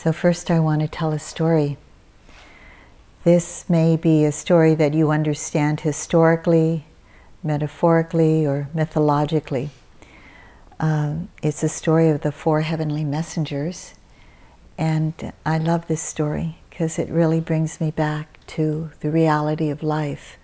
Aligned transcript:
So, 0.00 0.12
first, 0.12 0.48
I 0.48 0.60
want 0.60 0.80
to 0.80 0.86
tell 0.86 1.10
a 1.10 1.18
story. 1.18 1.76
This 3.24 3.68
may 3.68 3.96
be 3.96 4.24
a 4.24 4.30
story 4.30 4.76
that 4.76 4.94
you 4.94 5.10
understand 5.10 5.80
historically, 5.80 6.84
metaphorically, 7.42 8.46
or 8.46 8.68
mythologically. 8.72 9.70
Um, 10.78 11.30
it's 11.42 11.64
a 11.64 11.68
story 11.68 12.10
of 12.10 12.20
the 12.20 12.30
four 12.30 12.60
heavenly 12.60 13.02
messengers, 13.02 13.94
and 14.78 15.32
I 15.44 15.58
love 15.58 15.88
this 15.88 16.00
story 16.00 16.58
because 16.70 16.96
it 17.00 17.08
really 17.08 17.40
brings 17.40 17.80
me 17.80 17.90
back 17.90 18.38
to 18.54 18.92
the 19.00 19.10
reality 19.10 19.68
of 19.68 19.82
life. 19.82 20.38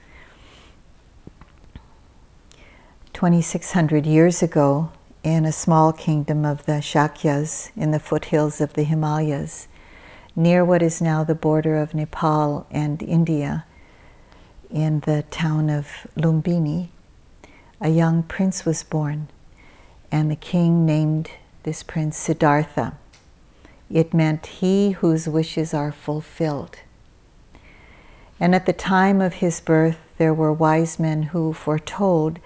2,600 3.12 4.04
years 4.04 4.42
ago, 4.42 4.90
in 5.24 5.46
a 5.46 5.52
small 5.52 5.90
kingdom 5.90 6.44
of 6.44 6.66
the 6.66 6.82
Shakyas 6.82 7.70
in 7.74 7.92
the 7.92 7.98
foothills 7.98 8.60
of 8.60 8.74
the 8.74 8.82
Himalayas, 8.82 9.68
near 10.36 10.62
what 10.62 10.82
is 10.82 11.00
now 11.00 11.24
the 11.24 11.34
border 11.34 11.78
of 11.78 11.94
Nepal 11.94 12.66
and 12.70 13.02
India, 13.02 13.64
in 14.70 15.00
the 15.00 15.24
town 15.30 15.70
of 15.70 16.06
Lumbini, 16.14 16.88
a 17.80 17.88
young 17.88 18.22
prince 18.22 18.66
was 18.66 18.82
born, 18.82 19.28
and 20.12 20.30
the 20.30 20.36
king 20.36 20.84
named 20.84 21.30
this 21.62 21.82
prince 21.82 22.18
Siddhartha. 22.18 22.98
It 23.90 24.12
meant 24.12 24.46
he 24.46 24.90
whose 24.90 25.26
wishes 25.26 25.72
are 25.72 25.92
fulfilled. 25.92 26.80
And 28.38 28.54
at 28.54 28.66
the 28.66 28.72
time 28.74 29.22
of 29.22 29.34
his 29.34 29.60
birth, 29.60 29.98
there 30.18 30.34
were 30.34 30.52
wise 30.52 30.98
men 30.98 31.24
who 31.24 31.54
foretold 31.54 32.40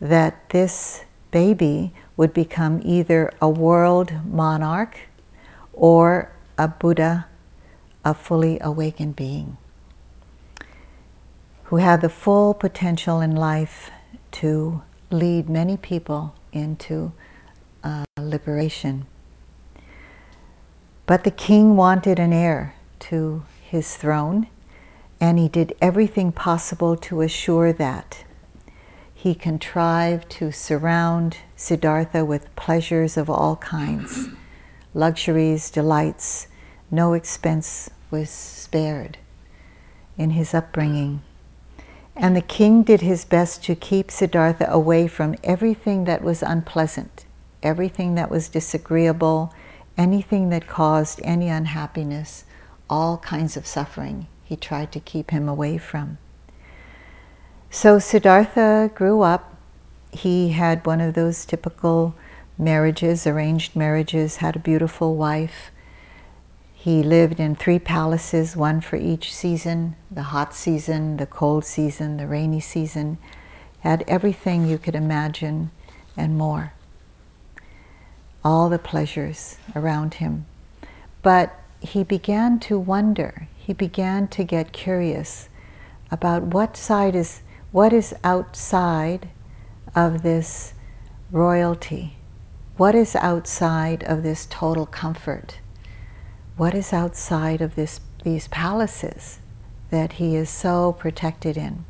that 0.00 0.48
this 0.50 1.03
baby 1.34 1.92
would 2.16 2.32
become 2.32 2.80
either 2.84 3.28
a 3.42 3.48
world 3.48 4.12
monarch 4.24 5.00
or 5.72 6.30
a 6.56 6.68
Buddha, 6.68 7.26
a 8.04 8.14
fully 8.14 8.56
awakened 8.60 9.16
being 9.16 9.56
who 11.64 11.78
had 11.78 12.00
the 12.02 12.08
full 12.08 12.54
potential 12.54 13.20
in 13.20 13.34
life 13.34 13.90
to 14.30 14.82
lead 15.10 15.48
many 15.48 15.76
people 15.76 16.32
into 16.52 17.10
uh, 17.82 18.04
liberation. 18.16 19.04
But 21.04 21.24
the 21.24 21.32
king 21.32 21.74
wanted 21.74 22.20
an 22.20 22.32
heir 22.32 22.76
to 23.10 23.44
his 23.60 23.96
throne, 23.96 24.46
and 25.20 25.36
he 25.36 25.48
did 25.48 25.74
everything 25.80 26.30
possible 26.30 26.96
to 26.96 27.22
assure 27.22 27.72
that 27.72 28.23
he 29.24 29.34
contrived 29.34 30.28
to 30.28 30.52
surround 30.52 31.38
Siddhartha 31.56 32.26
with 32.26 32.54
pleasures 32.56 33.16
of 33.16 33.30
all 33.30 33.56
kinds, 33.56 34.28
luxuries, 34.92 35.70
delights. 35.70 36.48
No 36.90 37.14
expense 37.14 37.88
was 38.10 38.28
spared 38.28 39.16
in 40.18 40.28
his 40.32 40.52
upbringing. 40.52 41.22
And 42.14 42.36
the 42.36 42.42
king 42.42 42.82
did 42.82 43.00
his 43.00 43.24
best 43.24 43.64
to 43.64 43.74
keep 43.74 44.10
Siddhartha 44.10 44.66
away 44.68 45.08
from 45.08 45.36
everything 45.42 46.04
that 46.04 46.22
was 46.22 46.42
unpleasant, 46.42 47.24
everything 47.62 48.16
that 48.16 48.30
was 48.30 48.50
disagreeable, 48.50 49.54
anything 49.96 50.50
that 50.50 50.66
caused 50.66 51.18
any 51.24 51.48
unhappiness, 51.48 52.44
all 52.90 53.16
kinds 53.16 53.56
of 53.56 53.66
suffering. 53.66 54.26
He 54.44 54.54
tried 54.54 54.92
to 54.92 55.00
keep 55.00 55.30
him 55.30 55.48
away 55.48 55.78
from. 55.78 56.18
So 57.74 57.98
Siddhartha 57.98 58.92
grew 58.94 59.22
up. 59.22 59.56
He 60.12 60.50
had 60.50 60.86
one 60.86 61.00
of 61.00 61.14
those 61.14 61.44
typical 61.44 62.14
marriages, 62.56 63.26
arranged 63.26 63.74
marriages, 63.74 64.36
had 64.36 64.54
a 64.54 64.60
beautiful 64.60 65.16
wife. 65.16 65.72
He 66.72 67.02
lived 67.02 67.40
in 67.40 67.56
three 67.56 67.80
palaces, 67.80 68.56
one 68.56 68.80
for 68.80 68.94
each 68.94 69.34
season 69.34 69.96
the 70.08 70.22
hot 70.22 70.54
season, 70.54 71.16
the 71.16 71.26
cold 71.26 71.64
season, 71.64 72.16
the 72.16 72.28
rainy 72.28 72.60
season. 72.60 73.18
Had 73.80 74.04
everything 74.06 74.68
you 74.68 74.78
could 74.78 74.94
imagine 74.94 75.72
and 76.16 76.38
more. 76.38 76.74
All 78.44 78.68
the 78.68 78.78
pleasures 78.78 79.58
around 79.74 80.14
him. 80.14 80.46
But 81.22 81.52
he 81.80 82.04
began 82.04 82.60
to 82.60 82.78
wonder, 82.78 83.48
he 83.56 83.72
began 83.72 84.28
to 84.28 84.44
get 84.44 84.72
curious 84.72 85.48
about 86.12 86.44
what 86.44 86.76
side 86.76 87.16
is 87.16 87.42
what 87.74 87.92
is 87.92 88.14
outside 88.22 89.28
of 89.96 90.22
this 90.22 90.74
royalty? 91.32 92.14
What 92.76 92.94
is 92.94 93.16
outside 93.16 94.04
of 94.04 94.22
this 94.22 94.46
total 94.48 94.86
comfort? 94.86 95.58
What 96.56 96.72
is 96.72 96.92
outside 96.92 97.60
of 97.60 97.74
this, 97.74 97.98
these 98.22 98.46
palaces 98.46 99.40
that 99.90 100.12
he 100.12 100.36
is 100.36 100.48
so 100.48 100.92
protected 100.92 101.56
in? 101.56 101.84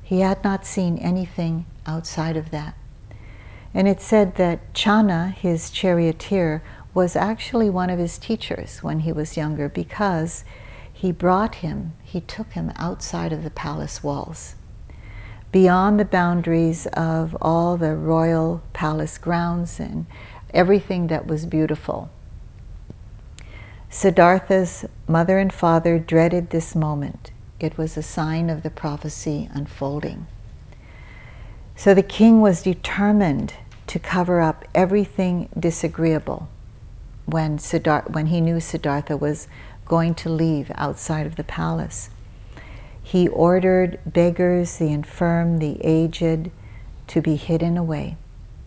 He 0.00 0.20
had 0.20 0.44
not 0.44 0.64
seen 0.64 0.96
anything 0.98 1.66
outside 1.88 2.36
of 2.36 2.52
that. 2.52 2.76
And 3.74 3.88
it 3.88 4.00
said 4.00 4.36
that 4.36 4.72
Channa, 4.74 5.30
his 5.30 5.70
charioteer, 5.70 6.62
was 6.94 7.16
actually 7.16 7.68
one 7.68 7.90
of 7.90 7.98
his 7.98 8.16
teachers 8.16 8.80
when 8.84 9.00
he 9.00 9.10
was 9.10 9.36
younger 9.36 9.68
because 9.68 10.44
he 10.92 11.10
brought 11.10 11.56
him, 11.56 11.94
he 12.04 12.20
took 12.20 12.52
him 12.52 12.72
outside 12.76 13.32
of 13.32 13.42
the 13.42 13.50
palace 13.50 14.04
walls 14.04 14.54
beyond 15.52 15.98
the 15.98 16.04
boundaries 16.04 16.86
of 16.92 17.36
all 17.40 17.76
the 17.76 17.94
royal 17.94 18.62
palace 18.72 19.18
grounds 19.18 19.80
and 19.80 20.06
everything 20.52 21.06
that 21.06 21.26
was 21.26 21.46
beautiful. 21.46 22.10
Siddhartha's 23.88 24.84
mother 25.08 25.38
and 25.38 25.52
father 25.52 25.98
dreaded 25.98 26.50
this 26.50 26.74
moment. 26.74 27.30
It 27.58 27.78
was 27.78 27.96
a 27.96 28.02
sign 28.02 28.50
of 28.50 28.62
the 28.62 28.70
prophecy 28.70 29.48
unfolding. 29.52 30.26
So 31.74 31.94
the 31.94 32.02
king 32.02 32.40
was 32.40 32.62
determined 32.62 33.54
to 33.86 33.98
cover 33.98 34.40
up 34.40 34.64
everything 34.74 35.48
disagreeable 35.58 36.48
when, 37.24 37.58
Siddhartha, 37.58 38.10
when 38.12 38.26
he 38.26 38.40
knew 38.40 38.60
Siddhartha 38.60 39.16
was 39.16 39.48
going 39.84 40.14
to 40.16 40.28
leave 40.28 40.70
outside 40.74 41.26
of 41.26 41.36
the 41.36 41.44
palace. 41.44 42.10
He 43.06 43.28
ordered 43.28 44.00
beggars, 44.04 44.78
the 44.78 44.92
infirm, 44.92 45.58
the 45.58 45.78
aged 45.80 46.50
to 47.06 47.22
be 47.22 47.36
hidden 47.36 47.76
away, 47.76 48.16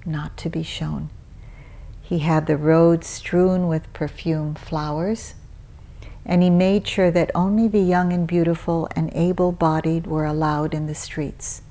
not 0.06 0.38
to 0.38 0.50
be 0.50 0.64
shown. 0.64 1.10
He 2.02 2.20
had 2.20 2.46
the 2.46 2.56
roads 2.56 3.06
strewn 3.06 3.68
with 3.68 3.92
perfume 3.92 4.56
flowers, 4.56 5.34
and 6.26 6.42
he 6.42 6.50
made 6.50 6.88
sure 6.88 7.12
that 7.12 7.32
only 7.36 7.68
the 7.68 7.82
young 7.82 8.14
and 8.14 8.26
beautiful 8.26 8.88
and 8.96 9.12
able 9.14 9.52
bodied 9.52 10.08
were 10.08 10.24
allowed 10.24 10.74
in 10.74 10.88
the 10.88 10.96
streets. 10.96 11.62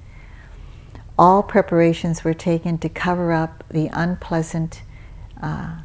All 1.18 1.42
preparations 1.42 2.22
were 2.22 2.34
taken 2.34 2.76
to 2.80 2.90
cover 2.90 3.32
up 3.32 3.64
the 3.70 3.88
unpleasant 3.94 4.82
uh, 5.42 5.78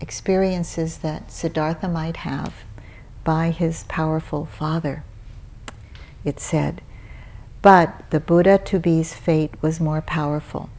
experiences 0.00 0.96
that 0.98 1.30
Siddhartha 1.30 1.88
might 1.88 2.16
have 2.16 2.54
by 3.22 3.50
his 3.50 3.84
powerful 3.84 4.46
father 4.46 5.04
it 6.24 6.40
said. 6.40 6.82
But 7.62 8.10
the 8.10 8.20
Buddha 8.20 8.58
to 8.58 8.78
be's 8.78 9.14
fate 9.14 9.54
was 9.60 9.80
more 9.80 10.00
powerful. 10.00 10.70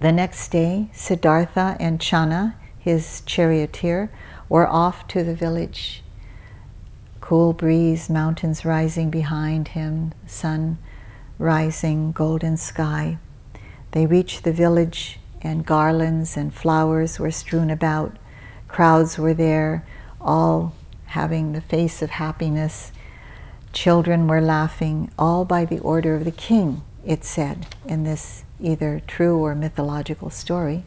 The 0.00 0.12
next 0.12 0.50
day, 0.50 0.90
Siddhartha 0.92 1.76
and 1.80 2.00
Channa, 2.00 2.56
his 2.78 3.22
charioteer, 3.22 4.10
were 4.48 4.66
off 4.66 5.06
to 5.08 5.22
the 5.22 5.34
village. 5.34 6.02
Cool 7.20 7.52
breeze, 7.52 8.10
mountains 8.10 8.64
rising 8.64 9.10
behind 9.10 9.68
him, 9.68 10.12
sun 10.26 10.78
rising, 11.38 12.12
golden 12.12 12.56
sky. 12.56 13.18
They 13.92 14.06
reached 14.06 14.44
the 14.44 14.52
village, 14.52 15.18
and 15.40 15.66
garlands 15.66 16.36
and 16.36 16.52
flowers 16.52 17.18
were 17.18 17.30
strewn 17.30 17.70
about. 17.70 18.16
Crowds 18.68 19.18
were 19.18 19.34
there, 19.34 19.86
all 20.20 20.74
having 21.06 21.52
the 21.52 21.60
face 21.60 22.02
of 22.02 22.10
happiness 22.10 22.92
Children 23.72 24.28
were 24.28 24.40
laughing, 24.40 25.10
all 25.18 25.44
by 25.44 25.64
the 25.64 25.78
order 25.78 26.14
of 26.14 26.24
the 26.24 26.30
king, 26.30 26.82
it 27.06 27.24
said 27.24 27.74
in 27.86 28.04
this 28.04 28.44
either 28.60 29.00
true 29.06 29.38
or 29.38 29.54
mythological 29.54 30.30
story. 30.30 30.84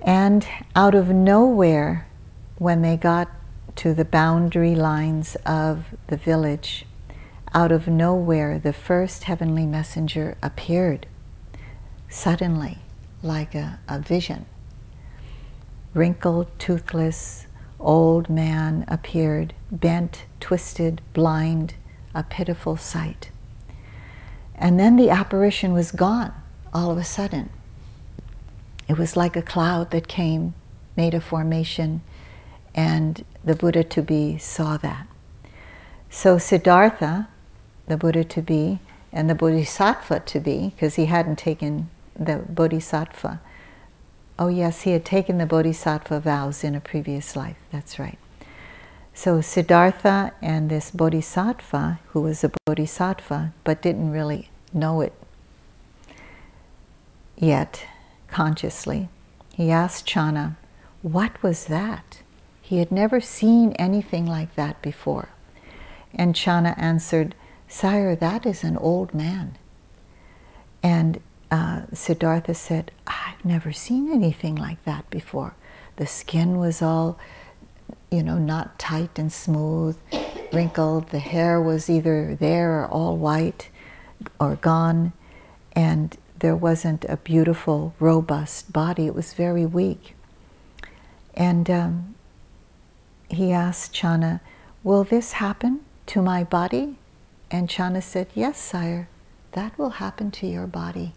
And 0.00 0.46
out 0.76 0.94
of 0.94 1.08
nowhere, 1.08 2.06
when 2.58 2.82
they 2.82 2.96
got 2.96 3.28
to 3.76 3.92
the 3.92 4.04
boundary 4.04 4.74
lines 4.76 5.36
of 5.44 5.86
the 6.06 6.16
village, 6.16 6.86
out 7.52 7.72
of 7.72 7.88
nowhere, 7.88 8.58
the 8.58 8.72
first 8.72 9.24
heavenly 9.24 9.66
messenger 9.66 10.36
appeared 10.42 11.06
suddenly, 12.08 12.78
like 13.22 13.54
a, 13.54 13.80
a 13.88 13.98
vision. 13.98 14.46
Wrinkled, 15.94 16.46
toothless, 16.58 17.46
old 17.80 18.30
man 18.30 18.84
appeared, 18.86 19.54
bent, 19.72 20.25
twisted, 20.46 21.02
blind, 21.12 21.74
a 22.14 22.22
pitiful 22.22 22.76
sight. 22.76 23.30
And 24.54 24.78
then 24.78 24.94
the 24.94 25.10
apparition 25.10 25.72
was 25.72 25.90
gone 25.90 26.32
all 26.72 26.92
of 26.92 26.98
a 26.98 27.02
sudden. 27.02 27.50
It 28.86 28.96
was 28.96 29.16
like 29.16 29.34
a 29.34 29.42
cloud 29.42 29.90
that 29.90 30.06
came, 30.06 30.54
made 30.96 31.14
a 31.14 31.20
formation, 31.20 32.00
And 32.76 33.24
the 33.44 33.56
Buddha 33.56 33.82
to 33.82 34.02
be 34.02 34.38
saw 34.38 34.76
that. 34.76 35.08
So 36.10 36.38
Siddhartha, 36.38 37.26
the 37.88 37.96
Buddha 37.96 38.22
to 38.22 38.40
be, 38.40 38.78
and 39.12 39.28
the 39.28 39.34
Bodhisattva 39.34 40.20
to 40.20 40.38
be, 40.38 40.68
because 40.76 40.94
he 40.94 41.06
hadn't 41.06 41.40
taken 41.40 41.90
the 42.14 42.36
Bodhisattva. 42.48 43.40
Oh, 44.38 44.46
yes, 44.46 44.82
he 44.82 44.92
had 44.92 45.04
taken 45.04 45.38
the 45.38 45.46
Bodhisattva 45.46 46.20
vows 46.20 46.62
in 46.62 46.76
a 46.76 46.80
previous 46.80 47.34
life. 47.34 47.56
That's 47.72 47.98
right. 47.98 48.18
So 49.16 49.40
Siddhartha 49.40 50.32
and 50.42 50.68
this 50.68 50.90
Bodhisattva, 50.90 52.00
who 52.08 52.20
was 52.20 52.44
a 52.44 52.52
Bodhisattva 52.66 53.54
but 53.64 53.80
didn't 53.80 54.10
really 54.10 54.50
know 54.74 55.00
it 55.00 55.14
yet 57.34 57.86
consciously, 58.28 59.08
he 59.54 59.70
asked 59.70 60.04
Channa, 60.06 60.58
What 61.00 61.42
was 61.42 61.64
that? 61.64 62.20
He 62.60 62.76
had 62.76 62.92
never 62.92 63.18
seen 63.22 63.72
anything 63.78 64.26
like 64.26 64.54
that 64.54 64.82
before. 64.82 65.30
And 66.14 66.36
Channa 66.36 66.74
answered, 66.76 67.34
Sire, 67.68 68.14
that 68.16 68.44
is 68.44 68.62
an 68.62 68.76
old 68.76 69.14
man. 69.14 69.56
And 70.82 71.22
uh, 71.50 71.84
Siddhartha 71.94 72.52
said, 72.52 72.92
I've 73.06 73.42
never 73.42 73.72
seen 73.72 74.12
anything 74.12 74.56
like 74.56 74.84
that 74.84 75.08
before. 75.08 75.54
The 75.96 76.06
skin 76.06 76.58
was 76.58 76.82
all 76.82 77.18
you 78.10 78.22
know, 78.22 78.38
not 78.38 78.78
tight 78.78 79.18
and 79.18 79.32
smooth, 79.32 79.96
wrinkled. 80.52 81.10
The 81.10 81.18
hair 81.18 81.60
was 81.60 81.90
either 81.90 82.36
there 82.36 82.80
or 82.80 82.86
all 82.86 83.16
white 83.16 83.70
or 84.38 84.56
gone. 84.56 85.12
And 85.72 86.16
there 86.38 86.56
wasn't 86.56 87.04
a 87.06 87.16
beautiful, 87.16 87.94
robust 87.98 88.72
body. 88.72 89.06
It 89.06 89.14
was 89.14 89.34
very 89.34 89.66
weak. 89.66 90.14
And 91.34 91.68
um, 91.70 92.14
he 93.28 93.52
asked 93.52 93.92
Channa, 93.92 94.40
Will 94.82 95.04
this 95.04 95.32
happen 95.32 95.80
to 96.06 96.22
my 96.22 96.44
body? 96.44 96.96
And 97.50 97.68
Channa 97.68 98.00
said, 98.00 98.28
Yes, 98.34 98.58
sire, 98.58 99.08
that 99.52 99.78
will 99.78 99.90
happen 99.90 100.30
to 100.32 100.46
your 100.46 100.66
body. 100.66 101.12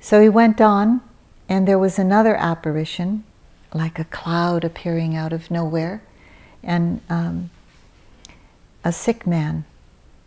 So 0.00 0.20
he 0.20 0.28
went 0.28 0.60
on, 0.60 1.00
and 1.48 1.66
there 1.68 1.78
was 1.78 1.98
another 1.98 2.34
apparition 2.36 3.24
like 3.74 3.98
a 3.98 4.04
cloud 4.04 4.64
appearing 4.64 5.16
out 5.16 5.32
of 5.32 5.50
nowhere, 5.50 6.02
and 6.62 7.00
um, 7.10 7.50
a 8.84 8.92
sick 8.92 9.26
man, 9.26 9.64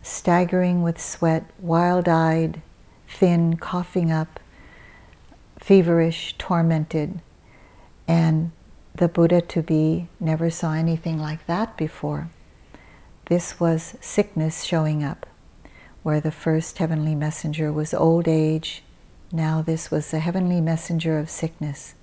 staggering 0.04 0.84
with 0.84 1.02
sweat, 1.02 1.50
wild 1.60 2.08
eyed, 2.08 2.62
thin, 3.08 3.56
coughing 3.56 4.12
up, 4.12 4.40
feverish, 5.60 6.36
tormented. 6.38 7.20
And 8.08 8.52
the 8.94 9.08
Buddha 9.08 9.42
to 9.42 9.62
be 9.62 10.08
never 10.20 10.50
saw 10.50 10.74
anything 10.74 11.18
like 11.20 11.46
that 11.48 11.78
before. 11.78 12.30
This 13.26 13.60
was 13.60 13.96
sickness 14.02 14.64
showing 14.64 15.04
up, 15.04 15.26
where 16.04 16.20
the 16.22 16.32
first 16.32 16.78
heavenly 16.78 17.16
messenger 17.16 17.72
was 17.72 17.94
old 17.94 18.28
age. 18.28 18.84
Now, 19.32 19.62
this 19.62 19.92
was 19.92 20.12
the 20.12 20.20
heavenly 20.20 20.62
messenger 20.62 21.18
of 21.20 21.30
sickness. 21.30 21.96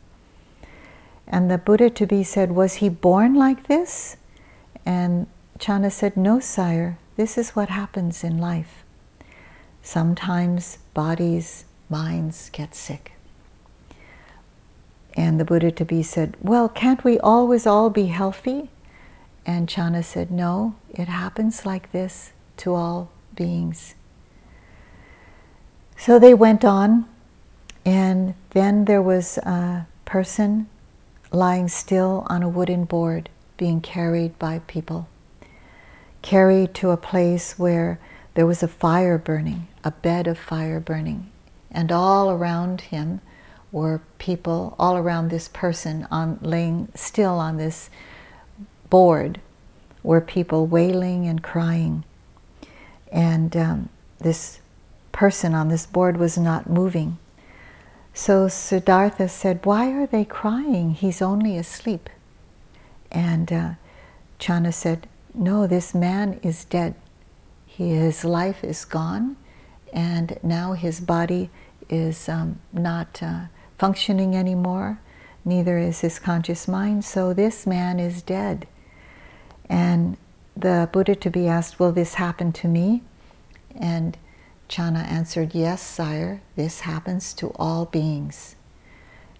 And 1.26 1.50
the 1.50 1.58
Buddha 1.58 1.90
to 1.90 2.06
be 2.06 2.22
said, 2.22 2.52
Was 2.52 2.74
he 2.74 2.88
born 2.88 3.34
like 3.34 3.66
this? 3.66 4.16
And 4.84 5.26
Channa 5.58 5.90
said, 5.90 6.16
No, 6.16 6.40
sire, 6.40 6.98
this 7.16 7.38
is 7.38 7.50
what 7.50 7.68
happens 7.68 8.22
in 8.22 8.38
life. 8.38 8.84
Sometimes 9.82 10.78
bodies, 10.92 11.64
minds 11.88 12.50
get 12.52 12.74
sick. 12.74 13.12
And 15.14 15.38
the 15.38 15.44
Buddha 15.44 15.70
to 15.70 15.84
be 15.84 16.02
said, 16.02 16.36
Well, 16.40 16.68
can't 16.68 17.04
we 17.04 17.18
always 17.20 17.66
all 17.66 17.90
be 17.90 18.06
healthy? 18.06 18.70
And 19.46 19.68
Channa 19.68 20.02
said, 20.02 20.30
No, 20.30 20.74
it 20.90 21.08
happens 21.08 21.64
like 21.64 21.92
this 21.92 22.32
to 22.58 22.74
all 22.74 23.10
beings. 23.34 23.94
So 25.96 26.18
they 26.18 26.34
went 26.34 26.64
on, 26.64 27.06
and 27.84 28.34
then 28.50 28.86
there 28.86 29.02
was 29.02 29.38
a 29.38 29.86
person 30.04 30.68
lying 31.34 31.68
still 31.68 32.26
on 32.28 32.42
a 32.42 32.48
wooden 32.48 32.84
board, 32.84 33.28
being 33.56 33.80
carried 33.80 34.38
by 34.38 34.60
people. 34.66 35.08
Carried 36.22 36.74
to 36.74 36.90
a 36.90 36.96
place 36.96 37.58
where 37.58 37.98
there 38.34 38.46
was 38.46 38.62
a 38.62 38.68
fire 38.68 39.18
burning, 39.18 39.68
a 39.82 39.90
bed 39.90 40.26
of 40.26 40.38
fire 40.38 40.80
burning, 40.80 41.30
and 41.70 41.92
all 41.92 42.30
around 42.30 42.82
him 42.82 43.20
were 43.70 44.00
people, 44.18 44.74
all 44.78 44.96
around 44.96 45.28
this 45.28 45.48
person 45.48 46.06
on 46.10 46.38
laying 46.40 46.88
still 46.94 47.34
on 47.34 47.56
this 47.56 47.90
board 48.88 49.40
were 50.04 50.20
people 50.20 50.66
wailing 50.66 51.26
and 51.26 51.42
crying. 51.42 52.04
And 53.10 53.56
um, 53.56 53.88
this 54.18 54.60
person 55.10 55.54
on 55.54 55.68
this 55.68 55.86
board 55.86 56.16
was 56.16 56.38
not 56.38 56.70
moving. 56.70 57.18
So 58.16 58.46
Siddhartha 58.46 59.28
said, 59.28 59.66
Why 59.66 59.90
are 59.90 60.06
they 60.06 60.24
crying? 60.24 60.94
He's 60.94 61.20
only 61.20 61.58
asleep. 61.58 62.08
And 63.10 63.52
uh, 63.52 63.70
Channa 64.38 64.72
said, 64.72 65.08
No, 65.34 65.66
this 65.66 65.94
man 65.94 66.38
is 66.42 66.64
dead. 66.64 66.94
His 67.66 68.24
life 68.24 68.62
is 68.62 68.84
gone, 68.84 69.36
and 69.92 70.38
now 70.44 70.74
his 70.74 71.00
body 71.00 71.50
is 71.88 72.28
um, 72.28 72.60
not 72.72 73.20
uh, 73.20 73.46
functioning 73.78 74.36
anymore, 74.36 75.00
neither 75.44 75.76
is 75.76 76.00
his 76.00 76.20
conscious 76.20 76.68
mind, 76.68 77.04
so 77.04 77.34
this 77.34 77.66
man 77.66 77.98
is 77.98 78.22
dead. 78.22 78.66
And 79.68 80.16
the 80.56 80.88
Buddha 80.92 81.16
to 81.16 81.30
be 81.30 81.48
asked, 81.48 81.80
Will 81.80 81.90
this 81.90 82.14
happen 82.14 82.52
to 82.52 82.68
me? 82.68 83.02
And 83.74 84.16
Channa 84.68 85.00
answered, 85.00 85.54
Yes, 85.54 85.82
sire, 85.82 86.40
this 86.56 86.80
happens 86.80 87.34
to 87.34 87.52
all 87.56 87.84
beings. 87.86 88.56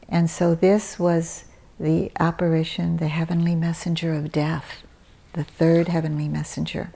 And 0.08 0.28
so 0.28 0.54
this 0.54 0.98
was 0.98 1.44
the 1.80 2.10
apparition, 2.18 2.98
the 2.98 3.08
heavenly 3.08 3.54
messenger 3.54 4.14
of 4.14 4.30
death, 4.30 4.82
the 5.32 5.44
third 5.44 5.88
heavenly 5.88 6.28
messenger. 6.28 6.92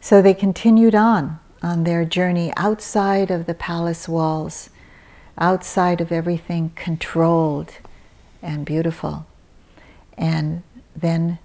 So 0.00 0.22
they 0.22 0.34
continued 0.34 0.94
on 0.94 1.40
on 1.62 1.84
their 1.84 2.06
journey 2.06 2.52
outside 2.56 3.30
of 3.30 3.44
the 3.44 3.54
palace 3.54 4.08
walls, 4.08 4.70
outside 5.36 6.00
of 6.00 6.10
everything 6.10 6.72
controlled 6.74 7.74
and 8.40 8.64
beautiful. 8.64 9.26
And 10.16 10.62
then 10.96 11.38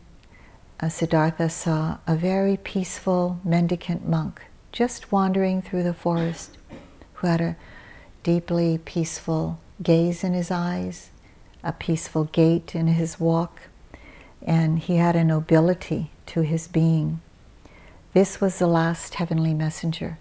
uh, 0.79 0.87
Siddhartha 0.87 1.49
saw 1.49 1.97
a 2.07 2.15
very 2.15 2.55
peaceful 2.55 3.39
mendicant 3.43 4.07
monk 4.07 4.41
just 4.75 5.09
wandering 5.09 5.61
through 5.61 5.83
the 5.83 5.93
forest, 5.93 6.57
who 7.13 7.27
had 7.27 7.39
a 7.39 7.55
deeply 8.23 8.77
peaceful 8.77 9.57
gaze 9.81 10.21
in 10.21 10.33
his 10.33 10.51
eyes, 10.51 11.11
a 11.63 11.71
peaceful 11.71 12.25
gait 12.25 12.75
in 12.75 12.87
his 12.87 13.17
walk, 13.17 13.69
and 14.41 14.79
he 14.79 14.97
had 14.97 15.15
a 15.15 15.23
nobility 15.23 16.11
to 16.25 16.41
his 16.41 16.67
being. 16.67 17.21
This 18.11 18.41
was 18.41 18.59
the 18.59 18.67
last 18.67 19.15
heavenly 19.15 19.53
messenger. 19.53 20.17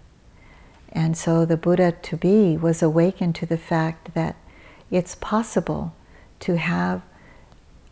And 0.89 1.17
so 1.17 1.43
the 1.43 1.57
Buddha 1.57 1.91
to 1.91 2.15
be 2.15 2.55
was 2.55 2.81
awakened 2.81 3.35
to 3.35 3.45
the 3.45 3.57
fact 3.57 4.13
that 4.13 4.37
it's 4.89 5.15
possible 5.15 5.93
to 6.39 6.55
have 6.55 7.01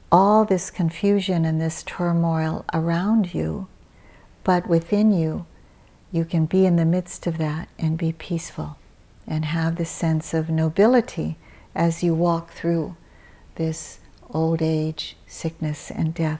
all 0.09 0.45
this 0.45 0.71
confusion 0.71 1.43
and 1.43 1.59
this 1.59 1.83
turmoil 1.83 2.63
around 2.73 3.33
you, 3.33 3.67
but 4.45 4.65
within 4.65 5.11
you 5.11 5.45
you 6.13 6.23
can 6.23 6.45
be 6.45 6.65
in 6.65 6.75
the 6.75 6.85
midst 6.85 7.25
of 7.25 7.39
that 7.39 7.67
and 7.79 7.97
be 7.97 8.13
peaceful 8.13 8.77
and 9.27 9.45
have 9.45 9.75
the 9.75 9.83
sense 9.83 10.31
of 10.33 10.47
nobility 10.47 11.37
as 11.73 12.03
you 12.03 12.13
walk 12.13 12.51
through 12.51 12.95
this 13.55 13.99
old 14.29 14.61
age, 14.61 15.17
sickness, 15.25 15.89
and 15.89 16.13
death. 16.13 16.39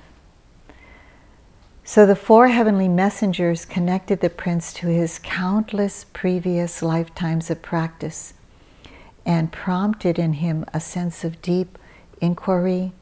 So 1.84 2.06
the 2.06 2.16
four 2.16 2.50
heavenly 2.50 2.88
messengers 2.88 3.66
connected 3.66 4.22
the 4.22 4.30
prince 4.30 4.74
to 4.74 4.88
his 4.88 5.20
countless 5.20 6.06
previous 6.14 6.84
lifetimes 6.84 7.50
of 7.50 7.64
practice 7.64 8.36
and 9.26 9.52
prompted 9.52 10.20
in 10.20 10.34
him 10.34 10.66
a 10.72 10.80
sense 10.80 11.24
of 11.24 11.42
deep 11.42 11.80
inquiry 12.22 12.94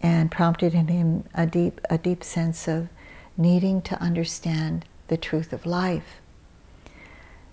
and 0.00 0.30
prompted 0.30 0.72
in 0.72 0.86
him 0.86 1.24
a 1.34 1.46
deep, 1.46 1.80
a 1.90 1.98
deep 1.98 2.22
sense 2.22 2.68
of 2.68 2.88
needing 3.36 3.82
to 3.82 4.00
understand 4.00 4.84
the 5.12 5.18
truth 5.18 5.52
of 5.52 5.66
life. 5.66 6.22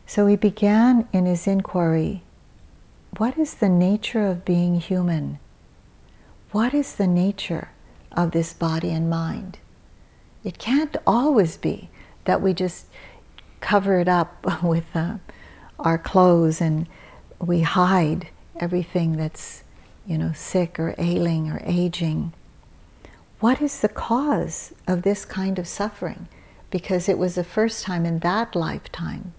So 0.08 0.28
he 0.28 0.38
began 0.38 1.10
in 1.12 1.26
his 1.26 1.46
inquiry 1.46 2.24
what 3.18 3.38
is 3.38 3.56
the 3.56 3.68
nature 3.68 4.26
of 4.26 4.46
being 4.46 4.80
human? 4.80 5.40
What 6.54 6.74
is 6.74 6.96
the 6.96 7.06
nature 7.06 7.72
of 8.14 8.32
this 8.32 8.54
body 8.54 8.92
and 8.92 9.10
mind? 9.10 9.60
It 10.42 10.58
can't 10.58 10.96
always 11.06 11.58
be 11.58 11.90
that 12.24 12.42
we 12.42 12.54
just 12.54 12.86
cover 13.60 14.00
it 14.00 14.08
up 14.08 14.32
with 14.64 14.86
uh, 14.96 15.16
our 15.80 15.98
clothes 15.98 16.62
and 16.62 16.88
we 17.40 17.60
hide 17.64 18.30
everything 18.58 19.18
that's, 19.18 19.64
you 20.08 20.18
know, 20.18 20.32
sick 20.32 20.80
or 20.80 20.96
ailing 20.98 21.52
or 21.52 21.62
aging. 21.66 22.32
what 23.42 23.62
is 23.62 23.82
the 23.82 23.90
cause 23.90 24.74
of 24.88 25.02
this 25.02 25.26
kind 25.26 25.60
of 25.60 25.68
suffering? 25.68 26.30
Because 26.70 27.10
it 27.10 27.18
was 27.18 27.36
the 27.36 27.44
first 27.44 27.84
time 27.84 28.06
in 28.06 28.20
that 28.20 28.56
lifetime 28.56 29.34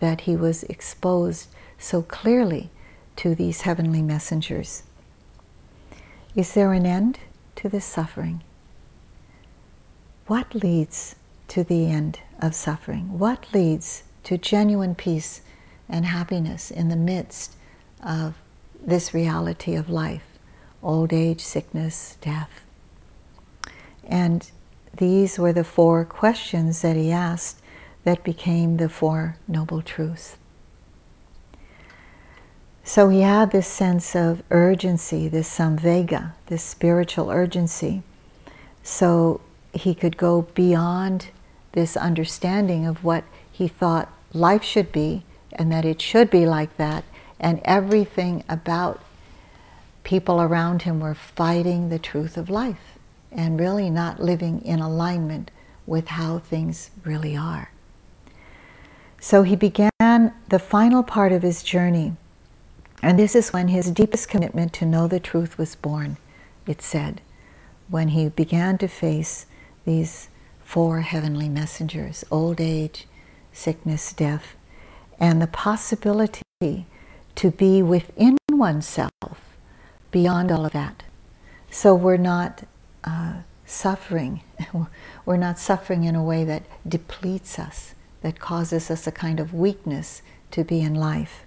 that 0.00 0.22
he 0.22 0.36
was 0.36 0.62
exposed 0.64 1.48
so 1.78 2.02
clearly 2.02 2.70
to 3.16 3.34
these 3.34 3.62
heavenly 3.62 4.02
messengers. 4.02 4.82
Is 6.34 6.52
there 6.54 6.72
an 6.72 6.86
end 6.86 7.18
to 7.56 7.68
this 7.68 7.84
suffering? 7.84 8.42
What 10.26 10.54
leads 10.54 11.16
to 11.48 11.64
the 11.64 11.86
end 11.86 12.20
of 12.40 12.54
suffering? 12.54 13.18
What 13.18 13.46
leads 13.54 14.02
to 14.24 14.36
genuine 14.36 14.94
peace 14.94 15.40
and 15.88 16.04
happiness 16.04 16.70
in 16.70 16.88
the 16.88 16.96
midst 16.96 17.54
of 18.02 18.34
this 18.84 19.14
reality 19.14 19.74
of 19.74 19.88
life 19.88 20.24
old 20.82 21.12
age, 21.12 21.40
sickness, 21.40 22.18
death? 22.20 22.60
And 24.04 24.50
these 24.96 25.38
were 25.38 25.52
the 25.52 25.64
four 25.64 26.04
questions 26.04 26.82
that 26.82 26.96
he 26.96 27.10
asked 27.10 27.60
that 28.04 28.24
became 28.24 28.76
the 28.76 28.88
Four 28.88 29.36
Noble 29.48 29.82
Truths. 29.82 30.36
So 32.84 33.08
he 33.08 33.22
had 33.22 33.50
this 33.50 33.66
sense 33.66 34.14
of 34.14 34.42
urgency, 34.50 35.26
this 35.26 35.48
samvega, 35.48 36.34
this 36.46 36.62
spiritual 36.62 37.30
urgency. 37.30 38.02
So 38.84 39.40
he 39.72 39.94
could 39.94 40.16
go 40.16 40.42
beyond 40.54 41.30
this 41.72 41.96
understanding 41.96 42.86
of 42.86 43.02
what 43.02 43.24
he 43.50 43.66
thought 43.66 44.12
life 44.32 44.62
should 44.62 44.92
be 44.92 45.24
and 45.52 45.72
that 45.72 45.84
it 45.84 46.00
should 46.00 46.30
be 46.30 46.46
like 46.46 46.76
that, 46.76 47.02
and 47.40 47.60
everything 47.64 48.44
about 48.48 49.02
people 50.04 50.40
around 50.40 50.82
him 50.82 51.00
were 51.00 51.14
fighting 51.14 51.88
the 51.88 51.98
truth 51.98 52.36
of 52.36 52.48
life 52.48 52.95
and 53.32 53.60
really 53.60 53.90
not 53.90 54.20
living 54.20 54.60
in 54.62 54.80
alignment 54.80 55.50
with 55.86 56.08
how 56.08 56.38
things 56.38 56.90
really 57.04 57.36
are. 57.36 57.70
So 59.20 59.42
he 59.42 59.56
began 59.56 59.90
the 60.00 60.58
final 60.58 61.02
part 61.02 61.32
of 61.32 61.42
his 61.42 61.62
journey, 61.62 62.16
and 63.02 63.18
this 63.18 63.34
is 63.34 63.52
when 63.52 63.68
his 63.68 63.90
deepest 63.90 64.28
commitment 64.28 64.72
to 64.74 64.86
know 64.86 65.06
the 65.06 65.20
truth 65.20 65.58
was 65.58 65.74
born, 65.74 66.16
it 66.66 66.82
said, 66.82 67.20
when 67.88 68.08
he 68.08 68.28
began 68.28 68.78
to 68.78 68.88
face 68.88 69.46
these 69.84 70.28
four 70.64 71.00
heavenly 71.00 71.48
messengers 71.48 72.24
old 72.30 72.60
age, 72.60 73.06
sickness, 73.52 74.12
death, 74.12 74.56
and 75.18 75.40
the 75.40 75.46
possibility 75.46 76.42
to 77.34 77.50
be 77.50 77.82
within 77.82 78.36
oneself 78.50 79.56
beyond 80.10 80.50
all 80.50 80.66
of 80.66 80.72
that. 80.72 81.04
So 81.70 81.94
we're 81.94 82.16
not 82.16 82.64
suffering. 83.66 84.42
we're 85.26 85.36
not 85.36 85.58
suffering 85.58 86.04
in 86.04 86.14
a 86.14 86.22
way 86.22 86.44
that 86.44 86.62
depletes 86.88 87.58
us, 87.58 87.94
that 88.22 88.38
causes 88.38 88.90
us 88.90 89.06
a 89.06 89.12
kind 89.12 89.40
of 89.40 89.52
weakness 89.52 90.22
to 90.52 90.64
be 90.64 90.80
in 90.80 90.94
life. 90.94 91.44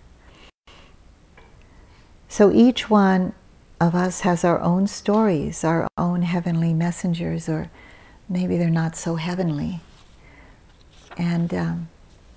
So 2.27 2.51
each 2.51 2.89
one 2.89 3.33
of 3.81 3.95
us 3.95 4.21
has 4.21 4.43
our 4.43 4.59
own 4.59 4.87
stories, 4.87 5.63
our 5.63 5.87
own 5.97 6.21
heavenly 6.21 6.73
messengers, 6.73 7.49
or 7.49 7.71
maybe 8.27 8.57
they're 8.57 8.69
not 8.69 8.95
so 8.95 9.15
heavenly. 9.15 9.79
And 11.17 11.53
um, 11.53 11.89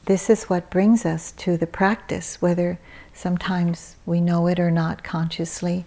this 0.06 0.30
is 0.30 0.44
what 0.44 0.70
brings 0.70 1.04
us 1.04 1.32
to 1.32 1.56
the 1.56 1.66
practice, 1.66 2.40
whether 2.40 2.78
sometimes 3.12 3.96
we 4.06 4.20
know 4.20 4.46
it 4.46 4.58
or 4.58 4.70
not 4.70 5.04
consciously. 5.04 5.84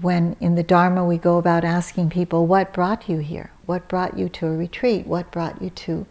When 0.00 0.36
in 0.38 0.54
the 0.54 0.62
Dharma 0.62 1.04
we 1.04 1.18
go 1.18 1.38
about 1.38 1.64
asking 1.64 2.10
people, 2.10 2.46
What 2.46 2.72
brought 2.72 3.08
you 3.08 3.18
here? 3.18 3.50
What 3.66 3.88
brought 3.88 4.16
you 4.16 4.28
to 4.28 4.46
a 4.46 4.56
retreat? 4.56 5.06
What 5.06 5.32
brought 5.32 5.60
you 5.60 5.70
to 5.70 6.06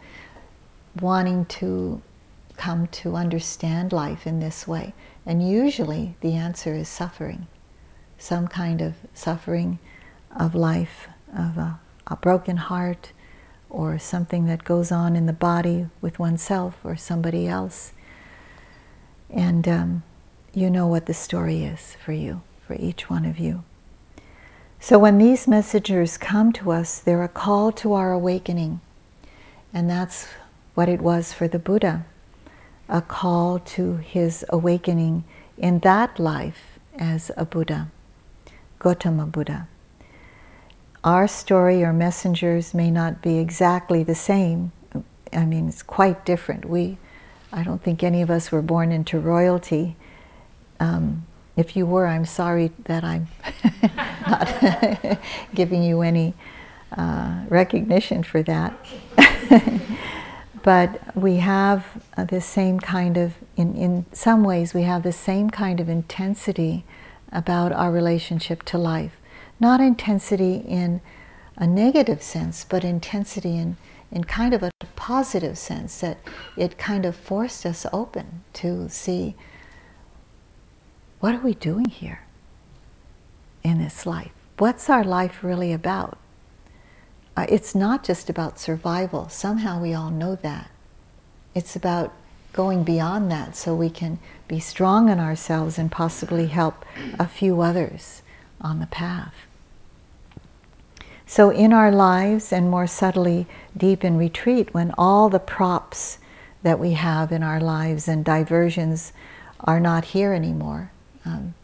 wanting 1.00 1.46
to 1.46 2.02
come 2.56 2.88
to 2.88 3.16
understand 3.16 3.92
life 3.92 4.26
in 4.26 4.40
this 4.40 4.68
way? 4.68 4.92
And 5.24 5.48
usually 5.48 6.16
the 6.20 6.34
answer 6.34 6.74
is 6.74 6.88
suffering, 6.88 7.46
some 8.18 8.46
kind 8.46 8.82
of 8.82 8.94
suffering 9.14 9.78
of 10.36 10.54
life, 10.54 11.08
of 11.34 11.56
a, 11.56 11.80
a 12.08 12.16
broken 12.16 12.58
heart, 12.58 13.12
or 13.70 13.98
something 13.98 14.46
that 14.46 14.64
goes 14.64 14.92
on 14.92 15.16
in 15.16 15.26
the 15.26 15.32
body 15.32 15.86
with 16.00 16.18
oneself 16.18 16.78
or 16.84 16.96
somebody 16.96 17.46
else. 17.46 17.92
And 19.30 19.66
um, 19.66 20.02
you 20.52 20.68
know 20.68 20.86
what 20.86 21.06
the 21.06 21.14
story 21.14 21.64
is 21.64 21.96
for 22.04 22.12
you, 22.12 22.42
for 22.66 22.74
each 22.74 23.08
one 23.08 23.24
of 23.24 23.38
you. 23.38 23.64
So 24.80 24.98
when 24.98 25.18
these 25.18 25.48
messengers 25.48 26.16
come 26.16 26.52
to 26.54 26.70
us, 26.70 26.98
they're 26.98 27.22
a 27.22 27.28
call 27.28 27.72
to 27.72 27.92
our 27.92 28.12
awakening. 28.12 28.80
And 29.72 29.90
that's 29.90 30.28
what 30.74 30.88
it 30.88 31.00
was 31.00 31.32
for 31.32 31.48
the 31.48 31.58
Buddha 31.58 32.04
a 32.90 33.02
call 33.02 33.58
to 33.58 33.96
his 33.96 34.46
awakening 34.48 35.22
in 35.58 35.80
that 35.80 36.18
life 36.18 36.78
as 36.98 37.30
a 37.36 37.44
Buddha, 37.44 37.88
Gautama 38.78 39.26
Buddha 39.26 39.68
our 41.04 41.28
story 41.28 41.82
or 41.82 41.92
messengers 41.92 42.74
may 42.74 42.90
not 42.90 43.22
be 43.22 43.38
exactly 43.38 44.02
the 44.02 44.14
same. 44.14 44.72
I 45.32 45.44
mean, 45.44 45.68
it's 45.68 45.82
quite 45.82 46.24
different. 46.24 46.64
We, 46.64 46.98
I 47.52 47.62
don't 47.62 47.82
think 47.82 48.02
any 48.02 48.22
of 48.22 48.30
us 48.30 48.50
were 48.50 48.62
born 48.62 48.90
into 48.92 49.18
royalty. 49.18 49.96
Um, 50.80 51.26
if 51.58 51.76
you 51.76 51.84
were, 51.84 52.06
I'm 52.06 52.24
sorry 52.24 52.72
that 52.84 53.04
I'm 53.04 53.28
not 54.26 55.20
giving 55.54 55.82
you 55.82 56.02
any 56.02 56.34
uh, 56.96 57.44
recognition 57.48 58.22
for 58.22 58.42
that. 58.44 58.72
but 60.62 61.16
we 61.16 61.36
have 61.36 61.86
uh, 62.16 62.24
the 62.24 62.40
same 62.40 62.80
kind 62.80 63.16
of, 63.16 63.34
in, 63.56 63.74
in 63.74 64.06
some 64.12 64.42
ways, 64.44 64.72
we 64.72 64.82
have 64.82 65.02
the 65.02 65.12
same 65.12 65.50
kind 65.50 65.80
of 65.80 65.88
intensity 65.88 66.84
about 67.30 67.72
our 67.72 67.92
relationship 67.92 68.62
to 68.64 68.78
life 68.78 69.18
not 69.60 69.80
intensity 69.80 70.56
in 70.56 71.00
a 71.56 71.66
negative 71.66 72.22
sense, 72.22 72.64
but 72.64 72.84
intensity 72.84 73.56
in, 73.56 73.76
in 74.10 74.24
kind 74.24 74.54
of 74.54 74.62
a 74.62 74.70
positive 74.96 75.58
sense 75.58 76.00
that 76.00 76.18
it 76.56 76.78
kind 76.78 77.04
of 77.04 77.16
forced 77.16 77.66
us 77.66 77.86
open 77.92 78.42
to 78.52 78.88
see 78.88 79.34
what 81.20 81.34
are 81.34 81.40
we 81.40 81.54
doing 81.54 81.86
here 81.86 82.22
in 83.62 83.78
this 83.78 84.06
life? 84.06 84.32
What's 84.58 84.88
our 84.88 85.04
life 85.04 85.42
really 85.42 85.72
about? 85.72 86.18
Uh, 87.36 87.46
it's 87.48 87.74
not 87.74 88.02
just 88.02 88.28
about 88.28 88.58
survival. 88.58 89.28
Somehow 89.28 89.80
we 89.80 89.94
all 89.94 90.10
know 90.10 90.34
that. 90.36 90.70
It's 91.54 91.76
about 91.76 92.12
going 92.52 92.82
beyond 92.82 93.30
that 93.30 93.54
so 93.56 93.74
we 93.74 93.90
can 93.90 94.18
be 94.48 94.58
strong 94.58 95.08
in 95.08 95.20
ourselves 95.20 95.78
and 95.78 95.92
possibly 95.92 96.46
help 96.46 96.84
a 97.18 97.26
few 97.26 97.60
others 97.60 98.22
on 98.60 98.80
the 98.80 98.86
path. 98.86 99.34
So, 101.26 101.50
in 101.50 101.72
our 101.72 101.92
lives, 101.92 102.52
and 102.52 102.70
more 102.70 102.86
subtly, 102.86 103.46
deep 103.76 104.02
in 104.02 104.16
retreat, 104.16 104.72
when 104.72 104.94
all 104.96 105.28
the 105.28 105.38
props 105.38 106.18
that 106.62 106.78
we 106.78 106.92
have 106.92 107.30
in 107.30 107.42
our 107.42 107.60
lives 107.60 108.08
and 108.08 108.24
diversions 108.24 109.12
are 109.60 109.78
not 109.78 110.06
here 110.06 110.32
anymore, 110.32 110.90
um, 111.28 111.54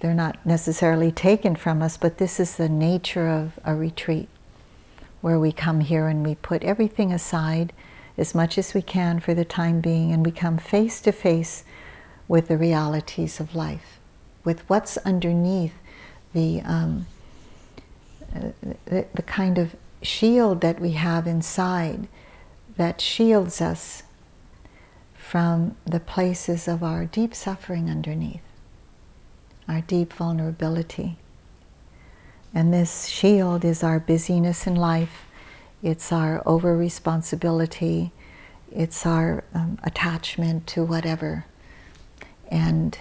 they're 0.00 0.14
not 0.14 0.44
necessarily 0.44 1.10
taken 1.10 1.56
from 1.56 1.82
us, 1.82 1.96
but 1.96 2.18
this 2.18 2.38
is 2.38 2.56
the 2.56 2.68
nature 2.68 3.28
of 3.28 3.58
a 3.64 3.74
retreat 3.74 4.28
where 5.20 5.38
we 5.38 5.52
come 5.52 5.80
here 5.80 6.08
and 6.08 6.24
we 6.24 6.34
put 6.34 6.62
everything 6.62 7.12
aside 7.12 7.72
as 8.18 8.34
much 8.34 8.58
as 8.58 8.74
we 8.74 8.82
can 8.82 9.20
for 9.20 9.34
the 9.34 9.44
time 9.44 9.80
being 9.80 10.12
and 10.12 10.24
we 10.24 10.32
come 10.32 10.58
face 10.58 11.00
to 11.00 11.12
face 11.12 11.64
with 12.28 12.48
the 12.48 12.56
realities 12.56 13.40
of 13.40 13.54
life, 13.54 13.98
with 14.44 14.68
what's 14.68 14.96
underneath 14.98 15.74
the. 16.32 16.60
Um, 16.62 17.06
the, 18.86 19.06
the 19.14 19.22
kind 19.22 19.58
of 19.58 19.76
shield 20.02 20.60
that 20.60 20.80
we 20.80 20.92
have 20.92 21.26
inside 21.26 22.08
that 22.76 23.00
shields 23.00 23.60
us 23.60 24.02
from 25.16 25.76
the 25.84 26.00
places 26.00 26.68
of 26.68 26.82
our 26.82 27.04
deep 27.04 27.34
suffering 27.34 27.90
underneath, 27.90 28.42
our 29.68 29.80
deep 29.80 30.12
vulnerability. 30.12 31.16
And 32.54 32.72
this 32.72 33.06
shield 33.06 33.64
is 33.64 33.82
our 33.82 34.00
busyness 34.00 34.66
in 34.66 34.74
life, 34.74 35.26
it's 35.82 36.12
our 36.12 36.42
over 36.46 36.76
responsibility, 36.76 38.12
it's 38.72 39.04
our 39.04 39.44
um, 39.54 39.78
attachment 39.84 40.66
to 40.68 40.84
whatever, 40.84 41.44
and 42.50 42.98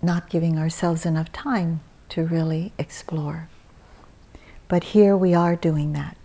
not 0.00 0.28
giving 0.28 0.58
ourselves 0.58 1.06
enough 1.06 1.30
time 1.32 1.80
to 2.08 2.24
really 2.24 2.72
explore. 2.76 3.48
But 4.68 4.84
here 4.84 5.16
we 5.16 5.34
are 5.34 5.54
doing 5.54 5.92
that. 5.92 6.16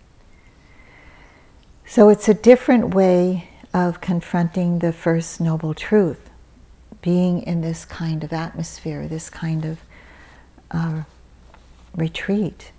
So 1.86 2.08
it's 2.08 2.28
a 2.28 2.34
different 2.34 2.92
way 2.94 3.48
of 3.72 4.00
confronting 4.00 4.80
the 4.80 4.92
first 4.92 5.40
noble 5.40 5.74
truth, 5.74 6.27
being 7.08 7.40
in 7.40 7.62
this 7.62 7.86
kind 7.86 8.22
of 8.22 8.34
atmosphere, 8.34 9.08
this 9.08 9.30
kind 9.30 9.64
of 9.64 9.80
uh, 10.70 11.00
retreat, 11.96 12.70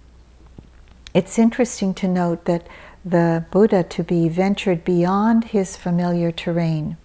it's 1.15 1.39
interesting 1.39 1.95
to 1.95 2.07
note 2.07 2.45
that 2.45 2.67
the 3.03 3.43
Buddha 3.49 3.81
to 3.81 4.03
be 4.03 4.29
ventured 4.29 4.83
beyond 4.83 5.45
his 5.45 5.75
familiar 5.75 6.31
terrain. 6.31 6.95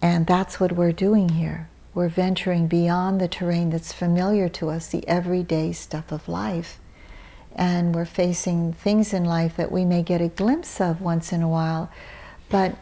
And 0.00 0.26
that's 0.26 0.58
what 0.58 0.72
we're 0.72 0.92
doing 1.08 1.28
here. 1.28 1.68
We're 1.92 2.08
venturing 2.08 2.66
beyond 2.66 3.20
the 3.20 3.28
terrain 3.28 3.68
that's 3.68 3.92
familiar 3.92 4.48
to 4.48 4.70
us, 4.70 4.88
the 4.88 5.06
everyday 5.06 5.72
stuff 5.72 6.10
of 6.10 6.30
life. 6.30 6.80
And 7.54 7.94
we're 7.94 8.06
facing 8.06 8.72
things 8.72 9.12
in 9.12 9.26
life 9.26 9.54
that 9.58 9.70
we 9.70 9.84
may 9.84 10.02
get 10.02 10.22
a 10.22 10.28
glimpse 10.28 10.80
of 10.80 11.02
once 11.02 11.30
in 11.30 11.42
a 11.42 11.48
while, 11.48 11.90
but 12.48 12.74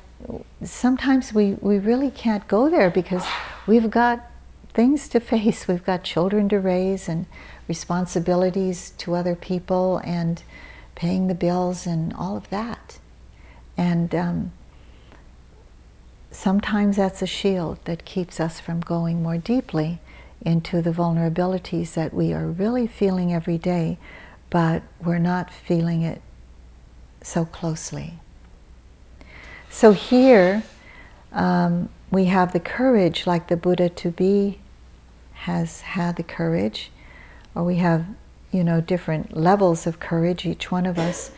sometimes 0.63 1.33
we, 1.33 1.55
we 1.61 1.79
really 1.79 2.11
can't 2.11 2.47
go 2.49 2.69
there 2.69 2.91
because 2.91 3.25
we've 3.67 3.91
got 3.91 4.29
things 4.75 5.09
to 5.09 5.21
face. 5.21 5.69
We've 5.69 5.85
got 5.85 6.05
children 6.05 6.49
to 6.51 6.59
raise 6.59 7.09
and 7.09 7.27
responsibilities 7.67 8.91
to 8.99 9.15
other 9.15 9.35
people 9.35 9.99
and 10.05 10.43
paying 10.95 11.29
the 11.29 11.35
bills 11.35 11.87
and 11.87 12.13
all 12.13 12.37
of 12.37 12.51
that. 12.51 12.99
And 13.77 14.15
um, 14.15 14.53
sometimes 16.31 16.97
that's 16.97 17.23
a 17.23 17.27
shield 17.27 17.79
that 17.85 18.05
keeps 18.05 18.41
us 18.41 18.59
from 18.59 18.81
going 18.81 19.23
more 19.23 19.39
deeply 19.39 20.01
into 20.41 20.83
the 20.83 20.91
vulnerabilities 20.91 21.95
that 21.95 22.15
we 22.15 22.33
are 22.33 22.47
really 22.47 22.87
feeling 22.87 23.33
every 23.33 23.59
day, 23.59 23.99
but 24.51 24.83
we're 25.05 25.19
not 25.19 25.53
feeling 25.53 26.03
it 26.03 26.23
so 27.23 27.45
closely. 27.45 28.15
So 29.71 29.93
here 29.93 30.63
um, 31.33 31.89
we 32.11 32.27
have 32.27 32.53
the 32.53 32.61
courage, 32.61 33.27
like 33.27 33.49
the 33.49 33.57
Buddha 33.57 33.89
to 33.89 34.11
be 34.11 34.59
has 35.33 35.83
had 35.83 36.17
the 36.17 36.23
courage, 36.23 36.91
or 37.55 37.63
we 37.63 37.77
have, 37.77 38.07
you 38.51 38.65
know, 38.65 38.81
different 38.81 39.37
levels 39.37 39.87
of 39.87 40.01
courage, 40.01 40.45
each 40.45 40.71
one 40.71 40.85
of 40.85 40.99
us, 40.99 41.31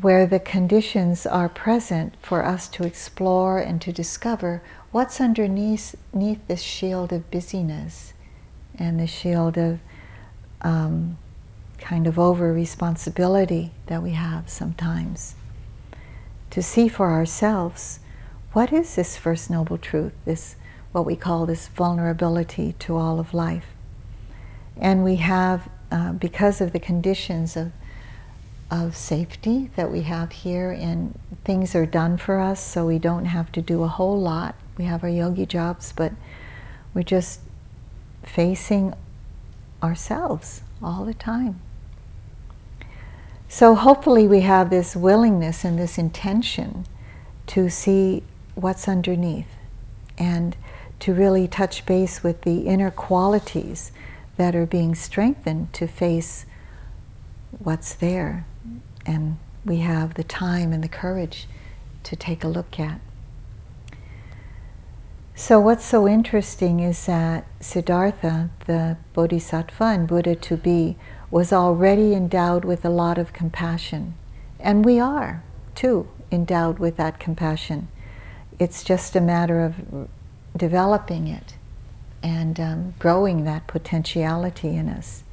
where 0.00 0.26
the 0.26 0.40
conditions 0.40 1.24
are 1.24 1.48
present 1.48 2.14
for 2.20 2.44
us 2.44 2.68
to 2.68 2.84
explore 2.84 3.58
and 3.58 3.80
to 3.80 3.92
discover 3.92 4.60
what's 4.90 5.20
underneath, 5.20 5.94
this 6.12 6.62
shield 6.62 7.12
of 7.12 7.30
busyness 7.30 8.12
and 8.76 8.98
the 8.98 9.06
shield 9.06 9.56
of 9.56 9.78
um, 10.62 11.16
kind 11.78 12.06
of 12.06 12.18
over 12.18 12.52
responsibility 12.52 13.70
that 13.86 14.02
we 14.02 14.10
have 14.10 14.48
sometimes. 14.48 15.36
To 16.54 16.62
see 16.62 16.86
for 16.86 17.10
ourselves 17.10 17.98
what 18.52 18.72
is 18.72 18.94
this 18.94 19.16
First 19.16 19.50
Noble 19.50 19.76
Truth, 19.76 20.12
this 20.24 20.54
what 20.92 21.04
we 21.04 21.16
call 21.16 21.46
this 21.46 21.66
vulnerability 21.66 22.76
to 22.78 22.96
all 22.96 23.18
of 23.18 23.34
life. 23.34 23.66
And 24.76 25.02
we 25.02 25.16
have, 25.16 25.68
uh, 25.90 26.12
because 26.12 26.60
of 26.60 26.70
the 26.70 26.78
conditions 26.78 27.56
of, 27.56 27.72
of 28.70 28.94
safety 28.94 29.72
that 29.74 29.90
we 29.90 30.02
have 30.02 30.30
here, 30.30 30.70
and 30.70 31.18
things 31.44 31.74
are 31.74 31.86
done 31.86 32.18
for 32.18 32.38
us, 32.38 32.64
so 32.64 32.86
we 32.86 33.00
don't 33.00 33.24
have 33.24 33.50
to 33.50 33.60
do 33.60 33.82
a 33.82 33.88
whole 33.88 34.20
lot. 34.20 34.54
We 34.78 34.84
have 34.84 35.02
our 35.02 35.10
yogi 35.10 35.46
jobs, 35.46 35.92
but 35.92 36.12
we're 36.94 37.02
just 37.02 37.40
facing 38.22 38.94
ourselves 39.82 40.62
all 40.80 41.04
the 41.04 41.14
time. 41.14 41.60
So 43.48 43.74
hopefully 43.74 44.26
we 44.26 44.40
have 44.40 44.70
this 44.70 44.96
willingness 44.96 45.64
and 45.64 45.78
this 45.78 45.98
intention 45.98 46.86
to 47.48 47.68
see 47.68 48.22
what's 48.54 48.88
underneath 48.88 49.48
and 50.18 50.56
to 51.00 51.12
really 51.12 51.46
touch 51.46 51.84
base 51.86 52.22
with 52.22 52.42
the 52.42 52.60
inner 52.60 52.90
qualities 52.90 53.92
that 54.36 54.54
are 54.56 54.66
being 54.66 54.94
strengthened 54.94 55.72
to 55.74 55.86
face 55.86 56.46
what's 57.58 57.94
there. 57.94 58.46
And 59.06 59.38
we 59.64 59.78
have 59.78 60.14
the 60.14 60.24
time 60.24 60.72
and 60.72 60.82
the 60.82 60.88
courage 60.88 61.46
to 62.04 62.16
take 62.16 62.44
a 62.44 62.48
look 62.48 62.78
at. 62.78 63.00
So, 65.36 65.58
what's 65.58 65.84
so 65.84 66.06
interesting 66.06 66.78
is 66.78 67.06
that 67.06 67.44
Siddhartha, 67.58 68.50
the 68.66 68.96
Bodhisattva 69.14 69.84
and 69.84 70.06
Buddha 70.06 70.36
to 70.36 70.56
be, 70.56 70.96
was 71.34 71.52
already 71.52 72.14
endowed 72.14 72.64
with 72.64 72.84
a 72.84 72.88
lot 72.88 73.18
of 73.18 73.32
compassion. 73.32 74.14
And 74.60 74.84
we 74.84 75.00
are, 75.00 75.42
too, 75.74 76.06
endowed 76.30 76.78
with 76.78 76.96
that 76.96 77.18
compassion. 77.18 77.88
It's 78.60 78.84
just 78.84 79.16
a 79.16 79.20
matter 79.20 79.64
of 79.64 80.08
developing 80.56 81.26
it 81.26 81.56
and 82.22 82.60
um, 82.60 82.94
growing 83.00 83.42
that 83.42 83.66
potentiality 83.66 84.76
in 84.76 84.88
us. 84.88 85.24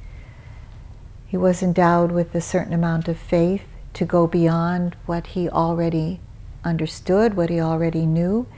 He 1.24 1.36
was 1.36 1.62
endowed 1.62 2.10
with 2.10 2.34
a 2.34 2.40
certain 2.40 2.72
amount 2.72 3.06
of 3.06 3.16
faith 3.16 3.68
to 3.94 4.04
go 4.04 4.26
beyond 4.26 4.96
what 5.06 5.28
he 5.28 5.48
already 5.48 6.18
understood, 6.64 7.34
what 7.34 7.48
he 7.48 7.60
already 7.60 8.06
knew. 8.06 8.48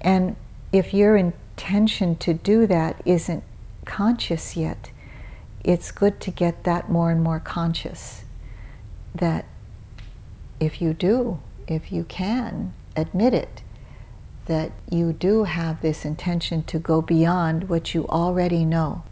And 0.00 0.34
if 0.72 0.92
your 0.92 1.16
intention 1.16 2.16
to 2.16 2.34
do 2.34 2.66
that 2.66 3.00
isn't 3.04 3.44
conscious 3.84 4.56
yet, 4.56 4.90
it's 5.64 5.92
good 5.92 6.20
to 6.20 6.30
get 6.30 6.64
that 6.64 6.90
more 6.90 7.10
and 7.10 7.22
more 7.22 7.40
conscious. 7.40 8.24
That 9.14 9.44
if 10.58 10.80
you 10.80 10.92
do, 10.92 11.40
if 11.66 11.92
you 11.92 12.04
can, 12.04 12.72
admit 12.96 13.34
it, 13.34 13.62
that 14.46 14.72
you 14.90 15.12
do 15.12 15.44
have 15.44 15.80
this 15.80 16.04
intention 16.04 16.64
to 16.64 16.78
go 16.78 17.00
beyond 17.00 17.68
what 17.68 17.94
you 17.94 18.06
already 18.08 18.64
know. 18.64 19.04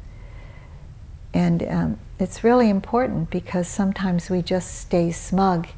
And 1.33 1.63
um, 1.63 1.99
it's 2.19 2.43
really 2.43 2.69
important 2.69 3.31
because 3.31 3.69
sometimes 3.69 4.29
we 4.29 4.43
just 4.43 4.75
stay 4.75 5.13
smug 5.13 5.69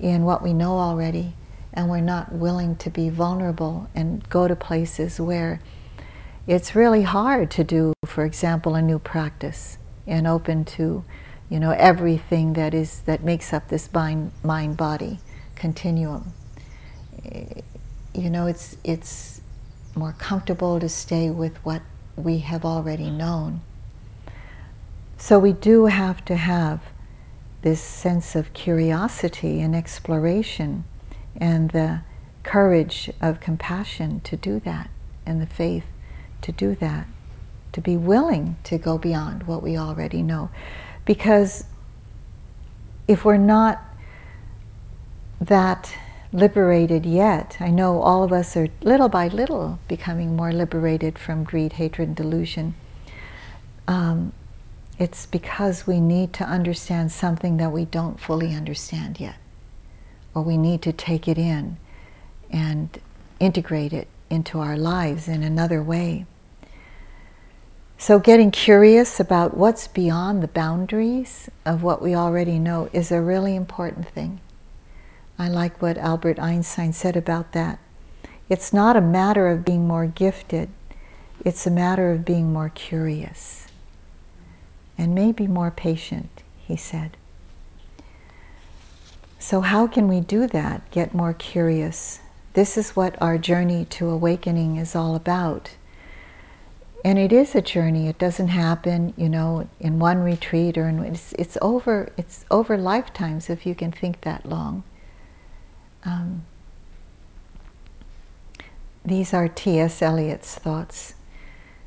in 0.00 0.24
what 0.24 0.42
we 0.42 0.54
know 0.54 0.78
already 0.78 1.34
and 1.74 1.90
we're 1.90 2.00
not 2.00 2.32
willing 2.32 2.76
to 2.76 2.88
be 2.88 3.10
vulnerable 3.10 3.88
and 3.94 4.26
go 4.30 4.48
to 4.48 4.56
places 4.56 5.20
where 5.20 5.60
it's 6.46 6.74
really 6.74 7.02
hard 7.02 7.50
to 7.50 7.62
do, 7.62 7.92
for 8.06 8.24
example, 8.24 8.74
a 8.74 8.80
new 8.80 8.98
practice 8.98 9.76
and 10.08 10.26
open 10.26 10.64
to, 10.64 11.04
you 11.48 11.60
know, 11.60 11.70
everything 11.70 12.54
that 12.54 12.74
is 12.74 13.00
that 13.02 13.22
makes 13.22 13.52
up 13.52 13.68
this 13.68 13.92
mind 13.92 14.32
mind 14.42 14.76
body 14.76 15.18
continuum 15.54 16.32
eh, 17.24 17.60
you 18.14 18.30
know, 18.30 18.46
it's, 18.46 18.76
it's 18.82 19.40
more 19.94 20.14
comfortable 20.18 20.80
to 20.80 20.88
stay 20.88 21.30
with 21.30 21.56
what 21.64 21.82
we 22.16 22.38
have 22.38 22.64
already 22.64 23.10
known. 23.10 23.60
So 25.16 25.38
we 25.38 25.52
do 25.52 25.86
have 25.86 26.24
to 26.26 26.36
have 26.36 26.80
this 27.62 27.80
sense 27.80 28.34
of 28.34 28.52
curiosity 28.52 29.60
and 29.60 29.74
exploration 29.74 30.84
and 31.36 31.70
the 31.70 32.00
courage 32.42 33.10
of 33.20 33.40
compassion 33.40 34.20
to 34.20 34.36
do 34.36 34.60
that 34.60 34.90
and 35.26 35.40
the 35.40 35.46
faith 35.46 35.84
to 36.42 36.52
do 36.52 36.74
that, 36.76 37.06
to 37.78 37.82
be 37.82 37.96
willing 37.96 38.56
to 38.64 38.76
go 38.76 38.98
beyond 38.98 39.44
what 39.44 39.62
we 39.62 39.78
already 39.78 40.20
know. 40.20 40.50
Because 41.04 41.64
if 43.06 43.24
we're 43.24 43.36
not 43.36 43.82
that 45.40 45.94
liberated 46.32 47.06
yet. 47.06 47.56
I 47.60 47.70
know 47.70 48.02
all 48.02 48.22
of 48.22 48.32
us 48.32 48.56
are 48.56 48.68
little 48.82 49.08
by 49.08 49.28
little 49.28 49.78
becoming 49.88 50.36
more 50.36 50.52
liberated 50.52 51.18
from 51.18 51.44
greed, 51.44 51.74
hatred, 51.74 52.08
and 52.08 52.16
delusion. 52.16 52.74
Um, 53.86 54.32
it's 54.98 55.24
because 55.24 55.86
we 55.86 56.00
need 56.00 56.32
to 56.34 56.44
understand 56.44 57.12
something 57.12 57.56
that 57.58 57.70
we 57.70 57.84
don't 57.84 58.20
fully 58.20 58.54
understand 58.54 59.20
yet, 59.20 59.36
or 60.34 60.42
we 60.42 60.56
need 60.56 60.82
to 60.82 60.92
take 60.92 61.28
it 61.28 61.38
in 61.38 61.78
and 62.50 63.00
integrate 63.40 63.92
it 63.92 64.08
into 64.28 64.58
our 64.58 64.76
lives 64.76 65.28
in 65.28 65.42
another 65.42 65.82
way. 65.82 66.26
So, 68.00 68.20
getting 68.20 68.52
curious 68.52 69.18
about 69.18 69.56
what's 69.56 69.88
beyond 69.88 70.40
the 70.40 70.48
boundaries 70.48 71.50
of 71.66 71.82
what 71.82 72.00
we 72.00 72.14
already 72.14 72.60
know 72.60 72.88
is 72.92 73.10
a 73.10 73.20
really 73.20 73.56
important 73.56 74.08
thing. 74.08 74.40
I 75.36 75.48
like 75.48 75.82
what 75.82 75.98
Albert 75.98 76.38
Einstein 76.38 76.92
said 76.92 77.16
about 77.16 77.52
that. 77.52 77.80
It's 78.48 78.72
not 78.72 78.96
a 78.96 79.00
matter 79.00 79.48
of 79.48 79.64
being 79.64 79.88
more 79.88 80.06
gifted, 80.06 80.70
it's 81.44 81.66
a 81.66 81.72
matter 81.72 82.12
of 82.12 82.24
being 82.24 82.52
more 82.52 82.68
curious 82.68 83.66
and 84.96 85.12
maybe 85.12 85.48
more 85.48 85.72
patient, 85.72 86.42
he 86.56 86.76
said. 86.76 87.16
So, 89.40 89.60
how 89.60 89.88
can 89.88 90.06
we 90.06 90.20
do 90.20 90.46
that? 90.46 90.88
Get 90.92 91.14
more 91.14 91.32
curious. 91.32 92.20
This 92.52 92.78
is 92.78 92.94
what 92.94 93.20
our 93.20 93.38
journey 93.38 93.86
to 93.86 94.08
awakening 94.08 94.76
is 94.76 94.94
all 94.94 95.16
about. 95.16 95.70
And 97.04 97.18
it 97.18 97.32
is 97.32 97.54
a 97.54 97.62
journey. 97.62 98.08
It 98.08 98.18
doesn't 98.18 98.48
happen, 98.48 99.14
you 99.16 99.28
know, 99.28 99.68
in 99.78 99.98
one 99.98 100.18
retreat 100.22 100.76
or 100.76 100.88
in, 100.88 100.98
it's, 101.04 101.32
it's 101.34 101.56
over. 101.62 102.12
It's 102.16 102.44
over 102.50 102.76
lifetimes 102.76 103.48
if 103.48 103.64
you 103.64 103.74
can 103.74 103.92
think 103.92 104.22
that 104.22 104.44
long. 104.44 104.82
Um, 106.04 106.44
these 109.04 109.32
are 109.32 109.48
T.S. 109.48 110.02
Eliot's 110.02 110.54
thoughts. 110.56 111.14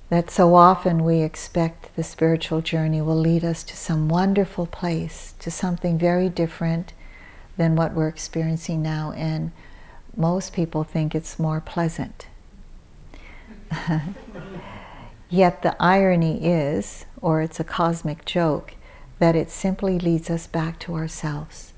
that 0.10 0.30
so 0.30 0.56
often 0.56 1.06
we 1.06 1.22
expect 1.22 1.96
the 1.96 2.04
spiritual 2.04 2.62
journey 2.62 3.02
will 3.02 3.20
lead 3.20 3.46
us 3.46 3.64
to 3.64 3.78
some 3.78 4.10
wonderful 4.10 4.66
place, 4.66 5.34
to 5.40 5.50
something 5.50 5.98
very 5.98 6.28
different 6.30 6.94
than 7.58 7.76
what 7.76 7.94
we're 7.94 8.08
experiencing 8.10 8.82
now, 8.82 9.14
and 9.16 9.52
most 10.16 10.52
people 10.52 10.84
think 10.84 11.16
it's 11.16 11.40
more 11.40 11.62
pleasant. 11.62 12.28
Yet 15.32 15.62
the 15.62 15.82
irony 15.82 16.46
is, 16.46 17.06
or 17.22 17.42
it's 17.42 17.58
a 17.58 17.64
cosmic 17.64 18.26
joke, 18.26 18.74
that 19.20 19.34
it 19.34 19.50
simply 19.50 19.98
leads 19.98 20.30
us 20.30 20.46
back 20.46 20.78
to 20.80 20.94
ourselves, 20.94 21.72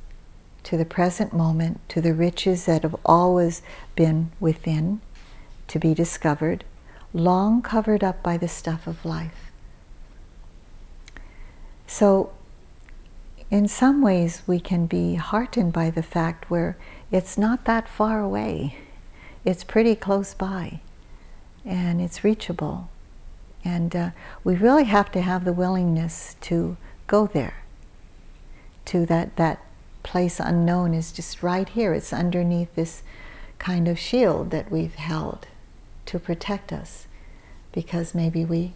to 0.64 0.76
the 0.76 0.86
present 0.86 1.34
moment, 1.34 1.80
to 1.90 2.02
the 2.02 2.16
riches 2.16 2.66
that 2.66 2.82
have 2.82 2.96
always 3.06 3.62
been 3.96 4.32
within 4.40 5.02
to 5.68 5.78
be 5.78 5.94
discovered, 5.94 6.64
long 7.14 7.62
covered 7.62 8.04
up 8.04 8.24
by 8.24 8.38
the 8.38 8.48
stuff 8.48 8.88
of 8.88 9.06
life. 9.06 9.52
So, 11.86 12.32
in 13.52 13.68
some 13.68 14.02
ways, 14.02 14.42
we 14.48 14.60
can 14.60 14.88
be 14.88 15.14
heartened 15.14 15.74
by 15.74 15.92
the 15.92 16.02
fact 16.02 16.50
where 16.50 16.76
it's 17.12 17.38
not 17.38 17.66
that 17.66 17.88
far 17.88 18.20
away. 18.20 18.78
It's 19.46 19.64
pretty 19.64 19.96
close 19.96 20.34
by 20.34 20.80
and 21.64 22.02
it's 22.02 22.24
reachable. 22.24 22.90
And 23.64 23.96
uh, 23.96 24.10
we 24.44 24.56
really 24.56 24.86
have 24.86 25.12
to 25.14 25.22
have 25.22 25.46
the 25.46 25.54
willingness 25.54 26.36
to 26.42 26.78
go 27.08 27.28
there, 27.28 27.64
to 28.86 29.06
that, 29.06 29.36
that 29.38 29.64
place 30.04 30.40
unknown 30.40 30.94
is 30.94 31.12
just 31.12 31.42
right 31.42 31.68
here. 31.68 31.94
It's 31.94 32.12
underneath 32.12 32.76
this 32.76 33.04
kind 33.58 33.88
of 33.88 33.98
shield 33.98 34.52
that 34.52 34.72
we've 34.72 34.96
held 34.96 35.48
to 36.06 36.20
protect 36.20 36.74
us 36.74 37.08
because 37.72 38.14
maybe 38.14 38.44
we, 38.44 38.74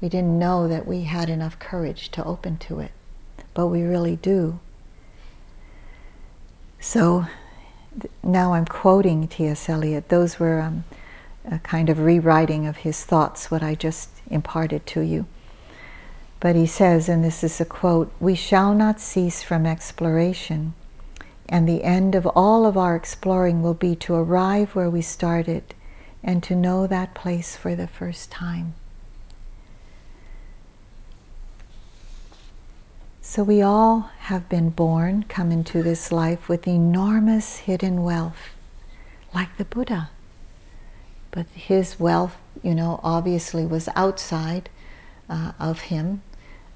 we 0.00 0.08
didn't 0.08 0.38
know 0.38 0.66
that 0.66 0.86
we 0.86 1.02
had 1.02 1.28
enough 1.28 1.58
courage 1.58 2.10
to 2.12 2.24
open 2.24 2.56
to 2.58 2.80
it, 2.80 2.92
but 3.52 3.66
we 3.68 3.82
really 3.82 4.16
do. 4.16 4.58
So 6.80 7.26
now 8.22 8.54
I'm 8.54 8.64
quoting 8.64 9.28
T.S. 9.28 9.68
Eliot. 9.68 10.08
Those 10.08 10.38
were 10.38 10.60
um, 10.60 10.84
a 11.44 11.58
kind 11.58 11.90
of 11.90 11.98
rewriting 12.00 12.66
of 12.66 12.78
his 12.78 13.04
thoughts, 13.04 13.50
what 13.50 13.62
I 13.62 13.74
just 13.74 14.08
imparted 14.30 14.86
to 14.86 15.00
you. 15.00 15.26
But 16.40 16.56
he 16.56 16.66
says, 16.66 17.08
and 17.08 17.22
this 17.22 17.44
is 17.44 17.60
a 17.60 17.64
quote 17.64 18.10
We 18.18 18.34
shall 18.34 18.74
not 18.74 19.00
cease 19.00 19.42
from 19.42 19.66
exploration, 19.66 20.74
and 21.48 21.68
the 21.68 21.84
end 21.84 22.14
of 22.14 22.26
all 22.26 22.64
of 22.64 22.78
our 22.78 22.96
exploring 22.96 23.62
will 23.62 23.74
be 23.74 23.94
to 23.96 24.14
arrive 24.14 24.74
where 24.74 24.88
we 24.88 25.02
started 25.02 25.74
and 26.22 26.42
to 26.44 26.54
know 26.54 26.86
that 26.86 27.14
place 27.14 27.56
for 27.56 27.74
the 27.74 27.86
first 27.86 28.30
time. 28.30 28.74
So 33.30 33.44
we 33.44 33.62
all 33.62 34.10
have 34.22 34.48
been 34.48 34.70
born, 34.70 35.24
come 35.28 35.52
into 35.52 35.84
this 35.84 36.10
life 36.10 36.48
with 36.48 36.66
enormous 36.66 37.58
hidden 37.58 38.02
wealth, 38.02 38.50
like 39.32 39.56
the 39.56 39.64
Buddha. 39.64 40.10
But 41.30 41.46
his 41.54 42.00
wealth, 42.00 42.38
you 42.62 42.74
know, 42.74 43.00
obviously 43.02 43.64
was 43.66 43.88
outside 43.94 44.68
uh, 45.28 45.52
of 45.58 45.82
him, 45.82 46.22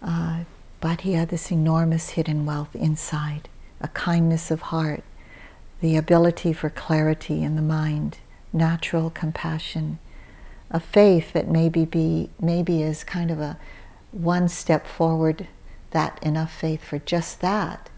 uh, 0.03 0.41
but 0.81 1.03
he 1.03 1.13
had 1.15 1.29
this 1.29 1.51
enormous 1.51 2.11
hidden 2.11 2.47
wealth 2.47 2.75
inside 2.75 3.49
a 3.81 3.89
kindness 3.89 4.51
of 4.51 4.63
heart, 4.63 5.03
the 5.81 5.97
ability 5.97 6.53
for 6.55 6.71
clarity 6.71 7.43
in 7.43 7.55
the 7.55 7.63
mind, 7.63 8.19
natural 8.53 9.11
compassion, 9.11 9.99
a 10.71 10.81
faith 10.81 11.35
that 11.35 11.49
maybe 11.49 11.85
be 11.85 12.31
maybe 12.41 12.83
is 12.83 13.05
kind 13.05 13.31
of 13.31 13.41
a 13.41 13.59
one 14.11 14.49
step 14.49 14.87
forward 14.87 15.47
that 15.91 16.23
enough 16.23 16.53
faith 16.53 16.83
for 16.83 16.99
just 16.99 17.41
that, 17.41 17.91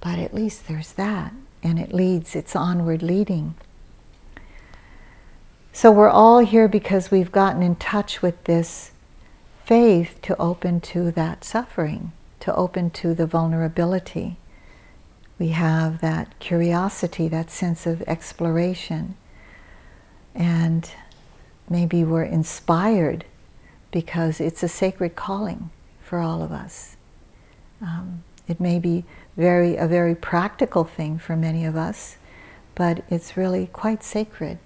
but 0.00 0.18
at 0.18 0.32
least 0.34 0.66
there's 0.66 0.92
that, 0.92 1.32
and 1.62 1.78
it 1.78 1.92
leads, 1.92 2.34
it's 2.34 2.56
onward 2.56 3.02
leading. 3.02 3.54
So 5.78 5.92
we're 5.92 6.10
all 6.10 6.40
here 6.40 6.66
because 6.66 7.12
we've 7.12 7.30
gotten 7.30 7.62
in 7.62 7.76
touch 7.76 8.20
with 8.20 8.42
this 8.46 8.90
faith 9.64 10.18
to 10.22 10.36
open 10.36 10.80
to 10.80 11.12
that 11.12 11.44
suffering, 11.44 12.10
to 12.40 12.52
open 12.52 12.90
to 12.90 13.14
the 13.14 13.26
vulnerability. 13.26 14.38
We 15.38 15.50
have 15.50 16.00
that 16.00 16.36
curiosity, 16.40 17.28
that 17.28 17.52
sense 17.52 17.86
of 17.86 18.02
exploration. 18.08 19.14
And 20.34 20.90
maybe 21.70 22.02
we're 22.02 22.24
inspired 22.24 23.24
because 23.92 24.40
it's 24.40 24.64
a 24.64 24.68
sacred 24.68 25.14
calling 25.14 25.70
for 26.02 26.18
all 26.18 26.42
of 26.42 26.50
us. 26.50 26.96
Um, 27.80 28.24
it 28.48 28.58
may 28.58 28.80
be 28.80 29.04
very 29.36 29.76
a 29.76 29.86
very 29.86 30.16
practical 30.16 30.82
thing 30.82 31.20
for 31.20 31.36
many 31.36 31.64
of 31.64 31.76
us, 31.76 32.16
but 32.74 33.04
it's 33.08 33.36
really 33.36 33.68
quite 33.68 34.02
sacred. 34.02 34.58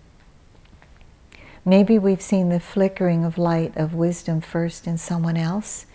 Maybe 1.65 1.99
we've 1.99 2.23
seen 2.23 2.49
the 2.49 2.61
flickering 2.61 3.25
of 3.25 3.39
light 3.39 3.77
of 3.77 3.95
wisdom 3.95 4.41
first 4.41 4.87
in 4.87 4.99
someone 4.99 5.37
else, 5.37 5.87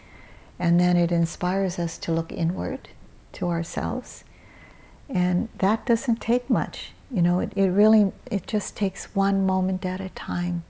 and 0.57 0.79
then 0.79 0.95
it 0.95 1.11
inspires 1.11 1.77
us 1.77 1.97
to 1.99 2.11
look 2.11 2.31
inward 2.31 2.89
to 3.33 3.47
ourselves. 3.49 4.23
And 5.09 5.49
that 5.57 5.85
doesn't 5.85 6.21
take 6.21 6.49
much. 6.49 6.91
You 7.11 7.21
know, 7.21 7.39
it, 7.39 7.51
it 7.55 7.69
really, 7.69 8.11
it 8.29 8.47
just 8.47 8.75
takes 8.75 9.15
one 9.15 9.45
moment 9.45 9.85
at 9.85 9.99
a 9.99 10.09
time, 10.09 10.63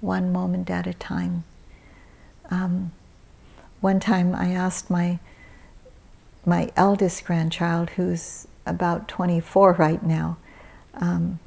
one 0.00 0.32
moment 0.32 0.70
at 0.70 0.86
a 0.86 0.94
time. 0.94 1.44
Um, 2.50 2.92
one 3.80 4.00
time 4.00 4.34
I 4.34 4.50
asked 4.50 4.90
my 4.90 5.18
my 6.44 6.70
eldest 6.76 7.24
grandchild, 7.24 7.90
who's 7.90 8.46
about 8.64 9.08
24 9.08 9.74
right 9.74 10.02
now, 10.02 10.38
um, 10.94 11.38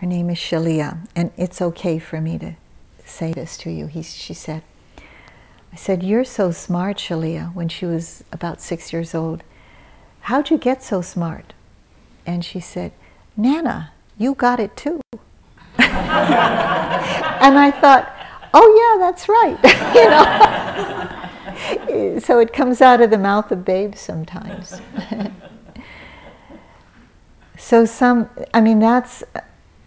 her 0.00 0.06
name 0.06 0.30
is 0.30 0.38
Shalia, 0.38 1.06
and 1.14 1.30
it's 1.36 1.60
okay 1.60 1.98
for 1.98 2.22
me 2.22 2.38
to 2.38 2.54
say 3.04 3.34
this 3.34 3.58
to 3.58 3.70
you. 3.70 3.86
He, 3.86 4.02
she 4.02 4.32
said, 4.32 4.62
I 5.70 5.76
said, 5.76 6.02
You're 6.02 6.24
so 6.24 6.50
smart, 6.52 6.96
Shalia, 6.96 7.54
when 7.54 7.68
she 7.68 7.84
was 7.84 8.24
about 8.32 8.62
six 8.62 8.94
years 8.94 9.14
old. 9.14 9.42
How'd 10.22 10.48
you 10.48 10.56
get 10.56 10.82
so 10.82 11.02
smart? 11.02 11.52
And 12.24 12.42
she 12.42 12.60
said, 12.60 12.92
Nana, 13.36 13.92
you 14.16 14.34
got 14.34 14.58
it 14.58 14.74
too. 14.74 15.02
and 15.76 17.58
I 17.58 17.70
thought, 17.70 18.10
Oh, 18.54 18.68
yeah, 18.80 18.96
that's 19.06 19.28
right. 19.28 19.58
you 21.68 22.14
know? 22.16 22.20
so 22.20 22.38
it 22.38 22.54
comes 22.54 22.80
out 22.80 23.02
of 23.02 23.10
the 23.10 23.18
mouth 23.18 23.52
of 23.52 23.66
babes 23.66 24.00
sometimes. 24.00 24.80
so 27.58 27.84
some, 27.84 28.30
I 28.54 28.62
mean, 28.62 28.78
that's 28.78 29.22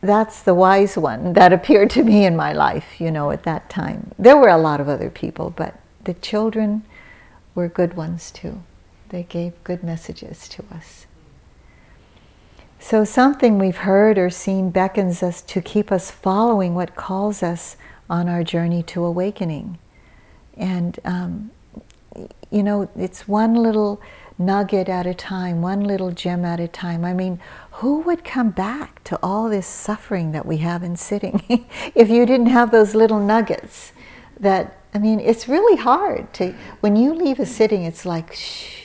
that's 0.04 0.44
the 0.44 0.54
wise 0.54 0.98
one 0.98 1.32
that 1.34 1.54
appeared 1.54 1.90
to 1.92 2.04
me 2.04 2.26
in 2.26 2.36
my 2.36 2.52
life, 2.52 3.00
you 3.00 3.10
know, 3.10 3.32
at 3.32 3.44
that 3.44 3.70
time. 3.70 4.12
There 4.20 4.36
were 4.36 4.50
a 4.50 4.58
lot 4.58 4.82
of 4.82 4.90
other 4.90 5.10
people, 5.10 5.50
but 5.50 5.80
the 6.04 6.14
children 6.14 6.84
were 7.56 7.70
good 7.70 7.96
ones 7.96 8.30
too. 8.30 8.62
They 9.10 9.24
gave 9.24 9.54
good 9.64 9.82
messages 9.82 10.50
to 10.50 10.66
us. 10.74 11.06
So 12.80 13.06
something 13.06 13.58
we've 13.58 13.78
heard 13.78 14.18
or 14.18 14.30
seen 14.30 14.70
beckons 14.70 15.24
us 15.24 15.42
to 15.44 15.62
keep 15.62 15.90
us 15.90 16.12
following 16.12 16.76
what 16.76 16.96
calls 16.96 17.42
us 17.42 17.78
on 18.10 18.28
our 18.28 18.44
journey 18.44 18.84
to 18.84 19.06
awakening. 19.06 19.80
And 20.58 21.00
um, 21.06 21.52
you 22.52 22.62
know, 22.62 22.90
it's 22.96 23.28
one 23.28 23.56
little 23.56 24.02
nugget 24.46 24.90
at 24.90 25.06
a 25.06 25.14
time, 25.14 25.62
one 25.62 25.82
little 25.84 26.12
gem 26.12 26.46
at 26.46 26.60
a 26.60 26.68
time. 26.68 27.06
I 27.06 27.14
mean, 27.14 27.40
who 27.72 28.00
would 28.02 28.24
come 28.24 28.50
back 28.50 29.04
to 29.06 29.20
all 29.24 29.50
this 29.50 29.68
suffering 29.68 30.32
that 30.32 30.46
we 30.46 30.58
have 30.58 30.84
in 30.84 30.96
sitting 30.96 31.44
if 31.96 32.10
you 32.10 32.26
didn't 32.26 32.48
have 32.48 32.72
those 32.72 32.96
little 32.96 33.20
nuggets? 33.20 33.94
That, 34.40 34.78
I 34.94 35.00
mean, 35.00 35.20
it's 35.20 35.48
really 35.48 35.78
hard 35.78 36.34
to, 36.34 36.54
when 36.82 36.96
you 36.96 37.14
leave 37.14 37.40
a 37.40 37.46
sitting, 37.46 37.84
it's 37.84 38.06
like, 38.06 38.34
shh, 38.34 38.84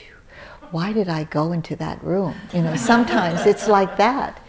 why 0.70 0.92
did 0.92 1.08
I 1.08 1.24
go 1.24 1.52
into 1.52 1.76
that 1.76 2.02
room? 2.02 2.34
You 2.52 2.62
know, 2.62 2.76
sometimes 2.76 3.46
it's 3.46 3.68
like 3.68 3.96
that. 3.96 4.42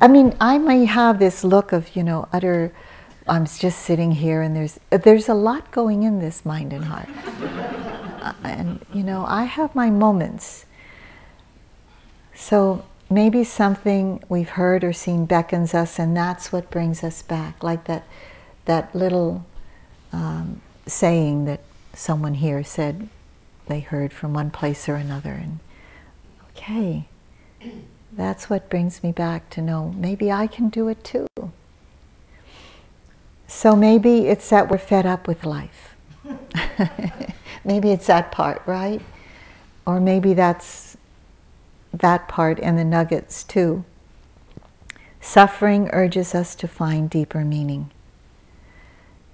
I 0.00 0.08
mean, 0.08 0.36
I 0.40 0.58
may 0.58 0.84
have 0.84 1.18
this 1.18 1.42
look 1.42 1.72
of, 1.72 1.96
you 1.96 2.04
know, 2.04 2.28
utter, 2.32 2.72
I'm 3.26 3.46
just 3.46 3.80
sitting 3.80 4.12
here 4.12 4.42
and 4.42 4.54
there's, 4.54 4.78
there's 4.90 5.28
a 5.28 5.34
lot 5.34 5.70
going 5.72 6.04
in 6.04 6.20
this 6.20 6.44
mind 6.44 6.72
and 6.72 6.84
heart 6.84 7.08
and 8.42 8.84
you 8.92 9.02
know, 9.02 9.24
I 9.26 9.44
have 9.44 9.74
my 9.74 9.90
moments. 9.90 10.64
So 12.34 12.84
maybe 13.10 13.44
something 13.44 14.22
we've 14.28 14.50
heard 14.50 14.84
or 14.84 14.92
seen 14.92 15.26
beckons 15.26 15.74
us, 15.74 15.98
and 15.98 16.16
that's 16.16 16.52
what 16.52 16.70
brings 16.70 17.02
us 17.02 17.22
back, 17.22 17.62
like 17.62 17.84
that, 17.84 18.04
that 18.66 18.94
little 18.94 19.44
um, 20.12 20.60
saying 20.86 21.44
that 21.46 21.60
someone 21.94 22.34
here 22.34 22.62
said 22.62 23.08
they 23.66 23.80
heard 23.80 24.12
from 24.12 24.34
one 24.34 24.50
place 24.50 24.88
or 24.88 24.94
another, 24.94 25.32
and 25.32 25.58
okay, 26.50 27.06
that's 28.12 28.48
what 28.48 28.70
brings 28.70 29.02
me 29.02 29.12
back 29.12 29.50
to 29.50 29.62
know 29.62 29.92
maybe 29.96 30.30
I 30.30 30.46
can 30.46 30.68
do 30.68 30.88
it 30.88 31.02
too. 31.04 31.26
So 33.46 33.74
maybe 33.74 34.26
it's 34.26 34.50
that 34.50 34.70
we're 34.70 34.78
fed 34.78 35.06
up 35.06 35.26
with 35.26 35.44
life. 35.44 35.96
maybe 37.68 37.92
it's 37.92 38.06
that 38.06 38.32
part, 38.32 38.62
right? 38.64 39.02
Or 39.86 40.00
maybe 40.00 40.32
that's 40.32 40.96
that 41.92 42.26
part 42.26 42.58
and 42.58 42.78
the 42.78 42.84
nuggets 42.84 43.44
too. 43.44 43.84
Suffering 45.20 45.90
urges 45.92 46.34
us 46.34 46.54
to 46.56 46.66
find 46.66 47.10
deeper 47.10 47.44
meaning. 47.44 47.90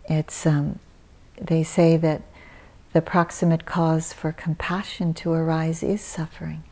It's, 0.07 0.44
um, 0.47 0.81
they 1.40 1.62
say 1.62 1.97
that 1.97 2.23
the 2.92 3.01
proximate 3.01 3.66
cause 3.66 4.12
for 4.12 4.33
compassion 4.33 5.14
to 5.14 5.33
arise 5.33 5.83
is 5.83 6.01
suffering. 6.01 6.64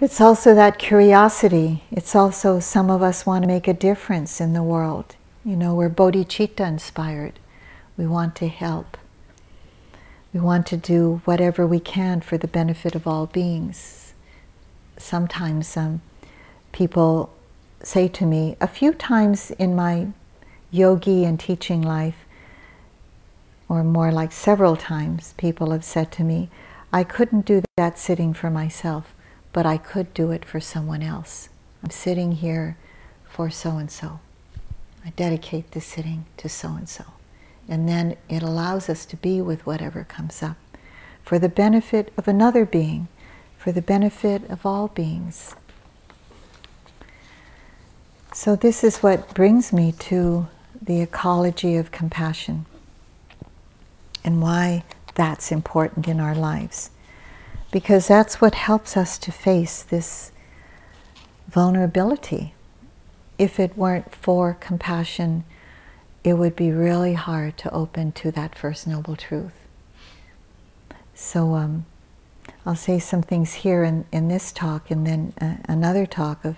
It's 0.00 0.20
also 0.20 0.54
that 0.54 0.78
curiosity. 0.78 1.84
It's 1.90 2.14
also 2.14 2.60
some 2.60 2.90
of 2.90 3.02
us 3.02 3.26
want 3.26 3.42
to 3.42 3.48
make 3.48 3.68
a 3.68 3.74
difference 3.74 4.40
in 4.40 4.54
the 4.54 4.62
world. 4.62 5.16
You 5.44 5.56
know, 5.56 5.74
we're 5.74 5.90
bodhicitta 5.90 6.66
inspired. 6.66 7.38
We 7.96 8.06
want 8.06 8.34
to 8.36 8.48
help. 8.48 8.96
We 10.32 10.40
want 10.40 10.66
to 10.68 10.76
do 10.76 11.22
whatever 11.24 11.66
we 11.66 11.80
can 11.80 12.20
for 12.20 12.36
the 12.36 12.48
benefit 12.48 12.94
of 12.94 13.06
all 13.06 13.26
beings. 13.26 14.12
Sometimes 14.98 15.76
um, 15.76 16.02
people 16.72 17.32
say 17.82 18.08
to 18.08 18.26
me, 18.26 18.56
a 18.60 18.66
few 18.66 18.92
times 18.92 19.50
in 19.52 19.74
my 19.74 20.08
yogi 20.70 21.24
and 21.24 21.38
teaching 21.38 21.80
life, 21.80 22.26
or 23.68 23.82
more 23.82 24.12
like 24.12 24.32
several 24.32 24.76
times, 24.76 25.34
people 25.36 25.70
have 25.70 25.84
said 25.84 26.12
to 26.12 26.22
me, 26.22 26.48
I 26.92 27.02
couldn't 27.04 27.46
do 27.46 27.62
that 27.76 27.98
sitting 27.98 28.32
for 28.32 28.50
myself, 28.50 29.14
but 29.52 29.66
I 29.66 29.76
could 29.76 30.14
do 30.14 30.30
it 30.30 30.44
for 30.44 30.60
someone 30.60 31.02
else. 31.02 31.48
I'm 31.82 31.90
sitting 31.90 32.32
here 32.32 32.76
for 33.28 33.50
so 33.50 33.76
and 33.76 33.90
so. 33.90 34.20
I 35.04 35.10
dedicate 35.10 35.72
this 35.72 35.86
sitting 35.86 36.26
to 36.38 36.48
so 36.48 36.70
and 36.70 36.88
so. 36.88 37.04
And 37.68 37.88
then 37.88 38.16
it 38.28 38.42
allows 38.42 38.88
us 38.88 39.04
to 39.06 39.16
be 39.16 39.40
with 39.40 39.66
whatever 39.66 40.04
comes 40.04 40.42
up 40.42 40.56
for 41.22 41.38
the 41.38 41.48
benefit 41.48 42.12
of 42.16 42.28
another 42.28 42.64
being, 42.64 43.08
for 43.58 43.72
the 43.72 43.82
benefit 43.82 44.48
of 44.48 44.64
all 44.64 44.88
beings. 44.88 45.56
So, 48.32 48.54
this 48.54 48.84
is 48.84 48.98
what 48.98 49.34
brings 49.34 49.72
me 49.72 49.92
to 49.92 50.46
the 50.80 51.00
ecology 51.00 51.76
of 51.76 51.90
compassion 51.90 52.66
and 54.22 54.40
why 54.42 54.84
that's 55.14 55.50
important 55.50 56.06
in 56.06 56.20
our 56.20 56.34
lives. 56.34 56.90
Because 57.72 58.06
that's 58.06 58.40
what 58.40 58.54
helps 58.54 58.96
us 58.96 59.18
to 59.18 59.32
face 59.32 59.82
this 59.82 60.30
vulnerability. 61.48 62.54
If 63.38 63.58
it 63.58 63.76
weren't 63.76 64.14
for 64.14 64.54
compassion, 64.60 65.44
it 66.26 66.34
would 66.34 66.56
be 66.56 66.70
really 66.70 67.14
hard 67.14 67.56
to 67.58 67.72
open 67.72 68.12
to 68.12 68.30
that 68.32 68.58
First 68.58 68.86
Noble 68.86 69.16
Truth. 69.16 69.54
So 71.14 71.54
um, 71.54 71.86
I'll 72.66 72.76
say 72.76 72.98
some 72.98 73.22
things 73.22 73.54
here 73.54 73.82
in, 73.82 74.04
in 74.12 74.28
this 74.28 74.52
talk 74.52 74.90
and 74.90 75.06
then 75.06 75.32
uh, 75.40 75.56
another 75.68 76.04
talk 76.04 76.44
of, 76.44 76.56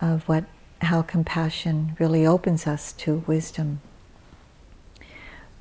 of 0.00 0.28
what, 0.28 0.44
how 0.80 1.02
compassion 1.02 1.96
really 2.00 2.26
opens 2.26 2.66
us 2.66 2.92
to 2.94 3.22
wisdom 3.26 3.80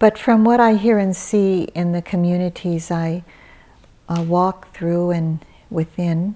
but 0.02 0.18
from 0.18 0.44
what 0.44 0.60
I 0.60 0.74
hear 0.78 0.98
and 0.98 1.16
see 1.16 1.66
in 1.76 1.92
the 1.92 2.02
communities 2.02 2.90
I 2.90 3.24
uh, 4.10 4.24
walk 4.28 4.74
through 4.74 5.12
and 5.12 5.46
within, 5.70 6.36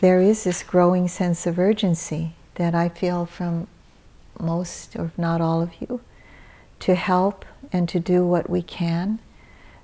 there 0.00 0.20
is 0.20 0.44
this 0.44 0.62
growing 0.62 1.08
sense 1.08 1.46
of 1.46 1.58
urgency 1.58 2.34
that 2.56 2.74
I 2.74 2.90
feel 2.90 3.24
from 3.24 3.66
most, 4.40 4.96
or 4.96 5.06
if 5.06 5.18
not 5.18 5.40
all 5.40 5.62
of 5.62 5.70
you, 5.80 6.00
to 6.80 6.94
help 6.94 7.44
and 7.72 7.88
to 7.88 8.00
do 8.00 8.26
what 8.26 8.50
we 8.50 8.62
can. 8.62 9.18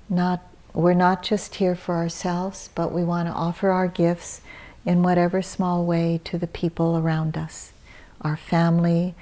Not, 0.09 0.41
we're 0.73 0.93
not 0.93 1.23
just 1.23 1.55
here 1.55 1.75
for 1.75 1.95
ourselves, 1.95 2.69
but 2.75 2.91
we 2.91 3.03
want 3.03 3.27
to 3.27 3.33
offer 3.33 3.69
our 3.69 3.87
gifts 3.87 4.41
in 4.85 5.03
whatever 5.03 5.41
small 5.41 5.85
way 5.85 6.19
to 6.23 6.37
the 6.37 6.47
people 6.47 6.97
around 6.97 7.37
us, 7.37 7.73
our 8.21 8.37
family, 8.37 9.15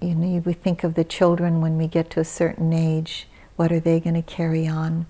you 0.00 0.14
know, 0.14 0.42
we 0.44 0.52
think 0.52 0.84
of 0.84 0.94
the 0.94 1.04
children 1.04 1.60
when 1.60 1.78
we 1.78 1.86
get 1.86 2.10
to 2.10 2.20
a 2.20 2.24
certain 2.24 2.72
age, 2.72 3.26
what 3.56 3.72
are 3.72 3.80
they 3.80 4.00
going 4.00 4.14
to 4.14 4.22
carry 4.22 4.66
on? 4.66 5.06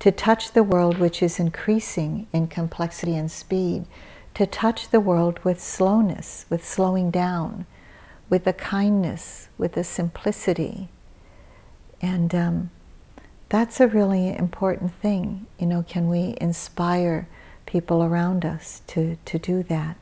To 0.00 0.12
touch 0.12 0.52
the 0.52 0.62
world 0.62 0.98
which 0.98 1.22
is 1.22 1.40
increasing 1.40 2.26
in 2.32 2.48
complexity 2.48 3.16
and 3.16 3.30
speed, 3.30 3.86
to 4.34 4.46
touch 4.46 4.90
the 4.90 5.00
world 5.00 5.40
with 5.42 5.62
slowness, 5.62 6.44
with 6.50 6.66
slowing 6.66 7.10
down, 7.10 7.64
with 8.28 8.46
a 8.46 8.52
kindness, 8.52 9.48
with 9.56 9.76
a 9.76 9.84
simplicity. 9.84 10.88
And 12.00 12.34
um, 12.34 12.70
that's 13.48 13.80
a 13.80 13.86
really 13.86 14.36
important 14.36 14.94
thing. 14.94 15.46
You 15.58 15.66
know, 15.66 15.84
can 15.86 16.08
we 16.08 16.36
inspire 16.40 17.28
people 17.66 18.02
around 18.02 18.44
us 18.44 18.80
to, 18.86 19.18
to 19.24 19.38
do 19.38 19.62
that, 19.64 19.96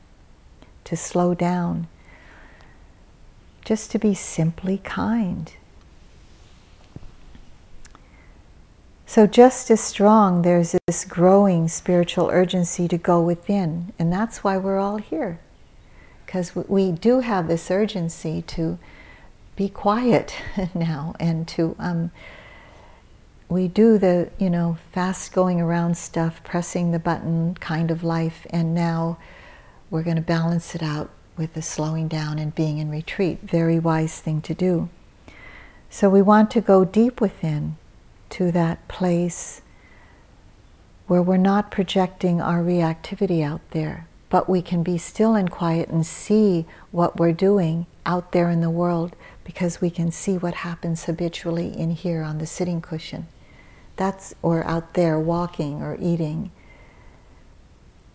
to 0.85 0.97
slow 0.97 1.35
down, 1.35 1.89
just 3.65 3.91
to 3.91 3.99
be 3.99 4.15
simply 4.15 4.79
kind. 4.79 5.55
So, 9.07 9.27
just 9.27 9.71
as 9.71 9.81
strong, 9.81 10.43
there's 10.43 10.75
this 10.87 11.05
growing 11.05 11.69
spiritual 11.69 12.31
urgency 12.31 12.89
to 12.89 12.99
go 12.99 13.23
within, 13.23 13.93
and 13.99 14.13
that's 14.13 14.43
why 14.43 14.57
we're 14.57 14.79
all 14.79 14.97
here. 14.97 15.41
Because 16.25 16.55
we 16.55 16.93
do 16.93 17.21
have 17.21 17.49
this 17.49 17.71
urgency 17.71 18.43
to 18.43 18.79
be 19.57 19.69
quiet 19.69 20.35
now 20.75 21.15
and 21.21 21.47
to, 21.49 21.77
um, 21.79 22.11
we 23.49 23.69
do 23.69 23.99
the, 23.99 24.31
you 24.39 24.51
know, 24.51 24.79
fast 24.93 25.33
going 25.33 25.61
around 25.61 25.97
stuff, 25.97 26.43
pressing 26.45 26.91
the 26.91 26.99
button 26.99 27.55
kind 27.55 27.91
of 27.91 28.03
life, 28.03 28.47
and 28.51 28.75
now 28.75 29.19
we're 29.91 30.03
going 30.03 30.17
to 30.17 30.23
balance 30.23 30.75
it 30.75 30.83
out 30.83 31.11
with 31.37 31.55
the 31.55 31.63
slowing 31.63 32.09
down 32.09 32.39
and 32.39 32.55
being 32.55 32.79
in 32.79 32.91
retreat. 32.91 33.41
Very 33.43 33.79
wise 33.79 34.21
thing 34.21 34.41
to 34.43 34.55
do. 34.55 34.89
So 35.91 36.09
we 36.09 36.23
want 36.23 36.51
to 36.53 36.61
go 36.61 36.85
deep 36.85 37.21
within 37.21 37.77
to 38.31 38.51
that 38.51 38.89
place 38.89 39.63
where 41.07 41.23
we're 41.23 41.37
not 41.37 41.71
projecting 41.71 42.41
our 42.41 42.63
reactivity 42.63 43.45
out 43.45 43.61
there, 43.71 44.09
but 44.31 44.49
we 44.49 44.63
can 44.63 44.83
be 44.83 44.99
still 44.99 45.35
and 45.35 45.51
quiet 45.51 45.89
and 45.89 46.07
see 46.07 46.67
what 46.91 47.19
we're 47.19 47.33
doing 47.33 47.87
out 48.07 48.33
there 48.33 48.51
in 48.51 48.61
the 48.61 48.71
world 48.71 49.15
because 49.45 49.81
we 49.81 49.91
can 49.91 50.11
see 50.11 50.37
what 50.37 50.55
happens 50.55 51.05
habitually 51.05 51.69
in 51.69 51.91
here 51.91 52.23
on 52.23 52.39
the 52.39 52.47
sitting 52.47 52.81
cushion. 52.81 53.27
That's 53.97 54.35
or 54.43 54.65
out 54.67 54.95
there 54.95 55.19
walking 55.19 55.83
or 55.83 55.97
eating 56.01 56.51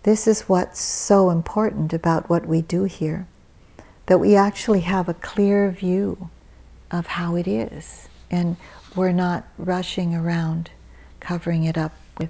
this 0.04 0.28
is 0.28 0.44
what's 0.44 0.80
so 0.80 1.30
important 1.30 1.94
about 1.94 2.30
what 2.30 2.46
we 2.46 2.62
do 2.62 2.86
here 2.86 3.28
that 4.06 4.20
we 4.20 4.36
actually 4.36 4.80
have 4.80 5.08
a 5.10 5.14
clear 5.14 5.70
view 5.70 6.30
of 6.90 7.06
how 7.06 7.36
it 7.36 7.48
is. 7.48 8.08
And 8.32 8.58
we're 8.96 9.12
not 9.12 9.48
rushing 9.58 10.16
around 10.16 10.72
covering 11.20 11.64
it 11.64 11.78
up 11.78 11.94
with 12.18 12.30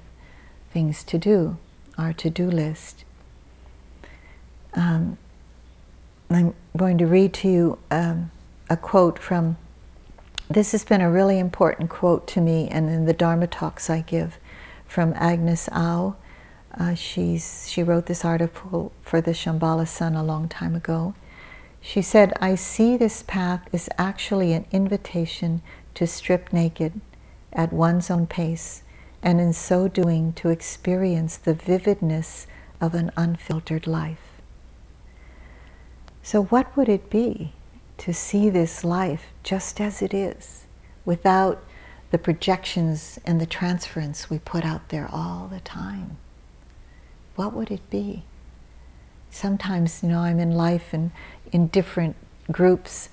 things 0.73 1.03
to 1.05 1.17
do, 1.17 1.57
our 1.97 2.11
to 2.13 2.29
do 2.29 2.49
list. 2.49 3.05
Um, 4.73 5.17
I'm 6.29 6.53
going 6.77 6.97
to 6.99 7.07
read 7.07 7.33
to 7.35 7.49
you 7.49 7.79
um, 7.89 8.31
a 8.69 8.77
quote 8.77 9.17
from, 9.17 9.57
this 10.49 10.71
has 10.73 10.85
been 10.85 11.01
a 11.01 11.09
really 11.09 11.39
important 11.39 11.89
quote 11.89 12.27
to 12.27 12.41
me 12.41 12.67
and 12.69 12.89
in 12.89 13.05
the 13.05 13.13
Dharma 13.13 13.47
talks 13.47 13.89
I 13.89 14.01
give 14.01 14.37
from 14.87 15.13
Agnes 15.15 15.69
Au 15.71 16.15
uh, 16.77 16.93
she's, 16.93 17.67
she 17.69 17.83
wrote 17.83 18.05
this 18.05 18.23
article 18.23 18.91
for 19.01 19.21
the 19.21 19.31
Shambhala 19.31 19.87
Sun 19.87 20.15
a 20.15 20.23
long 20.23 20.47
time 20.47 20.75
ago. 20.75 21.15
She 21.81 22.01
said, 22.01 22.33
I 22.41 22.55
see 22.55 22.97
this 22.97 23.23
path 23.23 23.67
is 23.71 23.89
actually 23.97 24.53
an 24.53 24.65
invitation 24.71 25.61
to 25.95 26.05
strip 26.05 26.53
naked 26.53 26.99
at 27.51 27.73
one's 27.73 28.11
own 28.11 28.27
pace, 28.27 28.83
and 29.23 29.41
in 29.41 29.53
so 29.53 29.87
doing, 29.87 30.33
to 30.33 30.49
experience 30.49 31.37
the 31.37 31.53
vividness 31.53 32.45
of 32.79 32.93
an 32.93 33.11
unfiltered 33.17 33.87
life. 33.87 34.28
So, 36.31 36.43
what 36.43 36.77
would 36.77 36.89
it 36.89 37.09
be 37.09 37.53
to 37.97 38.13
see 38.13 38.51
this 38.51 38.83
life 38.83 39.33
just 39.41 39.81
as 39.81 40.03
it 40.03 40.13
is, 40.13 40.67
without 41.03 41.63
the 42.11 42.19
projections 42.19 43.17
and 43.25 43.41
the 43.41 43.47
transference 43.47 44.29
we 44.29 44.37
put 44.37 44.63
out 44.63 44.89
there 44.89 45.09
all 45.11 45.47
the 45.47 45.59
time? 45.61 46.17
what 47.35 47.53
would 47.53 47.71
it 47.71 47.89
be? 47.89 48.25
Sometimes, 49.31 50.03
you 50.03 50.09
know, 50.09 50.19
I'm 50.19 50.39
in 50.39 50.51
life 50.51 50.93
and 50.93 51.09
in 51.51 51.65
different 51.65 52.15
groups 52.51 53.09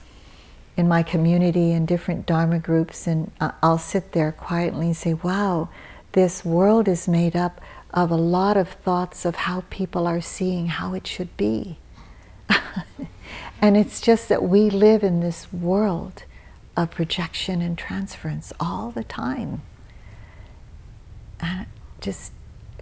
in 0.76 0.86
my 0.86 1.02
community 1.02 1.72
and 1.72 1.88
different 1.88 2.26
Dharma 2.26 2.58
groups, 2.58 3.06
and 3.06 3.32
I'll 3.40 3.78
sit 3.78 4.12
there 4.12 4.30
quietly 4.30 4.88
and 4.88 4.96
say, 4.96 5.14
wow, 5.14 5.70
this 6.12 6.44
world 6.44 6.86
is 6.86 7.08
made 7.08 7.34
up 7.34 7.62
of 7.94 8.10
a 8.10 8.14
lot 8.14 8.58
of 8.58 8.68
thoughts 8.68 9.24
of 9.24 9.36
how 9.36 9.64
people 9.70 10.06
are 10.06 10.20
seeing 10.20 10.66
how 10.66 10.92
it 10.92 11.06
should 11.06 11.34
be. 11.38 11.78
And 13.60 13.76
it's 13.76 14.00
just 14.00 14.28
that 14.28 14.42
we 14.42 14.70
live 14.70 15.02
in 15.02 15.20
this 15.20 15.52
world 15.52 16.24
of 16.76 16.90
projection 16.90 17.62
and 17.62 17.76
transference 17.76 18.52
all 18.60 18.90
the 18.90 19.02
time. 19.02 19.62
And 21.40 21.62
it 21.62 21.68
just 22.00 22.32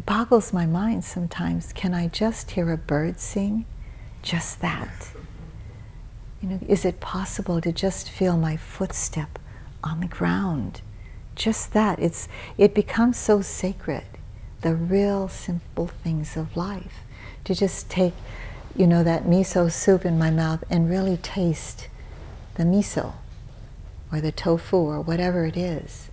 boggles 0.05 0.53
my 0.53 0.67
mind 0.67 1.05
sometimes. 1.05 1.73
Can 1.73 1.95
I 1.95 2.09
just 2.09 2.51
hear 2.53 2.73
a 2.73 2.77
bird 2.77 3.21
sing? 3.21 3.67
Just 4.23 4.61
that. 4.61 5.13
You 6.43 6.49
know, 6.49 6.59
is 6.69 6.85
it 6.85 7.01
possible 7.01 7.61
to 7.61 7.73
just 7.73 8.11
feel 8.11 8.37
my 8.37 8.57
footstep 8.57 9.39
on 9.83 10.01
the 10.01 10.07
ground? 10.07 10.81
Just 11.35 11.73
that. 11.73 11.99
It's, 11.99 12.29
it 12.59 12.75
becomes 12.75 13.17
so 13.17 13.41
sacred, 13.41 14.05
the 14.61 14.75
real 14.75 15.29
simple 15.29 15.87
things 15.87 16.37
of 16.37 16.57
life. 16.57 17.01
To 17.45 17.55
just 17.55 17.89
take, 17.89 18.15
you 18.77 18.87
know, 18.87 19.05
that 19.05 19.25
miso 19.25 19.71
soup 19.71 20.05
in 20.05 20.19
my 20.19 20.31
mouth 20.31 20.65
and 20.69 20.91
really 20.91 21.17
taste 21.17 21.89
the 22.55 22.65
miso 22.65 23.13
or 24.13 24.21
the 24.21 24.33
tofu 24.33 24.77
or 24.77 25.01
whatever 25.01 25.47
it 25.47 25.57
is. 25.57 26.09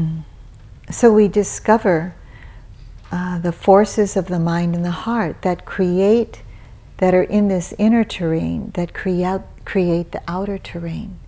so 0.90 1.12
we 1.12 1.28
discover 1.28 2.14
uh, 3.10 3.38
the 3.38 3.52
forces 3.52 4.16
of 4.16 4.28
the 4.28 4.38
mind 4.38 4.74
and 4.74 4.84
the 4.84 4.90
heart 4.90 5.42
that 5.42 5.66
create, 5.66 6.42
that 6.96 7.14
are 7.14 7.22
in 7.22 7.48
this 7.48 7.74
inner 7.78 8.04
terrain, 8.04 8.70
that 8.74 8.94
create, 8.94 9.42
create 9.64 10.12
the 10.12 10.22
outer 10.26 10.56
terrain. 10.56 11.18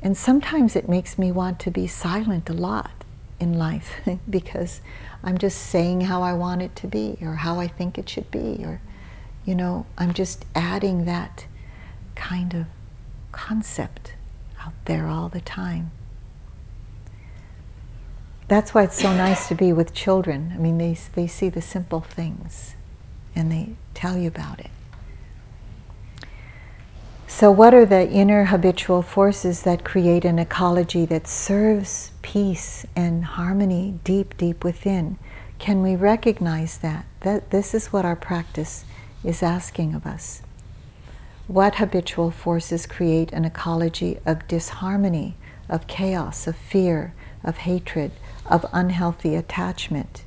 And 0.00 0.16
sometimes 0.16 0.76
it 0.76 0.88
makes 0.88 1.18
me 1.18 1.30
want 1.32 1.58
to 1.60 1.70
be 1.70 1.86
silent 1.86 2.48
a 2.48 2.54
lot 2.54 2.97
in 3.40 3.58
life 3.58 4.00
because 4.30 4.80
I'm 5.22 5.38
just 5.38 5.58
saying 5.58 6.02
how 6.02 6.22
I 6.22 6.32
want 6.32 6.62
it 6.62 6.76
to 6.76 6.86
be 6.86 7.18
or 7.20 7.34
how 7.34 7.60
I 7.60 7.68
think 7.68 7.98
it 7.98 8.08
should 8.08 8.30
be 8.30 8.64
or 8.64 8.80
you 9.44 9.54
know, 9.54 9.86
I'm 9.96 10.12
just 10.12 10.44
adding 10.54 11.06
that 11.06 11.46
kind 12.14 12.52
of 12.52 12.66
concept 13.32 14.12
out 14.60 14.74
there 14.84 15.06
all 15.06 15.30
the 15.30 15.40
time. 15.40 15.90
That's 18.46 18.74
why 18.74 18.82
it's 18.82 19.00
so 19.00 19.14
nice 19.14 19.48
to 19.48 19.54
be 19.54 19.72
with 19.72 19.94
children. 19.94 20.52
I 20.54 20.58
mean, 20.58 20.76
they, 20.76 20.98
they 21.14 21.26
see 21.26 21.48
the 21.48 21.62
simple 21.62 22.02
things 22.02 22.74
and 23.34 23.50
they 23.50 23.70
tell 23.94 24.18
you 24.18 24.28
about 24.28 24.60
it. 24.60 24.70
So, 27.26 27.50
what 27.50 27.72
are 27.72 27.86
the 27.86 28.06
inner 28.10 28.46
habitual 28.46 29.00
forces 29.00 29.62
that 29.62 29.84
create 29.84 30.26
an 30.26 30.38
ecology 30.38 31.06
that 31.06 31.26
serves 31.26 32.10
peace 32.28 32.84
and 32.94 33.24
harmony 33.24 33.98
deep, 34.04 34.36
deep 34.36 34.62
within? 34.62 35.18
Can 35.58 35.80
we 35.80 35.96
recognize 35.96 36.76
that? 36.76 37.06
That 37.20 37.50
this 37.50 37.72
is 37.72 37.86
what 37.86 38.04
our 38.04 38.16
practice 38.16 38.84
is 39.24 39.42
asking 39.42 39.94
of 39.94 40.04
us. 40.06 40.42
What 41.46 41.76
habitual 41.76 42.30
forces 42.30 42.84
create 42.84 43.32
an 43.32 43.46
ecology 43.46 44.18
of 44.26 44.46
disharmony, 44.46 45.36
of 45.70 45.86
chaos, 45.86 46.46
of 46.46 46.54
fear, 46.54 47.14
of 47.42 47.56
hatred, 47.58 48.12
of 48.44 48.66
unhealthy 48.74 49.34
attachment? 49.34 50.24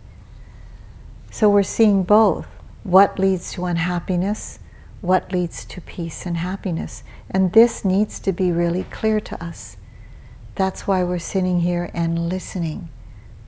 So 1.30 1.52
we're 1.52 1.62
seeing 1.62 2.02
both. 2.02 2.48
What 2.82 3.20
leads 3.20 3.54
to 3.54 3.66
unhappiness? 3.66 4.58
What 5.02 5.32
leads 5.32 5.66
to 5.66 5.80
peace 5.80 6.26
and 6.26 6.38
happiness? 6.38 7.04
And 7.30 7.54
this 7.54 7.86
needs 7.86 8.20
to 8.22 8.32
be 8.32 8.52
really 8.52 8.86
clear 8.86 9.20
to 9.20 9.44
us. 9.44 9.78
That's 10.56 10.86
why 10.86 11.04
we're 11.04 11.20
sitting 11.20 11.62
here 11.62 11.90
and 11.94 12.30
listening. 12.30 12.90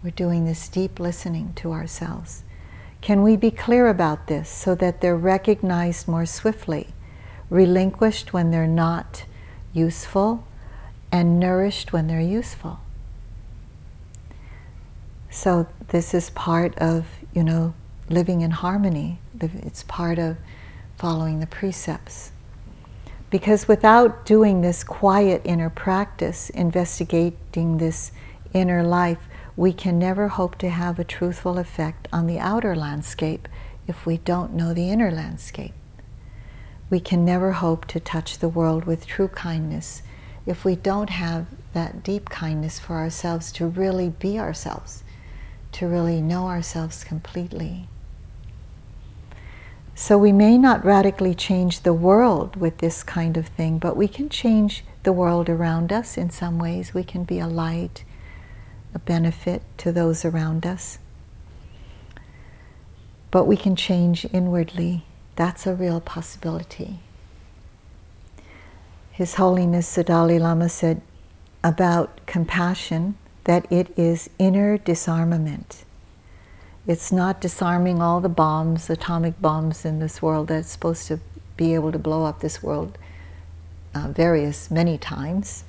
We're 0.03 0.11
doing 0.11 0.45
this 0.45 0.67
deep 0.69 0.99
listening 0.99 1.53
to 1.55 1.71
ourselves. 1.71 2.43
Can 3.01 3.21
we 3.21 3.35
be 3.35 3.51
clear 3.51 3.87
about 3.87 4.27
this 4.27 4.49
so 4.49 4.75
that 4.75 5.01
they're 5.01 5.17
recognized 5.17 6.07
more 6.07 6.25
swiftly, 6.25 6.87
relinquished 7.49 8.31
when 8.31 8.51
they're 8.51 8.67
not 8.67 9.25
useful, 9.73 10.45
and 11.11 11.39
nourished 11.39 11.91
when 11.91 12.07
they're 12.07 12.21
useful? 12.21 12.79
So 15.29 15.67
this 15.89 16.13
is 16.13 16.29
part 16.29 16.77
of, 16.77 17.05
you 17.33 17.43
know, 17.43 17.73
living 18.09 18.41
in 18.41 18.51
harmony. 18.51 19.19
It's 19.41 19.83
part 19.83 20.19
of 20.19 20.37
following 20.97 21.39
the 21.41 21.47
precepts. 21.47 22.31
Because 23.33 23.67
without 23.67 24.27
doing 24.27 24.61
this 24.61 24.83
quiet 24.83 25.41
inner 25.43 25.71
practice, 25.71 26.51
investigating 26.51 27.79
this 27.79 28.11
inner 28.53 28.83
life, 28.83 29.27
we 29.55 29.73
can 29.73 29.97
never 29.97 30.27
hope 30.27 30.55
to 30.59 30.69
have 30.69 30.99
a 30.99 31.03
truthful 31.03 31.57
effect 31.57 32.07
on 32.13 32.27
the 32.27 32.37
outer 32.37 32.75
landscape 32.75 33.47
if 33.87 34.05
we 34.05 34.17
don't 34.17 34.53
know 34.53 34.71
the 34.71 34.91
inner 34.91 35.09
landscape. 35.09 35.73
We 36.91 36.99
can 36.99 37.25
never 37.25 37.53
hope 37.53 37.85
to 37.87 37.99
touch 37.99 38.37
the 38.37 38.49
world 38.49 38.85
with 38.85 39.07
true 39.07 39.29
kindness 39.29 40.03
if 40.45 40.63
we 40.63 40.75
don't 40.75 41.09
have 41.09 41.47
that 41.73 42.03
deep 42.03 42.29
kindness 42.29 42.77
for 42.77 42.97
ourselves 42.97 43.51
to 43.53 43.65
really 43.65 44.09
be 44.09 44.37
ourselves, 44.37 45.03
to 45.71 45.87
really 45.87 46.21
know 46.21 46.45
ourselves 46.49 47.03
completely. 47.03 47.87
So 49.95 50.17
we 50.17 50.31
may 50.31 50.57
not 50.57 50.83
radically 50.83 51.35
change 51.35 51.81
the 51.81 51.93
world 51.93 52.55
with 52.55 52.79
this 52.79 53.03
kind 53.03 53.37
of 53.37 53.47
thing, 53.47 53.77
but 53.77 53.95
we 53.95 54.07
can 54.07 54.29
change 54.29 54.83
the 55.03 55.13
world 55.13 55.49
around 55.49 55.93
us 55.93 56.17
in 56.17 56.29
some 56.29 56.57
ways. 56.57 56.93
We 56.93 57.03
can 57.03 57.23
be 57.23 57.39
a 57.39 57.47
light 57.47 58.03
a 58.93 58.99
benefit 58.99 59.63
to 59.79 59.91
those 59.91 60.23
around 60.23 60.65
us. 60.65 60.99
But 63.31 63.45
we 63.45 63.57
can 63.57 63.75
change 63.75 64.25
inwardly. 64.31 65.05
That's 65.35 65.65
a 65.65 65.73
real 65.73 65.99
possibility. 65.99 66.99
His 69.11 69.35
Holiness 69.35 69.95
the 69.95 70.03
Dalai 70.03 70.39
Lama 70.39 70.69
said 70.69 71.01
about 71.63 72.25
compassion 72.25 73.15
that 73.45 73.71
it 73.71 73.97
is 73.97 74.29
inner 74.37 74.77
disarmament. 74.77 75.85
It's 76.85 77.11
not 77.11 77.39
disarming 77.39 78.01
all 78.01 78.19
the 78.19 78.27
bombs, 78.27 78.89
atomic 78.89 79.41
bombs 79.41 79.85
in 79.85 79.99
this 79.99 80.21
world 80.21 80.49
that's 80.49 80.69
supposed 80.69 81.07
to 81.07 81.19
be 81.55 81.73
able 81.75 81.91
to 81.93 81.99
blow 81.99 82.25
up 82.25 82.41
this 82.41 82.61
world 82.61 82.97
uh, 83.95 84.09
various, 84.09 84.69
many 84.69 84.97
times. 84.97 85.63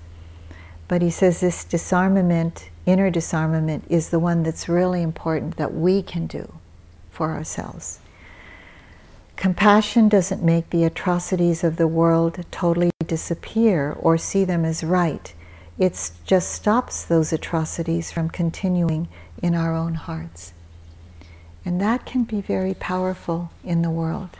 But 0.89 1.03
he 1.03 1.11
says 1.11 1.41
this 1.41 1.65
disarmament 1.65 2.71
inner 2.87 3.11
disarmament 3.11 3.85
is 3.89 4.11
the 4.11 4.19
one 4.19 4.43
that's 4.43 4.69
really 4.69 5.03
important 5.03 5.57
that 5.57 5.73
we 5.73 6.03
can 6.03 6.27
do 6.27 6.53
for 7.11 7.31
ourselves. 7.31 8.01
Compassion 9.37 10.09
doesn't 10.09 10.43
make 10.43 10.71
the 10.71 10.85
atrocities 10.85 11.63
of 11.63 11.77
the 11.77 11.89
world 11.89 12.45
totally 12.51 12.91
disappear 13.07 13.93
or 14.01 14.17
see 14.17 14.45
them 14.45 14.65
as 14.65 14.83
right. 14.83 15.33
It 15.79 16.11
just 16.25 16.51
stops 16.53 17.05
those 17.05 17.33
atrocities 17.33 18.11
from 18.11 18.31
continuing 18.31 19.09
in 19.43 19.55
our 19.55 19.75
own 19.75 19.95
hearts. 19.95 20.54
And 21.65 21.81
that 21.81 22.05
can 22.05 22.25
be 22.25 22.41
very 22.41 22.75
powerful 22.75 23.51
in 23.63 23.83
the 23.83 23.91
world. 23.91 24.39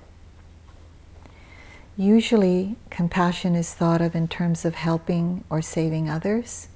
Usually, 1.97 2.77
compassion 2.91 3.55
is 3.55 3.73
thought 3.73 4.03
of 4.03 4.15
in 4.15 4.29
terms 4.29 4.65
of 4.65 4.75
helping 4.75 5.45
or 5.49 5.63
saving 5.63 6.11
others 6.11 6.69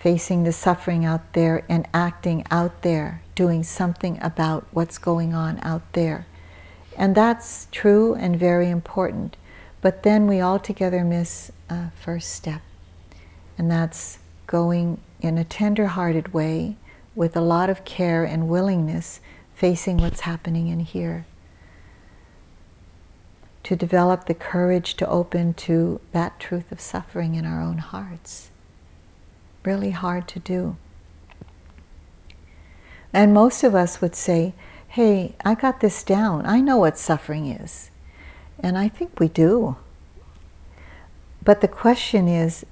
facing 0.00 0.44
the 0.44 0.52
suffering 0.52 1.04
out 1.04 1.34
there 1.34 1.62
and 1.68 1.86
acting 1.92 2.42
out 2.50 2.80
there, 2.80 3.22
doing 3.34 3.62
something 3.62 4.18
about 4.22 4.66
what's 4.72 4.96
going 4.96 5.34
on 5.34 5.60
out 5.62 5.92
there. 5.92 6.26
And 6.96 7.14
that's 7.14 7.68
true 7.70 8.14
and 8.14 8.38
very 8.38 8.70
important. 8.70 9.36
But 9.82 10.02
then 10.02 10.26
we 10.26 10.40
altogether 10.40 11.04
miss 11.04 11.52
a 11.68 11.90
first 11.90 12.30
step, 12.30 12.62
and 13.56 13.70
that's 13.70 14.18
going 14.46 15.00
in 15.20 15.36
a 15.36 15.44
tender 15.44 15.88
hearted 15.88 16.32
way 16.32 16.76
with 17.14 17.36
a 17.36 17.40
lot 17.42 17.68
of 17.68 17.84
care 17.84 18.24
and 18.24 18.48
willingness 18.48 19.20
facing 19.60 19.98
what's 19.98 20.20
happening 20.20 20.68
in 20.68 20.80
here. 20.80 21.26
To 23.64 23.76
develop 23.76 24.24
the 24.24 24.32
courage 24.32 24.94
to 24.94 25.06
open 25.06 25.52
to 25.54 26.00
that 26.12 26.40
truth 26.40 26.72
of 26.72 26.80
suffering 26.80 27.34
in 27.34 27.44
our 27.44 27.60
own 27.60 27.76
hearts 27.76 28.50
really 29.62 29.90
hard 29.90 30.26
to 30.28 30.38
do. 30.38 30.78
And 33.12 33.34
most 33.34 33.62
of 33.62 33.74
us 33.74 34.00
would 34.00 34.14
say, 34.14 34.54
hey, 34.88 35.34
I 35.44 35.54
got 35.54 35.80
this 35.80 36.02
down. 36.02 36.46
I 36.46 36.62
know 36.62 36.78
what 36.78 36.96
suffering 36.96 37.46
is. 37.46 37.90
And 38.60 38.78
I 38.78 38.88
think 38.88 39.20
we 39.20 39.28
do. 39.28 39.76
But 41.44 41.60
the 41.60 41.68
question 41.68 42.28
is, 42.28 42.64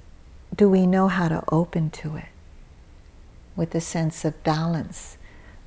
do 0.55 0.67
we 0.67 0.87
know 0.87 1.07
how 1.07 1.27
to 1.27 1.43
open 1.51 1.91
to 1.91 2.15
it? 2.15 2.29
With 3.55 3.75
a 3.75 3.81
sense 3.81 4.25
of 4.25 4.41
balance, 4.41 5.18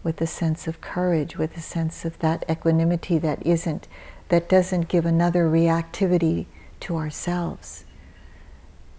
with 0.03 0.21
a 0.21 0.27
sense 0.27 0.67
of 0.67 0.81
courage, 0.81 1.37
with 1.37 1.57
a 1.57 1.61
sense 1.61 2.05
of 2.05 2.19
that 2.19 2.45
equanimity 2.51 3.19
that 3.19 3.45
isn't, 3.47 3.87
that 4.29 4.49
doesn't 4.49 4.89
give 4.89 5.07
another 5.07 5.49
reactivity 5.49 6.47
to 6.81 6.97
ourselves, 6.97 7.85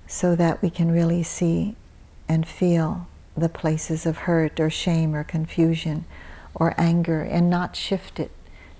so 0.08 0.36
that 0.36 0.62
we 0.62 0.70
can 0.70 0.92
really 0.92 1.24
see 1.24 1.76
and 2.30 2.48
feel 2.48 3.08
the 3.36 3.50
places 3.50 4.06
of 4.06 4.20
hurt 4.20 4.60
or 4.60 4.70
shame 4.70 5.16
or 5.16 5.24
confusion 5.24 6.06
or 6.56 6.74
anger 6.78 7.22
and 7.22 7.50
not 7.50 7.76
shift 7.76 8.20
it 8.20 8.32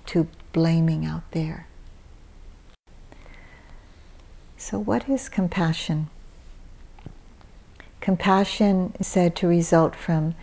to 0.06 0.28
blaming 0.52 1.04
out 1.04 1.28
there. 1.32 1.66
So, 4.56 4.78
what 4.78 5.08
is 5.08 5.28
compassion? 5.28 6.08
Compassion 8.00 8.94
is 8.98 9.06
said 9.06 9.34
to 9.36 9.48
result 9.48 9.94
from 9.96 10.34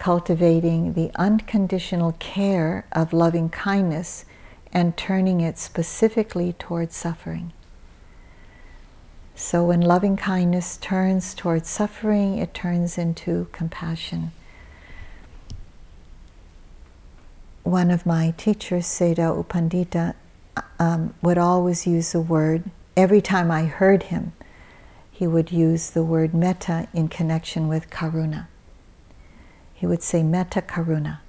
cultivating 0.00 0.94
the 0.94 1.10
unconditional 1.14 2.12
care 2.18 2.86
of 2.90 3.12
loving 3.12 3.50
kindness 3.50 4.24
and 4.72 4.96
turning 4.96 5.42
it 5.42 5.58
specifically 5.58 6.54
towards 6.54 6.96
suffering. 6.96 7.52
So, 9.34 9.64
when 9.64 9.82
loving 9.82 10.16
kindness 10.16 10.78
turns 10.78 11.34
towards 11.34 11.68
suffering, 11.68 12.38
it 12.38 12.54
turns 12.54 12.96
into 12.96 13.48
compassion. 13.52 14.32
One 17.62 17.90
of 17.90 18.06
my 18.06 18.32
teachers, 18.38 18.86
Sayadaw 18.86 19.36
U 19.36 19.44
Pandita, 19.48 20.14
um, 20.78 21.14
would 21.20 21.38
always 21.38 21.86
use 21.86 22.12
the 22.12 22.20
word, 22.20 22.70
every 22.96 23.20
time 23.20 23.50
I 23.50 23.64
heard 23.64 24.04
him, 24.04 24.32
he 25.10 25.26
would 25.26 25.52
use 25.52 25.90
the 25.90 26.02
word 26.02 26.32
metta 26.32 26.88
in 26.94 27.08
connection 27.08 27.68
with 27.68 27.90
karuna. 27.90 28.46
He 29.80 29.86
would 29.86 30.02
say 30.02 30.22
metta 30.22 30.60
karuna 30.60 31.20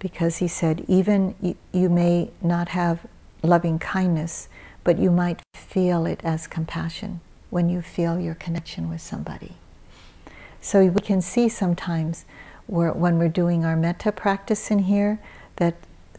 because 0.00 0.38
he 0.38 0.48
said, 0.48 0.84
even 0.88 1.36
you, 1.40 1.54
you 1.72 1.88
may 1.88 2.32
not 2.42 2.70
have 2.70 3.06
loving 3.44 3.78
kindness, 3.78 4.48
but 4.82 4.98
you 4.98 5.08
might 5.12 5.40
feel 5.54 6.04
it 6.04 6.20
as 6.24 6.48
compassion 6.48 7.20
when 7.48 7.68
you 7.68 7.80
feel 7.80 8.18
your 8.18 8.34
connection 8.34 8.90
with 8.90 9.00
somebody. 9.00 9.52
So 10.60 10.84
we 10.86 11.00
can 11.00 11.20
see 11.20 11.48
sometimes 11.48 12.24
where, 12.66 12.92
when 12.92 13.20
we're 13.20 13.28
doing 13.28 13.64
our 13.64 13.76
metta 13.76 14.10
practice 14.10 14.72
in 14.72 14.80
here 14.80 15.20
that 15.56 15.76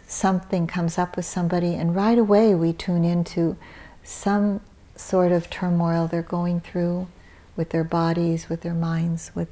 something 0.08 0.68
comes 0.68 0.98
up 0.98 1.18
with 1.18 1.26
somebody, 1.26 1.76
and 1.76 1.94
right 1.94 2.18
away 2.18 2.56
we 2.56 2.72
tune 2.72 3.04
into 3.04 3.58
some 4.04 4.62
sort 4.96 5.34
of 5.34 5.50
turmoil 5.50 6.08
they're 6.08 6.22
going 6.22 6.62
through 6.62 7.10
with 7.58 7.72
their 7.72 7.84
bodies, 7.84 8.48
with 8.48 8.62
their 8.62 8.74
minds, 8.74 9.32
with 9.36 9.50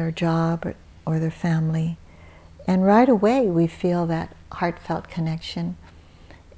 their 0.00 0.10
job 0.10 0.74
or, 1.04 1.18
their 1.18 1.30
family. 1.30 1.98
And 2.66 2.86
right 2.86 3.08
away 3.08 3.48
we 3.48 3.66
feel 3.66 4.06
that 4.06 4.34
heartfelt 4.52 5.08
connection. 5.08 5.76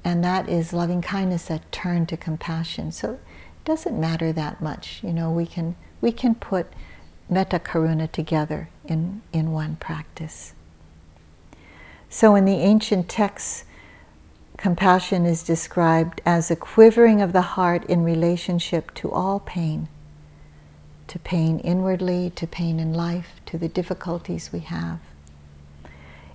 And 0.03 0.23
that 0.23 0.47
is 0.47 0.71
loving 0.71 1.01
kindness 1.01 1.47
that 1.47 1.69
turned 1.71 2.07
to 2.09 2.17
compassion. 2.17 2.91
So 2.91 3.13
it 3.13 3.19
doesn't 3.65 3.99
matter 3.99 4.31
that 4.31 4.61
much. 4.61 5.01
You 5.03 5.11
know, 5.11 5.29
we 5.31 5.45
can 5.45 5.75
we 5.99 6.11
can 6.11 6.35
put 6.35 6.67
metta 7.29 7.59
karuna 7.59 8.11
together 8.11 8.69
in, 8.85 9.21
in 9.33 9.51
one 9.51 9.75
practice. 9.77 10.53
So 12.09 12.35
in 12.35 12.45
the 12.45 12.57
ancient 12.57 13.09
texts, 13.09 13.65
compassion 14.57 15.25
is 15.25 15.43
described 15.43 16.21
as 16.25 16.51
a 16.51 16.55
quivering 16.55 17.21
of 17.21 17.33
the 17.33 17.41
heart 17.41 17.85
in 17.85 18.03
relationship 18.03 18.93
to 18.95 19.11
all 19.11 19.39
pain, 19.39 19.87
to 21.07 21.19
pain 21.19 21.59
inwardly, 21.59 22.31
to 22.31 22.47
pain 22.47 22.79
in 22.79 22.93
life, 22.93 23.41
to 23.45 23.57
the 23.57 23.67
difficulties 23.67 24.51
we 24.51 24.59
have. 24.59 24.99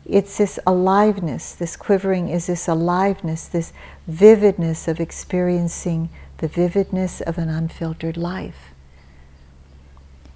It's 0.05 0.39
this 0.39 0.59
aliveness, 0.66 1.55
this 1.55 1.77
quivering 1.77 2.29
is 2.29 2.47
this 2.47 2.66
aliveness, 2.66 3.47
this 3.47 3.73
vividness 4.07 4.89
of 4.89 5.01
experiencing 5.01 6.09
the 6.39 6.49
vividness 6.49 7.21
of 7.21 7.37
an 7.37 7.49
unfiltered 7.49 8.16
life. 8.16 8.73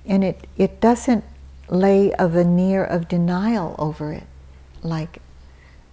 And 0.05 0.23
it, 0.23 0.47
it 0.59 0.81
doesn't 0.81 1.25
lay 1.69 2.13
a 2.19 2.29
veneer 2.29 2.85
of 2.85 3.09
denial 3.09 3.75
over 3.79 4.13
it, 4.13 4.27
like, 4.83 5.23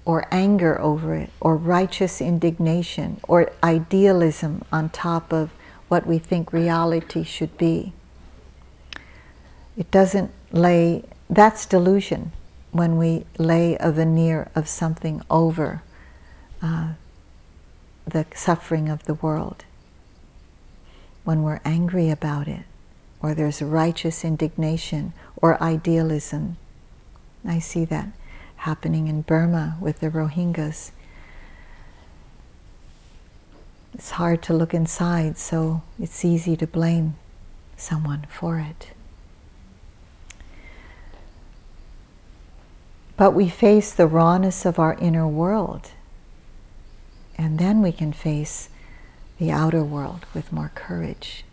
or 0.03 0.27
anger 0.31 0.79
over 0.81 1.15
it, 1.15 1.29
or 1.39 1.55
righteous 1.55 2.19
indignation, 2.19 3.21
or 3.27 3.51
idealism 3.63 4.63
on 4.73 4.89
top 4.89 5.31
of 5.31 5.51
what 5.87 6.05
we 6.05 6.17
think 6.17 6.51
reality 6.51 7.23
should 7.23 7.57
be. 7.57 7.93
It 9.79 9.89
doesn't 9.91 10.31
lay, 10.51 11.05
that's 11.29 11.65
delusion 11.65 12.33
when 12.71 12.97
we 12.97 13.25
lay 13.37 13.77
a 13.79 13.93
veneer 13.93 14.51
of 14.53 14.67
something 14.67 15.21
over 15.29 15.81
uh, 16.61 16.93
the 18.05 18.25
suffering 18.35 18.89
of 18.89 19.05
the 19.05 19.13
world. 19.13 19.63
When 21.23 21.43
we're 21.43 21.61
angry 21.63 22.09
about 22.09 22.49
it, 22.49 22.65
or 23.21 23.33
there's 23.33 23.61
righteous 23.61 24.25
indignation 24.25 25.13
or 25.37 25.61
idealism. 25.63 26.57
I 27.45 27.59
see 27.59 27.85
that 27.85 28.09
happening 28.57 29.07
in 29.07 29.21
Burma 29.21 29.77
with 29.79 30.01
the 30.01 30.09
Rohingyas. 30.09 30.91
It's 33.93 34.11
hard 34.11 34.41
to 34.43 34.53
look 34.53 34.73
inside, 34.73 35.37
so 35.37 35.83
it's 35.97 36.25
easy 36.25 36.57
to 36.57 36.67
blame 36.67 37.15
someone 37.77 38.25
for 38.29 38.59
it. 38.59 38.91
But 43.19 43.31
we 43.31 43.49
face 43.49 43.91
the 43.91 44.07
rawness 44.07 44.65
of 44.65 44.79
our 44.79 44.93
inner 44.93 45.27
world, 45.27 45.91
and 47.37 47.59
then 47.59 47.81
we 47.81 47.91
can 47.91 48.13
face 48.13 48.69
the 49.37 49.51
outer 49.51 49.83
world 49.83 50.25
with 50.33 50.53
more 50.53 50.71
courage. 50.73 51.43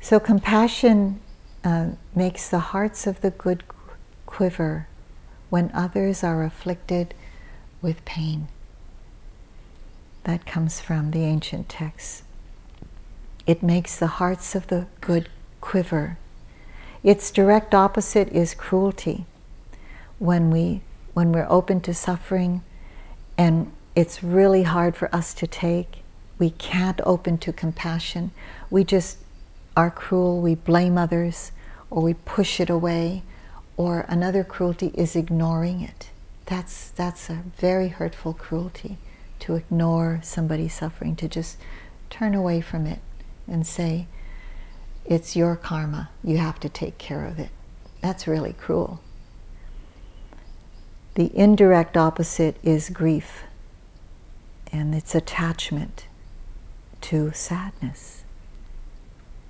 So 0.00 0.18
compassion 0.18 1.20
uh, 1.62 1.88
makes 2.14 2.48
the 2.48 2.70
hearts 2.72 3.06
of 3.06 3.20
the 3.20 3.30
good 3.30 3.62
quiver 4.24 4.88
when 5.50 5.70
others 5.74 6.24
are 6.24 6.44
afflicted 6.44 7.12
with 7.82 8.02
pain. 8.06 8.48
That 10.24 10.46
comes 10.46 10.80
from 10.80 11.10
the 11.10 11.24
ancient 11.24 11.68
texts. 11.68 12.22
It 13.46 13.62
makes 13.62 13.98
the 13.98 14.16
hearts 14.16 14.54
of 14.54 14.68
the 14.68 14.86
good 15.02 15.28
quiver. 15.60 16.16
Its 17.02 17.30
direct 17.30 17.74
opposite 17.74 18.28
is 18.28 18.54
cruelty. 18.54 19.26
When 20.20 20.52
we 20.52 20.82
when 21.12 21.32
we're 21.32 21.48
open 21.50 21.80
to 21.80 21.92
suffering 21.92 22.62
and 23.36 23.72
it's 23.96 24.22
really 24.22 24.62
hard 24.62 24.94
for 24.94 25.12
us 25.12 25.34
to 25.34 25.46
take, 25.48 26.04
we 26.38 26.50
can't 26.50 27.00
open 27.04 27.38
to 27.38 27.52
compassion. 27.52 28.30
We 28.70 28.84
just 28.84 29.18
are 29.76 29.90
cruel, 29.90 30.40
we 30.40 30.54
blame 30.54 30.96
others, 30.96 31.52
or 31.90 32.02
we 32.02 32.14
push 32.14 32.60
it 32.60 32.70
away, 32.70 33.22
or 33.76 34.04
another 34.08 34.44
cruelty 34.44 34.92
is 34.94 35.16
ignoring 35.16 35.80
it. 35.80 36.10
That's, 36.46 36.90
that's 36.90 37.30
a 37.30 37.42
very 37.56 37.88
hurtful 37.88 38.34
cruelty 38.34 38.98
to 39.40 39.56
ignore 39.56 40.20
somebody 40.22 40.68
suffering, 40.68 41.16
to 41.16 41.28
just 41.28 41.56
turn 42.10 42.34
away 42.34 42.60
from 42.60 42.86
it 42.86 43.00
and 43.48 43.66
say, 43.66 44.06
it's 45.04 45.34
your 45.34 45.56
karma, 45.56 46.10
you 46.22 46.36
have 46.36 46.60
to 46.60 46.68
take 46.68 46.98
care 46.98 47.24
of 47.24 47.38
it. 47.38 47.50
That's 48.00 48.26
really 48.26 48.52
cruel. 48.52 49.00
The 51.20 51.36
indirect 51.36 51.98
opposite 51.98 52.56
is 52.62 52.88
grief, 52.88 53.42
and 54.72 54.94
it's 54.94 55.14
attachment 55.14 56.06
to 57.02 57.30
sadness. 57.34 58.24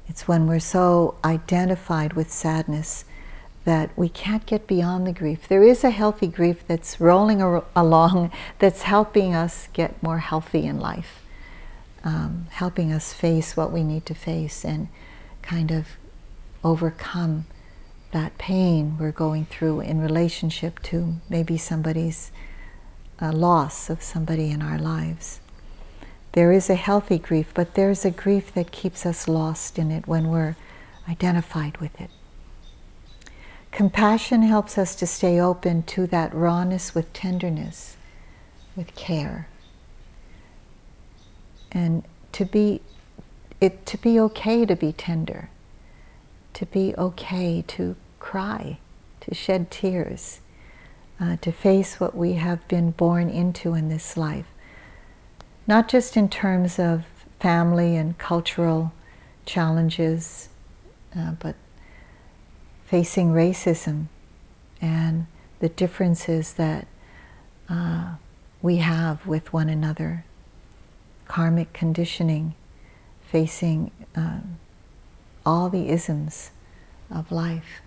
It's 0.08 0.26
when 0.26 0.48
we're 0.48 0.58
so 0.58 1.14
identified 1.24 2.14
with 2.14 2.28
sadness 2.28 3.04
that 3.66 3.96
we 3.96 4.08
can't 4.08 4.46
get 4.46 4.66
beyond 4.66 5.06
the 5.06 5.12
grief. 5.12 5.46
There 5.46 5.62
is 5.62 5.84
a 5.84 5.90
healthy 5.90 6.26
grief 6.26 6.64
that's 6.66 7.00
rolling 7.00 7.40
ar- 7.40 7.62
along, 7.76 8.32
that's 8.58 8.82
helping 8.82 9.36
us 9.36 9.68
get 9.72 10.02
more 10.02 10.18
healthy 10.18 10.66
in 10.66 10.80
life, 10.80 11.22
um, 12.02 12.48
helping 12.50 12.90
us 12.92 13.12
face 13.12 13.56
what 13.56 13.70
we 13.70 13.84
need 13.84 14.06
to 14.06 14.14
face 14.14 14.64
and 14.64 14.88
kind 15.40 15.70
of 15.70 15.86
overcome 16.64 17.44
that 18.12 18.38
pain 18.38 18.96
we're 18.98 19.12
going 19.12 19.44
through 19.46 19.80
in 19.80 20.00
relationship 20.00 20.80
to 20.82 21.16
maybe 21.28 21.56
somebody's 21.56 22.32
uh, 23.20 23.32
loss 23.32 23.90
of 23.90 24.02
somebody 24.02 24.50
in 24.50 24.62
our 24.62 24.78
lives. 24.78 25.40
There 26.32 26.52
is 26.52 26.70
a 26.70 26.74
healthy 26.76 27.18
grief, 27.18 27.52
but 27.54 27.74
there's 27.74 28.04
a 28.04 28.10
grief 28.10 28.54
that 28.54 28.72
keeps 28.72 29.04
us 29.04 29.28
lost 29.28 29.78
in 29.78 29.90
it 29.90 30.06
when 30.06 30.28
we're 30.28 30.56
identified 31.08 31.78
with 31.78 32.00
it. 32.00 32.10
Compassion 33.72 34.42
helps 34.42 34.78
us 34.78 34.94
to 34.96 35.06
stay 35.06 35.40
open 35.40 35.82
to 35.84 36.06
that 36.08 36.34
rawness 36.34 36.94
with 36.94 37.12
tenderness, 37.12 37.96
with 38.76 38.94
care. 38.94 39.48
And 41.72 42.04
to 42.32 42.44
be 42.44 42.82
it 43.60 43.84
to 43.86 43.98
be 43.98 44.18
okay 44.18 44.64
to 44.64 44.74
be 44.74 44.92
tender, 44.92 45.50
to 46.54 46.66
be 46.66 46.94
okay 46.96 47.64
to 47.68 47.96
cry, 48.18 48.78
to 49.20 49.34
shed 49.34 49.70
tears, 49.70 50.40
uh, 51.20 51.36
to 51.36 51.52
face 51.52 52.00
what 52.00 52.16
we 52.16 52.34
have 52.34 52.66
been 52.68 52.90
born 52.90 53.28
into 53.28 53.74
in 53.74 53.88
this 53.88 54.16
life. 54.16 54.46
Not 55.66 55.88
just 55.88 56.16
in 56.16 56.28
terms 56.28 56.78
of 56.78 57.04
family 57.38 57.96
and 57.96 58.16
cultural 58.18 58.92
challenges, 59.46 60.48
uh, 61.16 61.32
but 61.32 61.56
facing 62.86 63.32
racism 63.32 64.06
and 64.80 65.26
the 65.60 65.68
differences 65.68 66.54
that 66.54 66.86
uh, 67.68 68.14
we 68.62 68.76
have 68.76 69.26
with 69.26 69.52
one 69.52 69.68
another, 69.68 70.24
karmic 71.28 71.72
conditioning, 71.72 72.54
facing 73.22 73.90
um, 74.16 74.58
all 75.44 75.68
the 75.68 75.88
isms 75.88 76.50
of 77.10 77.32
life. 77.32 77.82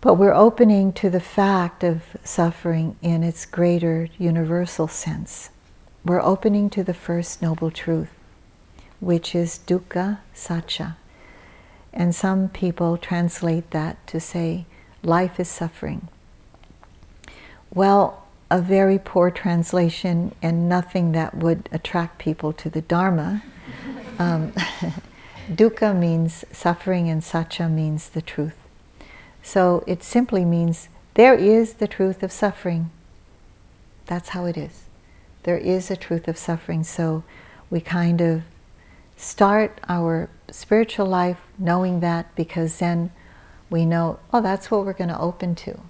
But 0.00 0.14
we're 0.14 0.34
opening 0.34 0.92
to 0.94 1.10
the 1.10 1.20
fact 1.20 1.84
of 1.84 2.16
suffering 2.24 2.96
in 3.02 3.22
its 3.22 3.44
greater 3.44 4.08
universal 4.18 4.88
sense. 4.88 5.50
We're 6.04 6.22
opening 6.22 6.70
to 6.70 6.82
the 6.82 6.94
first 6.94 7.42
noble 7.42 7.70
truth, 7.70 8.10
which 9.00 9.34
is 9.34 9.60
dukkha 9.66 10.20
sacca. 10.34 10.96
And 11.92 12.14
some 12.14 12.48
people 12.48 12.96
translate 12.96 13.70
that 13.72 14.06
to 14.06 14.20
say, 14.20 14.64
life 15.02 15.38
is 15.38 15.48
suffering. 15.48 16.08
Well, 17.74 18.26
a 18.50 18.60
very 18.60 18.98
poor 18.98 19.30
translation 19.30 20.34
and 20.42 20.68
nothing 20.68 21.12
that 21.12 21.36
would 21.36 21.68
attract 21.72 22.18
people 22.18 22.52
to 22.54 22.70
the 22.70 22.80
Dharma. 22.80 23.42
Um, 24.20 24.52
dukkha 25.50 25.98
means 25.98 26.44
suffering 26.52 27.08
and 27.08 27.22
sacca 27.22 27.70
means 27.70 28.10
the 28.10 28.20
truth. 28.20 28.58
So 29.42 29.82
it 29.86 30.02
simply 30.02 30.44
means 30.44 30.90
there 31.14 31.34
is 31.34 31.74
the 31.74 31.88
truth 31.88 32.22
of 32.22 32.30
suffering. 32.30 32.90
That's 34.04 34.28
how 34.28 34.44
it 34.44 34.58
is. 34.58 34.84
There 35.44 35.56
is 35.56 35.90
a 35.90 35.96
truth 35.96 36.28
of 36.28 36.36
suffering. 36.36 36.84
So 36.84 37.24
we 37.70 37.80
kind 37.80 38.20
of 38.20 38.42
start 39.16 39.80
our 39.88 40.28
spiritual 40.50 41.06
life 41.06 41.40
knowing 41.58 42.00
that 42.00 42.34
because 42.34 42.78
then 42.78 43.12
we 43.70 43.86
know, 43.86 44.18
oh, 44.34 44.42
that's 44.42 44.70
what 44.70 44.84
we're 44.84 44.92
going 44.92 45.08
to 45.08 45.18
open 45.18 45.54
to. 45.54 45.80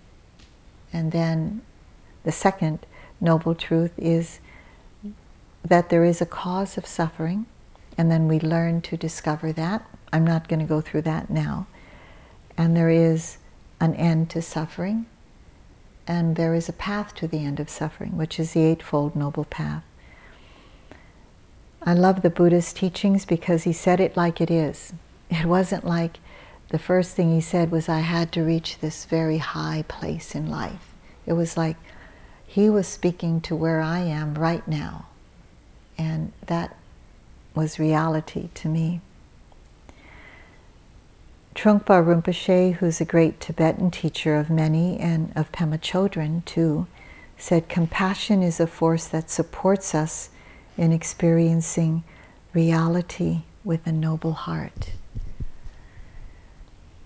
And 0.93 1.11
then 1.11 1.63
the 2.23 2.31
second 2.31 2.87
noble 3.21 3.57
truth 3.57 3.93
is 3.99 4.39
that 5.65 5.89
there 5.89 6.05
is 6.05 6.21
a 6.21 6.27
cause 6.27 6.79
of 6.79 6.87
suffering, 6.87 7.47
and 7.99 8.11
then 8.11 8.29
we 8.29 8.41
learn 8.41 8.81
to 8.83 8.97
discover 8.97 9.53
that. 9.53 9.85
I'm 10.13 10.25
not 10.25 10.49
going 10.49 10.61
to 10.61 10.67
go 10.67 10.81
through 10.81 11.03
that 11.03 11.31
now. 11.31 11.67
And 12.57 12.77
there 12.77 12.91
is 12.91 13.39
an 13.81 13.95
end 13.95 14.31
to 14.31 14.43
suffering, 14.43 15.07
and 16.07 16.37
there 16.37 16.55
is 16.55 16.69
a 16.69 16.75
path 16.75 17.15
to 17.17 17.29
the 17.29 17.45
end 17.45 17.61
of 17.61 17.71
suffering, 17.71 18.17
which 18.17 18.39
is 18.39 18.53
the 18.53 18.63
Eightfold 18.63 19.17
Noble 19.17 19.45
Path. 19.45 19.85
I 21.83 21.95
love 21.95 22.21
the 22.21 22.31
Buddha's 22.31 22.73
teachings 22.75 23.25
because 23.25 23.63
he 23.63 23.73
said 23.73 24.01
it 24.01 24.17
like 24.17 24.41
it 24.41 24.51
is. 24.51 24.93
It 25.31 25.47
wasn't 25.47 25.87
like 25.87 26.19
the 26.69 26.79
first 26.79 27.17
thing 27.17 27.33
he 27.33 27.41
said 27.41 27.71
was, 27.71 27.89
I 27.89 28.01
had 28.01 28.33
to 28.33 28.43
reach 28.43 28.79
this 28.79 29.05
very 29.07 29.39
high 29.39 29.85
place 29.89 30.35
in 30.35 30.51
life. 30.51 30.93
It 31.25 31.33
was 31.33 31.57
like, 31.57 31.77
he 32.47 32.69
was 32.69 32.87
speaking 32.87 33.41
to 33.43 33.57
where 33.57 33.81
I 33.81 34.01
am 34.01 34.35
right 34.35 34.67
now. 34.69 35.07
And 35.97 36.33
that 36.47 36.77
was 37.55 37.79
reality 37.79 38.49
to 38.55 38.69
me. 38.69 39.01
Trungpa 41.55 42.03
Rinpoche, 42.05 42.75
who's 42.75 43.01
a 43.01 43.05
great 43.05 43.41
Tibetan 43.41 43.91
teacher 43.91 44.37
of 44.37 44.51
many 44.51 44.99
and 44.99 45.33
of 45.35 45.53
Pema 45.53 45.79
Chodron 45.79 46.45
too, 46.45 46.87
said 47.37 47.69
compassion 47.69 48.43
is 48.43 48.61
a 48.61 48.67
force 48.67 49.07
that 49.09 49.31
supports 49.31 49.95
us 49.95 50.31
in 50.77 50.93
experiencing 50.93 52.05
reality 52.53 53.43
with 53.65 53.87
a 53.87 53.93
noble 53.93 54.33
heart. 54.33 54.93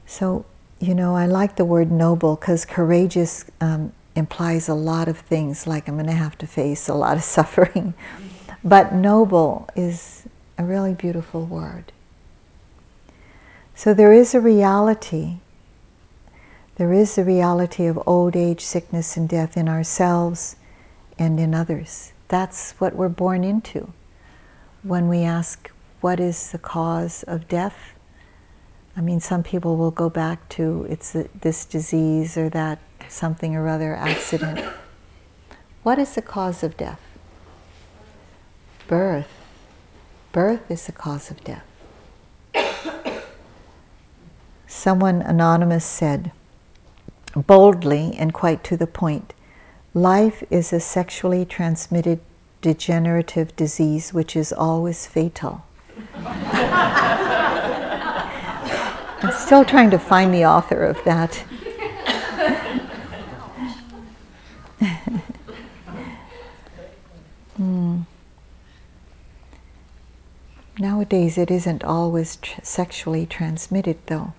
So, 0.06 0.44
you 0.78 0.94
know, 0.94 1.16
I 1.16 1.26
like 1.26 1.56
the 1.56 1.64
word 1.64 1.90
noble 1.90 2.36
because 2.36 2.64
courageous 2.64 3.46
um, 3.60 3.92
implies 4.14 4.68
a 4.68 4.74
lot 4.74 5.08
of 5.08 5.18
things, 5.18 5.66
like 5.66 5.88
I'm 5.88 5.94
going 5.94 6.06
to 6.06 6.12
have 6.12 6.38
to 6.38 6.46
face 6.46 6.88
a 6.88 6.94
lot 6.94 7.16
of 7.16 7.22
suffering. 7.36 7.94
But 8.62 8.94
noble 8.94 9.68
is 9.74 10.23
a 10.56 10.64
really 10.64 10.94
beautiful 10.94 11.44
word. 11.44 11.92
So 13.74 13.92
there 13.92 14.12
is 14.12 14.34
a 14.34 14.40
reality. 14.40 15.38
There 16.76 16.92
is 16.92 17.16
the 17.16 17.24
reality 17.24 17.86
of 17.86 18.00
old 18.06 18.36
age, 18.36 18.60
sickness, 18.60 19.16
and 19.16 19.28
death 19.28 19.56
in 19.56 19.68
ourselves 19.68 20.56
and 21.18 21.38
in 21.40 21.54
others. 21.54 22.12
That's 22.28 22.72
what 22.72 22.94
we're 22.94 23.08
born 23.08 23.44
into. 23.44 23.92
When 24.82 25.08
we 25.08 25.22
ask, 25.22 25.70
what 26.00 26.20
is 26.20 26.52
the 26.52 26.58
cause 26.58 27.22
of 27.24 27.48
death? 27.48 27.94
I 28.96 29.00
mean, 29.00 29.20
some 29.20 29.42
people 29.42 29.76
will 29.76 29.90
go 29.90 30.08
back 30.08 30.48
to 30.50 30.86
it's 30.88 31.16
this 31.40 31.64
disease 31.64 32.36
or 32.36 32.48
that 32.50 32.78
something 33.08 33.56
or 33.56 33.68
other 33.68 33.94
accident. 33.94 34.60
What 35.82 35.98
is 35.98 36.14
the 36.14 36.22
cause 36.22 36.62
of 36.62 36.76
death? 36.76 37.00
Birth. 38.86 39.43
Birth 40.34 40.68
is 40.68 40.86
the 40.86 40.92
cause 40.92 41.30
of 41.30 41.44
death. 41.44 41.62
Someone 44.66 45.22
anonymous 45.22 45.84
said, 45.84 46.32
boldly 47.36 48.16
and 48.18 48.34
quite 48.34 48.64
to 48.64 48.76
the 48.76 48.88
point, 48.88 49.32
life 49.94 50.42
is 50.50 50.72
a 50.72 50.80
sexually 50.80 51.44
transmitted 51.44 52.18
degenerative 52.62 53.54
disease 53.54 54.12
which 54.12 54.34
is 54.34 54.52
always 54.52 55.06
fatal. 55.06 55.64
I'm 56.16 56.50
still 59.30 59.64
trying 59.64 59.90
to 59.90 60.00
find 60.00 60.34
the 60.34 60.46
author 60.46 60.82
of 60.82 60.98
that. 61.04 61.44
mm. 67.60 68.04
Nowadays, 70.78 71.38
it 71.38 71.52
isn't 71.52 71.84
always 71.84 72.36
tr- 72.36 72.60
sexually 72.62 73.26
transmitted, 73.26 73.96
though. 74.06 74.32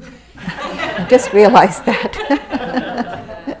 I 0.38 1.06
just 1.10 1.34
realized 1.34 1.84
that. 1.84 3.60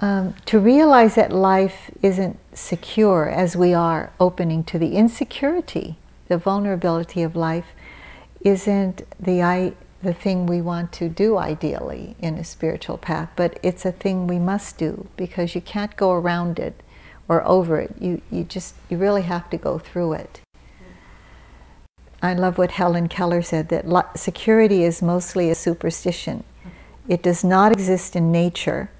um, 0.00 0.34
to 0.46 0.58
realize 0.58 1.14
that 1.14 1.30
life 1.30 1.92
isn't 2.02 2.38
secure 2.52 3.28
as 3.28 3.56
we 3.56 3.72
are 3.72 4.12
opening 4.18 4.64
to 4.64 4.80
the 4.80 4.96
insecurity, 4.96 5.96
the 6.26 6.38
vulnerability 6.38 7.22
of 7.22 7.36
life, 7.36 7.66
isn't 8.40 9.02
the 9.20 9.42
I, 9.42 9.74
the 10.02 10.12
thing 10.12 10.46
we 10.46 10.60
want 10.60 10.90
to 10.94 11.08
do 11.08 11.36
ideally 11.36 12.16
in 12.18 12.34
a 12.34 12.44
spiritual 12.44 12.98
path, 12.98 13.30
but 13.36 13.60
it's 13.62 13.84
a 13.84 13.92
thing 13.92 14.26
we 14.26 14.40
must 14.40 14.76
do 14.76 15.06
because 15.16 15.54
you 15.54 15.60
can't 15.60 15.96
go 15.96 16.10
around 16.12 16.58
it 16.58 16.82
or 17.28 17.46
over 17.46 17.80
it. 17.80 17.94
You, 18.00 18.22
you 18.30 18.44
just, 18.44 18.74
you 18.88 18.96
really 18.96 19.22
have 19.22 19.50
to 19.50 19.56
go 19.56 19.78
through 19.78 20.14
it. 20.14 20.40
I 22.22 22.34
love 22.34 22.58
what 22.58 22.72
Helen 22.72 23.08
Keller 23.08 23.42
said 23.42 23.68
that 23.68 24.18
security 24.18 24.82
is 24.82 25.02
mostly 25.02 25.50
a 25.50 25.54
superstition. 25.54 26.44
It 27.08 27.22
does 27.22 27.44
not 27.44 27.72
exist 27.72 28.16
in 28.16 28.32
nature, 28.32 28.90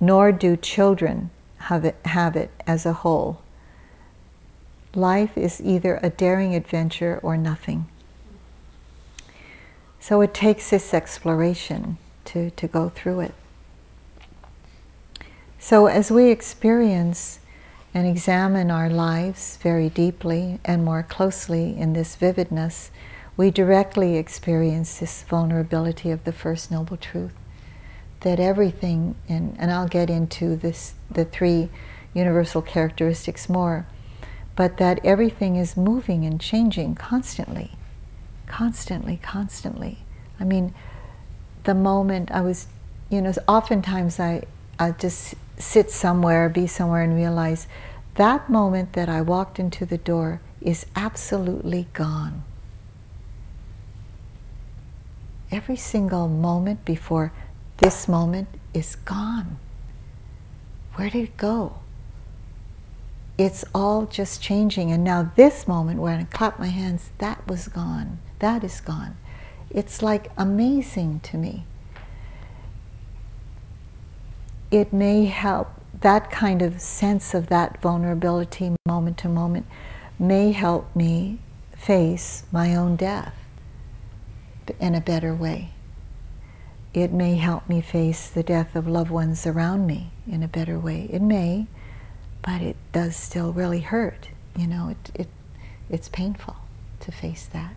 nor 0.00 0.32
do 0.32 0.56
children 0.56 1.30
have 1.58 1.84
it, 1.84 1.96
have 2.04 2.36
it 2.36 2.50
as 2.66 2.84
a 2.84 2.92
whole. 2.92 3.40
Life 4.94 5.36
is 5.36 5.60
either 5.60 6.00
a 6.02 6.10
daring 6.10 6.54
adventure 6.54 7.20
or 7.22 7.36
nothing. 7.36 7.86
So 10.00 10.20
it 10.20 10.34
takes 10.34 10.70
this 10.70 10.94
exploration 10.94 11.98
to, 12.26 12.50
to 12.50 12.66
go 12.66 12.88
through 12.88 13.20
it. 13.20 13.34
So 15.58 15.86
as 15.86 16.10
we 16.10 16.30
experience 16.30 17.37
and 17.94 18.06
examine 18.06 18.70
our 18.70 18.90
lives 18.90 19.56
very 19.62 19.88
deeply 19.88 20.60
and 20.64 20.84
more 20.84 21.02
closely 21.02 21.76
in 21.76 21.92
this 21.92 22.16
vividness, 22.16 22.90
we 23.36 23.50
directly 23.50 24.16
experience 24.16 24.98
this 24.98 25.22
vulnerability 25.22 26.10
of 26.10 26.24
the 26.24 26.32
First 26.32 26.70
Noble 26.70 26.96
Truth. 26.96 27.32
That 28.20 28.40
everything, 28.40 29.14
and, 29.28 29.56
and 29.58 29.70
I'll 29.70 29.88
get 29.88 30.10
into 30.10 30.56
this, 30.56 30.94
the 31.10 31.24
three 31.24 31.70
universal 32.14 32.62
characteristics 32.62 33.48
more, 33.48 33.86
but 34.56 34.76
that 34.78 34.98
everything 35.04 35.56
is 35.56 35.76
moving 35.76 36.24
and 36.24 36.40
changing 36.40 36.96
constantly 36.96 37.78
constantly, 38.48 39.18
constantly. 39.22 39.98
I 40.40 40.44
mean, 40.44 40.74
the 41.64 41.74
moment 41.74 42.30
I 42.32 42.40
was, 42.40 42.66
you 43.10 43.22
know, 43.22 43.32
oftentimes 43.46 44.18
I, 44.18 44.44
I 44.78 44.92
just 44.92 45.34
sit 45.58 45.90
somewhere, 45.90 46.48
be 46.48 46.66
somewhere, 46.66 47.02
and 47.02 47.14
realize 47.14 47.66
that 48.14 48.50
moment 48.50 48.94
that 48.94 49.08
I 49.08 49.20
walked 49.20 49.58
into 49.58 49.86
the 49.86 49.98
door 49.98 50.40
is 50.60 50.86
absolutely 50.96 51.88
gone. 51.92 52.42
Every 55.50 55.76
single 55.76 56.28
moment 56.28 56.84
before 56.84 57.32
this 57.78 58.08
moment 58.08 58.48
is 58.74 58.96
gone. 58.96 59.58
Where 60.94 61.08
did 61.10 61.24
it 61.24 61.36
go? 61.36 61.78
It's 63.38 63.64
all 63.72 64.06
just 64.06 64.42
changing. 64.42 64.90
And 64.90 65.04
now, 65.04 65.30
this 65.36 65.68
moment 65.68 66.00
where 66.00 66.18
I 66.18 66.24
clap 66.24 66.58
my 66.58 66.66
hands, 66.66 67.10
that 67.18 67.46
was 67.46 67.68
gone. 67.68 68.18
That 68.40 68.64
is 68.64 68.80
gone. 68.80 69.16
It's 69.70 70.02
like 70.02 70.32
amazing 70.36 71.20
to 71.20 71.36
me. 71.36 71.64
It 74.70 74.92
may 74.92 75.24
help 75.26 75.68
that 76.00 76.30
kind 76.30 76.62
of 76.62 76.80
sense 76.80 77.34
of 77.34 77.48
that 77.48 77.80
vulnerability 77.80 78.76
moment 78.86 79.18
to 79.18 79.28
moment 79.28 79.66
may 80.18 80.52
help 80.52 80.94
me 80.94 81.38
face 81.76 82.44
my 82.52 82.74
own 82.74 82.96
death 82.96 83.34
in 84.80 84.94
a 84.94 85.00
better 85.00 85.34
way. 85.34 85.70
It 86.92 87.12
may 87.12 87.36
help 87.36 87.68
me 87.68 87.80
face 87.80 88.28
the 88.28 88.42
death 88.42 88.74
of 88.74 88.86
loved 88.86 89.10
ones 89.10 89.46
around 89.46 89.86
me 89.86 90.10
in 90.26 90.42
a 90.42 90.48
better 90.48 90.78
way. 90.78 91.08
It 91.12 91.22
may, 91.22 91.66
but 92.42 92.60
it 92.60 92.76
does 92.92 93.16
still 93.16 93.52
really 93.52 93.80
hurt. 93.80 94.28
You 94.56 94.66
know, 94.66 94.88
it, 94.88 95.10
it, 95.14 95.28
it's 95.88 96.08
painful 96.08 96.56
to 97.00 97.12
face 97.12 97.46
that. 97.46 97.74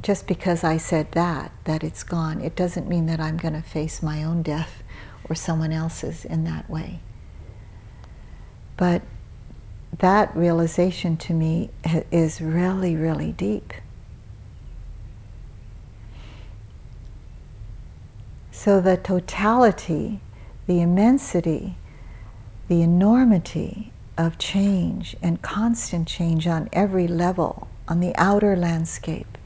Just 0.00 0.26
because 0.26 0.62
I 0.62 0.76
said 0.76 1.12
that, 1.12 1.52
that 1.64 1.82
it's 1.82 2.02
gone, 2.02 2.40
it 2.40 2.54
doesn't 2.54 2.88
mean 2.88 3.06
that 3.06 3.20
I'm 3.20 3.38
going 3.38 3.54
to 3.54 3.62
face 3.62 4.02
my 4.02 4.22
own 4.22 4.42
death 4.42 4.82
or 5.28 5.34
someone 5.34 5.72
else's 5.72 6.24
in 6.24 6.44
that 6.44 6.68
way. 6.68 7.00
But 8.76 9.02
that 9.98 10.34
realization 10.36 11.16
to 11.18 11.32
me 11.32 11.70
is 12.10 12.40
really, 12.40 12.96
really 12.96 13.32
deep. 13.32 13.72
So 18.50 18.80
the 18.80 18.96
totality, 18.96 20.20
the 20.66 20.80
immensity, 20.80 21.76
the 22.68 22.82
enormity 22.82 23.92
of 24.16 24.38
change 24.38 25.16
and 25.22 25.42
constant 25.42 26.08
change 26.08 26.46
on 26.46 26.68
every 26.72 27.06
level, 27.06 27.68
on 27.86 28.00
the 28.00 28.14
outer 28.16 28.56
landscape 28.56 29.36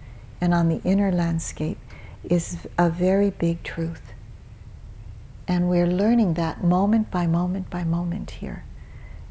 and 0.41 0.55
on 0.55 0.69
the 0.69 0.81
inner 0.85 1.11
landscape, 1.11 1.79
is 2.23 2.59
a 2.79 2.89
very 2.89 3.31
big 3.31 3.63
truth. 3.63 4.08
And 5.49 5.71
we're 5.71 5.87
learning 5.87 6.35
that 6.35 6.63
moment 6.63 7.11
by 7.11 7.27
moment 7.27 7.71
by 7.71 7.83
moment 7.83 8.33
here. 8.33 8.65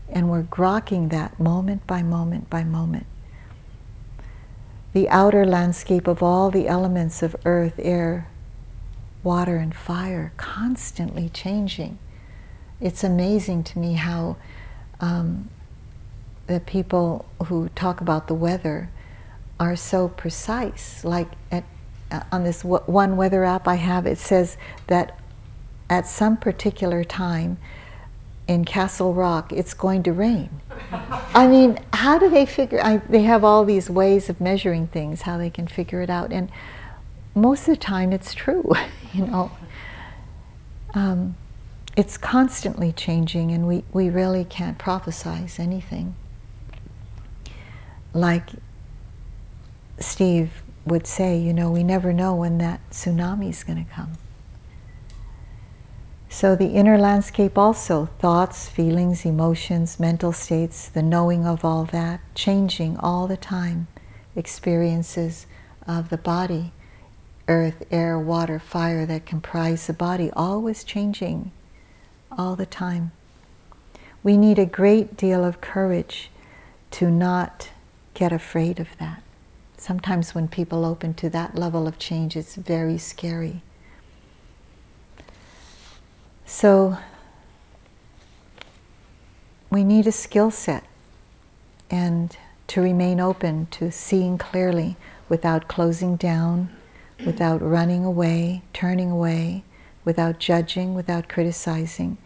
And 0.10 0.30
we're 0.32 0.44
grokking 0.44 1.12
that 1.12 1.40
moment 1.40 1.86
by 1.86 2.02
moment 2.02 2.50
by 2.50 2.64
moment. 2.64 3.06
The 4.94 5.08
outer 5.10 5.46
landscape 5.46 6.08
of 6.08 6.24
all 6.24 6.50
the 6.50 6.68
elements 6.68 7.22
of 7.22 7.36
earth, 7.46 7.76
air, 7.78 8.28
water, 9.24 9.58
and 9.58 9.76
fire 9.76 10.34
constantly 10.38 11.30
changing. 11.30 12.00
It's 12.82 13.04
amazing 13.04 13.64
to 13.66 13.80
me 13.80 13.94
how 13.94 14.38
um, 15.00 15.50
the 16.48 16.60
people 16.62 17.26
who 17.46 17.70
talk 17.70 18.02
about 18.02 18.28
the 18.28 18.34
weather 18.34 18.90
are 19.60 19.76
so 19.76 20.08
precise. 20.08 21.04
Like 21.04 21.30
at, 21.52 21.64
uh, 22.10 22.22
on 22.32 22.44
this 22.44 22.64
one 22.64 23.18
weather 23.18 23.44
app 23.44 23.68
I 23.68 23.76
have, 23.76 24.08
it 24.08 24.18
says 24.18 24.58
that 24.88 25.20
at 25.90 26.08
some 26.08 26.38
particular 26.38 27.04
time 27.04 27.58
in 28.48 28.64
Castle 28.64 29.14
Rock, 29.14 29.52
it's 29.52 29.74
going 29.74 30.04
to 30.04 30.14
rain. 30.14 30.50
I 31.34 31.48
mean, 31.48 31.80
how 31.92 32.18
do 32.18 32.30
they 32.30 32.46
figure? 32.46 32.80
I, 32.82 32.98
they 32.98 33.24
have 33.24 33.44
all 33.44 33.66
these 33.66 33.90
ways 33.90 34.30
of 34.30 34.40
measuring 34.40 34.88
things, 34.88 35.24
how 35.24 35.38
they 35.38 35.50
can 35.50 35.68
figure 35.68 36.02
it 36.02 36.10
out, 36.10 36.32
and 36.32 36.50
most 37.36 37.62
of 37.62 37.76
the 37.76 37.78
time, 37.78 38.14
it's 38.14 38.34
true. 38.34 38.72
you 39.14 39.26
know, 39.26 39.52
um, 40.94 41.36
it's 41.96 42.18
constantly 42.18 42.92
changing, 42.92 43.52
and 43.52 43.68
we 43.68 43.84
we 43.92 44.10
really 44.10 44.46
can't 44.46 44.78
prophesize 44.78 45.60
anything. 45.60 46.16
Like 48.14 48.50
Steve 50.00 50.64
would 50.86 51.06
say, 51.06 51.38
you 51.38 51.54
know, 51.54 51.70
we 51.70 51.84
never 51.84 52.14
know 52.14 52.34
when 52.34 52.60
that 52.60 52.80
tsunami 52.92 53.50
is 53.50 53.64
going 53.64 53.84
to 53.84 53.92
come. 53.92 54.14
So 56.30 56.56
the 56.56 56.74
inner 56.74 56.98
landscape 56.98 57.58
also, 57.58 58.08
thoughts, 58.20 58.68
feelings, 58.68 59.26
emotions, 59.26 60.00
mental 60.00 60.32
states, 60.34 60.90
the 60.90 61.02
knowing 61.02 61.46
of 61.46 61.64
all 61.64 61.86
that, 61.86 62.20
changing 62.36 62.98
all 62.98 63.28
the 63.28 63.38
time, 63.38 63.88
experiences 64.36 65.48
of 65.88 66.10
the 66.10 66.18
body, 66.18 66.74
earth, 67.48 67.86
air, 67.90 68.20
water, 68.20 68.60
fire 68.60 69.06
that 69.06 69.26
comprise 69.26 69.88
the 69.88 69.94
body, 69.94 70.30
always 70.34 70.84
changing 70.84 71.52
all 72.38 72.56
the 72.56 72.66
time. 72.66 73.12
We 74.22 74.36
need 74.38 74.60
a 74.60 74.66
great 74.66 75.16
deal 75.16 75.46
of 75.46 75.62
courage 75.62 76.30
to 76.92 77.10
not 77.10 77.70
get 78.14 78.34
afraid 78.34 78.80
of 78.80 78.90
that. 79.00 79.24
Sometimes 79.78 80.36
when 80.36 80.48
people 80.48 80.86
open 80.86 81.14
to 81.16 81.30
that 81.30 81.56
level 81.56 81.88
of 81.88 81.98
change, 81.98 82.36
it's 82.36 82.56
very 82.56 82.98
scary. 82.98 83.62
So 86.50 86.98
we 89.70 89.84
need 89.84 90.08
a 90.08 90.14
skill 90.14 90.50
set 90.50 90.86
and 91.92 92.36
to 92.68 92.82
remain 92.82 93.20
open 93.20 93.68
to 93.72 93.92
seeing 93.92 94.38
clearly 94.38 94.96
without 95.28 95.68
closing 95.68 96.16
down, 96.16 96.70
without 97.26 97.62
running 97.62 98.06
away, 98.06 98.62
turning 98.72 99.12
away, 99.12 99.66
without 100.06 100.40
judging, 100.40 100.96
without 100.96 101.28
criticizing. 101.28 102.18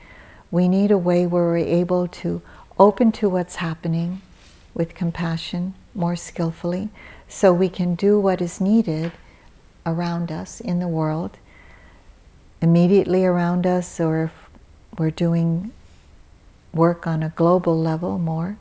We 0.51 0.67
need 0.67 0.91
a 0.91 0.99
way 0.99 1.26
where 1.26 1.45
we're 1.45 1.57
able 1.57 2.07
to 2.07 2.43
open 2.78 3.11
to 3.13 3.28
what's 3.28 3.55
happening 3.55 4.22
with 4.76 4.93
compassion 4.93 5.74
more 5.95 6.15
skillfully 6.15 6.89
so 7.28 7.51
we 7.51 7.69
can 7.69 7.95
do 7.95 8.19
what 8.19 8.39
is 8.39 8.61
needed 8.61 9.13
around 9.84 10.32
us 10.32 10.59
in 10.59 10.80
the 10.80 10.88
world 10.88 11.39
immediately 12.62 13.26
around 13.26 13.66
us 13.66 13.99
or 13.99 14.26
if 14.26 14.49
we're 14.97 15.12
doing 15.12 15.72
work 16.74 17.07
on 17.07 17.24
a 17.24 17.30
global 17.30 17.78
level 17.78 18.18
more, 18.18 18.57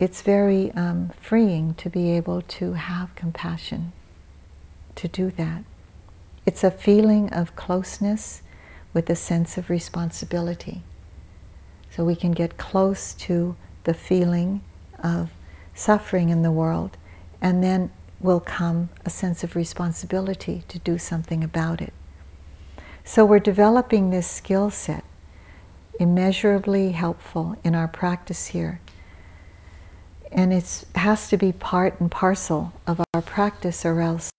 it's 0.00 0.22
very 0.22 0.70
um, 0.72 1.10
freeing 1.20 1.74
to 1.74 1.90
be 1.90 2.10
able 2.10 2.42
to 2.42 2.74
have 2.74 3.14
compassion, 3.14 3.92
to 4.94 5.08
do 5.08 5.30
that. 5.32 5.64
It's 6.46 6.64
a 6.64 6.70
feeling 6.70 7.32
of 7.32 7.54
closeness 7.56 8.42
with 8.94 9.10
a 9.10 9.16
sense 9.16 9.58
of 9.58 9.68
responsibility. 9.68 10.82
So 11.90 12.04
we 12.04 12.16
can 12.16 12.32
get 12.32 12.56
close 12.56 13.12
to 13.14 13.56
the 13.84 13.94
feeling 13.94 14.62
of 15.02 15.30
suffering 15.74 16.28
in 16.28 16.42
the 16.42 16.50
world, 16.50 16.96
and 17.40 17.62
then 17.62 17.90
will 18.20 18.40
come 18.40 18.88
a 19.04 19.10
sense 19.10 19.44
of 19.44 19.54
responsibility 19.54 20.64
to 20.68 20.78
do 20.80 20.98
something 20.98 21.44
about 21.44 21.80
it. 21.80 21.92
So 23.04 23.24
we're 23.24 23.38
developing 23.38 24.10
this 24.10 24.26
skill 24.26 24.70
set, 24.70 25.04
immeasurably 25.98 26.92
helpful 26.92 27.56
in 27.64 27.74
our 27.74 27.88
practice 27.88 28.48
here. 28.48 28.80
And 30.30 30.52
it 30.52 30.84
has 30.94 31.28
to 31.30 31.38
be 31.38 31.52
part 31.52 32.00
and 32.00 32.10
parcel 32.10 32.72
of 32.86 33.00
our 33.14 33.22
practice, 33.22 33.86
or 33.86 34.00
else 34.00 34.30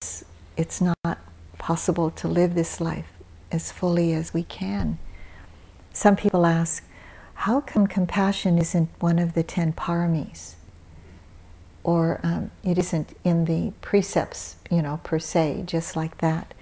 it's 0.56 0.82
not 0.82 1.18
possible 1.58 2.12
to 2.12 2.28
live 2.28 2.54
this 2.54 2.80
life 2.80 3.08
as 3.52 3.72
fully 3.72 4.14
as 4.14 4.34
we 4.34 4.44
can. 4.44 5.00
Some 5.92 6.16
people 6.16 6.46
ask, 6.46 6.84
how 7.34 7.62
come 7.62 7.88
compassion 7.88 8.60
isn't 8.60 8.90
one 9.00 9.18
of 9.18 9.34
the 9.34 9.42
ten 9.42 9.74
paramis? 9.74 10.56
Or 11.90 12.20
um, 12.24 12.52
it 12.64 12.78
isn't 12.78 13.10
in 13.24 13.46
the 13.46 13.74
precepts, 13.82 14.58
you 14.70 14.82
know, 14.82 15.00
per 15.04 15.20
se, 15.20 15.64
just 15.66 15.96
like 15.96 16.18
that 16.20 16.54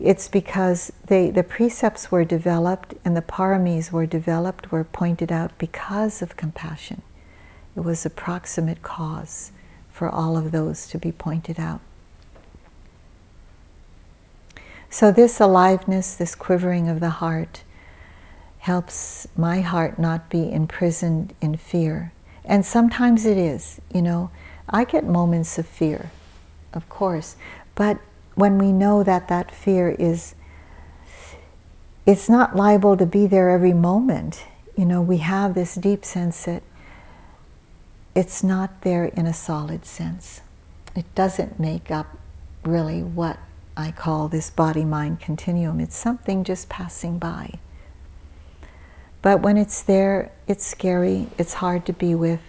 it's 0.00 0.28
because 0.28 0.92
they, 1.06 1.30
the 1.30 1.42
precepts 1.42 2.10
were 2.10 2.24
developed 2.24 2.94
and 3.04 3.16
the 3.16 3.22
paramis 3.22 3.92
were 3.92 4.06
developed, 4.06 4.72
were 4.72 4.84
pointed 4.84 5.30
out 5.30 5.56
because 5.58 6.22
of 6.22 6.36
compassion. 6.36 7.02
It 7.76 7.80
was 7.80 8.04
a 8.04 8.10
proximate 8.10 8.82
cause 8.82 9.52
for 9.90 10.08
all 10.08 10.36
of 10.36 10.50
those 10.50 10.86
to 10.88 10.98
be 10.98 11.12
pointed 11.12 11.60
out. 11.60 11.80
So, 14.90 15.10
this 15.10 15.40
aliveness, 15.40 16.14
this 16.14 16.34
quivering 16.34 16.88
of 16.88 17.00
the 17.00 17.10
heart, 17.10 17.62
helps 18.58 19.26
my 19.36 19.60
heart 19.60 19.98
not 19.98 20.28
be 20.28 20.52
imprisoned 20.52 21.34
in 21.40 21.56
fear. 21.56 22.12
And 22.44 22.66
sometimes 22.66 23.24
it 23.24 23.38
is, 23.38 23.80
you 23.92 24.02
know. 24.02 24.30
I 24.72 24.84
get 24.84 25.04
moments 25.04 25.58
of 25.58 25.66
fear, 25.66 26.10
of 26.72 26.88
course, 26.88 27.36
but 27.74 27.98
when 28.34 28.58
we 28.58 28.72
know 28.72 29.02
that 29.02 29.28
that 29.28 29.50
fear 29.50 29.90
is 29.98 30.34
it's 32.06 32.28
not 32.28 32.56
liable 32.56 32.96
to 32.96 33.06
be 33.06 33.26
there 33.26 33.50
every 33.50 33.72
moment 33.72 34.44
you 34.76 34.84
know 34.84 35.00
we 35.00 35.18
have 35.18 35.54
this 35.54 35.74
deep 35.74 36.04
sense 36.04 36.46
that 36.46 36.62
it's 38.14 38.42
not 38.42 38.82
there 38.82 39.06
in 39.06 39.26
a 39.26 39.32
solid 39.32 39.86
sense. 39.86 40.42
It 40.94 41.06
doesn't 41.14 41.58
make 41.58 41.90
up 41.90 42.18
really 42.62 43.02
what 43.02 43.38
i 43.76 43.90
call 43.90 44.28
this 44.28 44.50
body 44.50 44.84
mind 44.84 45.18
continuum. 45.18 45.80
It's 45.80 45.96
something 45.96 46.44
just 46.44 46.68
passing 46.68 47.18
by. 47.18 47.54
But 49.22 49.40
when 49.40 49.56
it's 49.56 49.82
there 49.82 50.32
it's 50.46 50.66
scary 50.66 51.28
it's 51.38 51.54
hard 51.54 51.86
to 51.86 51.92
be 51.92 52.14
with 52.14 52.40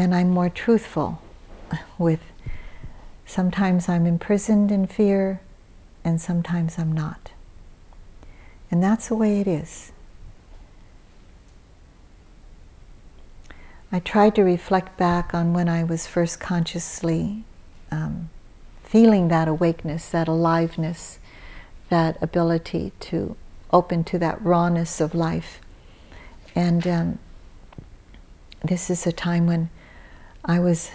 and 0.00 0.14
i'm 0.14 0.30
more 0.30 0.48
truthful 0.48 1.20
with 1.98 2.20
Sometimes 3.30 3.88
I'm 3.88 4.06
imprisoned 4.06 4.72
in 4.72 4.88
fear, 4.88 5.40
and 6.02 6.20
sometimes 6.20 6.80
I'm 6.80 6.90
not. 6.90 7.30
And 8.72 8.82
that's 8.82 9.06
the 9.06 9.14
way 9.14 9.40
it 9.40 9.46
is. 9.46 9.92
I 13.92 14.00
tried 14.00 14.34
to 14.34 14.42
reflect 14.42 14.96
back 14.96 15.32
on 15.32 15.52
when 15.52 15.68
I 15.68 15.84
was 15.84 16.08
first 16.08 16.40
consciously 16.40 17.44
um, 17.92 18.30
feeling 18.82 19.28
that 19.28 19.46
awakeness, 19.46 20.08
that 20.08 20.26
aliveness, 20.26 21.20
that 21.88 22.20
ability 22.20 22.90
to 22.98 23.36
open 23.72 24.02
to 24.02 24.18
that 24.18 24.42
rawness 24.42 25.00
of 25.00 25.14
life. 25.14 25.60
And 26.56 26.84
um, 26.88 27.18
this 28.64 28.90
is 28.90 29.06
a 29.06 29.12
time 29.12 29.46
when 29.46 29.70
I 30.44 30.58
was 30.58 30.90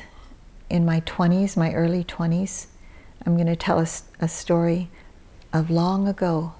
in 0.69 0.85
my 0.85 1.01
20s, 1.01 1.55
my 1.55 1.73
early 1.73 2.03
20s. 2.03 2.67
I'm 3.25 3.35
going 3.35 3.47
to 3.47 3.55
tell 3.55 3.79
a, 3.79 3.87
a 4.19 4.27
story 4.27 4.89
of 5.53 5.69
long 5.69 6.07
ago. 6.07 6.53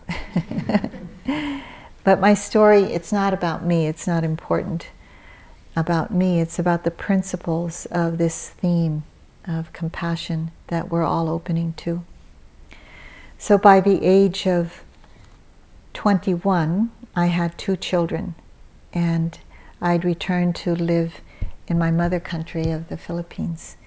but 2.03 2.19
my 2.19 2.33
story, 2.33 2.83
it's 2.83 3.11
not 3.11 3.33
about 3.33 3.65
me, 3.65 3.87
it's 3.87 4.07
not 4.07 4.23
important 4.23 4.87
about 5.75 6.13
me, 6.13 6.39
it's 6.39 6.59
about 6.59 6.83
the 6.83 6.91
principles 6.91 7.85
of 7.87 8.17
this 8.17 8.49
theme 8.49 9.03
of 9.47 9.73
compassion 9.73 10.51
that 10.67 10.89
we're 10.89 11.03
all 11.03 11.27
opening 11.27 11.73
to. 11.73 12.03
So 13.37 13.57
by 13.57 13.81
the 13.81 14.03
age 14.03 14.47
of 14.47 14.83
21, 15.93 16.91
I 17.15 17.27
had 17.27 17.57
two 17.57 17.75
children, 17.75 18.35
and 18.93 19.37
I'd 19.81 20.05
returned 20.05 20.55
to 20.57 20.73
live 20.75 21.21
in 21.67 21.77
my 21.77 21.91
mother 21.91 22.19
country 22.19 22.71
of 22.71 22.89
the 22.89 22.97
Philippines. 22.97 23.77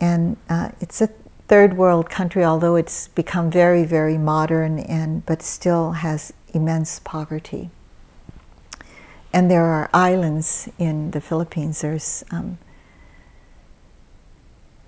And 0.00 0.36
uh, 0.48 0.70
it's 0.80 1.00
a 1.00 1.08
third 1.48 1.76
world 1.76 2.10
country, 2.10 2.44
although 2.44 2.76
it's 2.76 3.08
become 3.08 3.50
very, 3.50 3.84
very 3.84 4.18
modern, 4.18 4.78
and 4.78 5.24
but 5.26 5.42
still 5.42 5.92
has 5.92 6.32
immense 6.52 6.98
poverty. 6.98 7.70
And 9.32 9.50
there 9.50 9.64
are 9.64 9.88
islands 9.94 10.68
in 10.78 11.10
the 11.12 11.20
Philippines. 11.20 11.80
There's 11.80 12.22
um, 12.30 12.58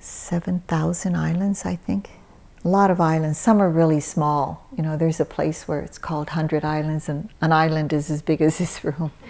7,000 0.01 1.17
islands, 1.17 1.65
I 1.65 1.77
think. 1.77 2.11
A 2.65 2.69
lot 2.69 2.91
of 2.91 3.01
islands. 3.01 3.39
Some 3.39 3.61
are 3.61 3.71
really 3.71 4.01
small. 4.01 4.67
You 4.77 4.83
know, 4.83 4.97
there's 4.97 5.21
a 5.21 5.25
place 5.25 5.67
where 5.67 5.81
it's 5.81 5.99
called 5.99 6.31
Hundred 6.31 6.65
Islands, 6.65 7.09
and 7.09 7.31
an 7.41 7.53
island 7.53 7.93
is 7.93 8.11
as 8.11 8.23
big 8.23 8.41
as 8.43 8.59
this 8.59 8.85
room. 8.85 9.13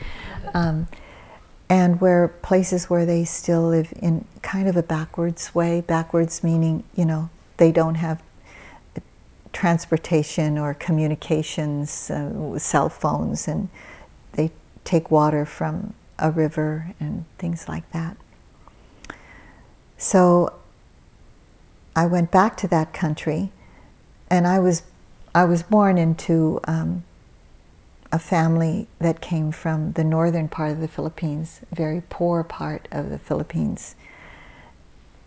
Um, 0.53 0.89
and 1.75 2.01
where 2.01 2.29
places 2.29 2.89
where 2.89 3.05
they 3.05 3.25
still 3.25 3.67
live 3.69 3.93
in 4.01 4.25
kind 4.43 4.69
of 4.69 4.77
a 4.77 4.83
backwards 4.83 5.57
way. 5.57 5.81
Backwards 5.81 6.45
meaning, 6.45 6.85
you 6.95 7.05
know, 7.05 7.31
they 7.57 7.73
don't 7.73 7.97
have 7.97 8.23
transportation 9.53 10.57
or 10.57 10.73
communications, 10.73 12.13
uh, 12.13 12.57
cell 12.61 12.89
phones, 12.89 13.49
and 13.49 13.71
they 14.35 14.53
take 14.85 15.11
water 15.11 15.45
from 15.45 15.95
a 16.21 16.31
river 16.31 16.95
and 17.01 17.25
things 17.39 17.69
like 17.69 17.91
that. 17.91 18.17
So 19.99 20.53
I 21.97 22.07
went 22.07 22.31
back 22.31 22.57
to 22.59 22.69
that 22.69 22.93
country, 22.93 23.51
and 24.31 24.47
I 24.47 24.61
was 24.61 24.85
I 25.35 25.45
was 25.45 25.65
born 25.65 25.99
into 25.99 26.61
um, 26.69 27.03
a 28.15 28.21
family 28.21 28.89
that 29.01 29.21
came 29.21 29.53
from 29.53 29.93
the 29.95 30.05
northern 30.05 30.49
part 30.49 30.73
of 30.73 30.81
the 30.81 30.89
Philippines, 30.89 31.61
very 31.73 32.03
poor 32.11 32.45
part 32.45 32.89
of 32.93 33.11
the 33.11 33.19
Philippines, 33.19 33.97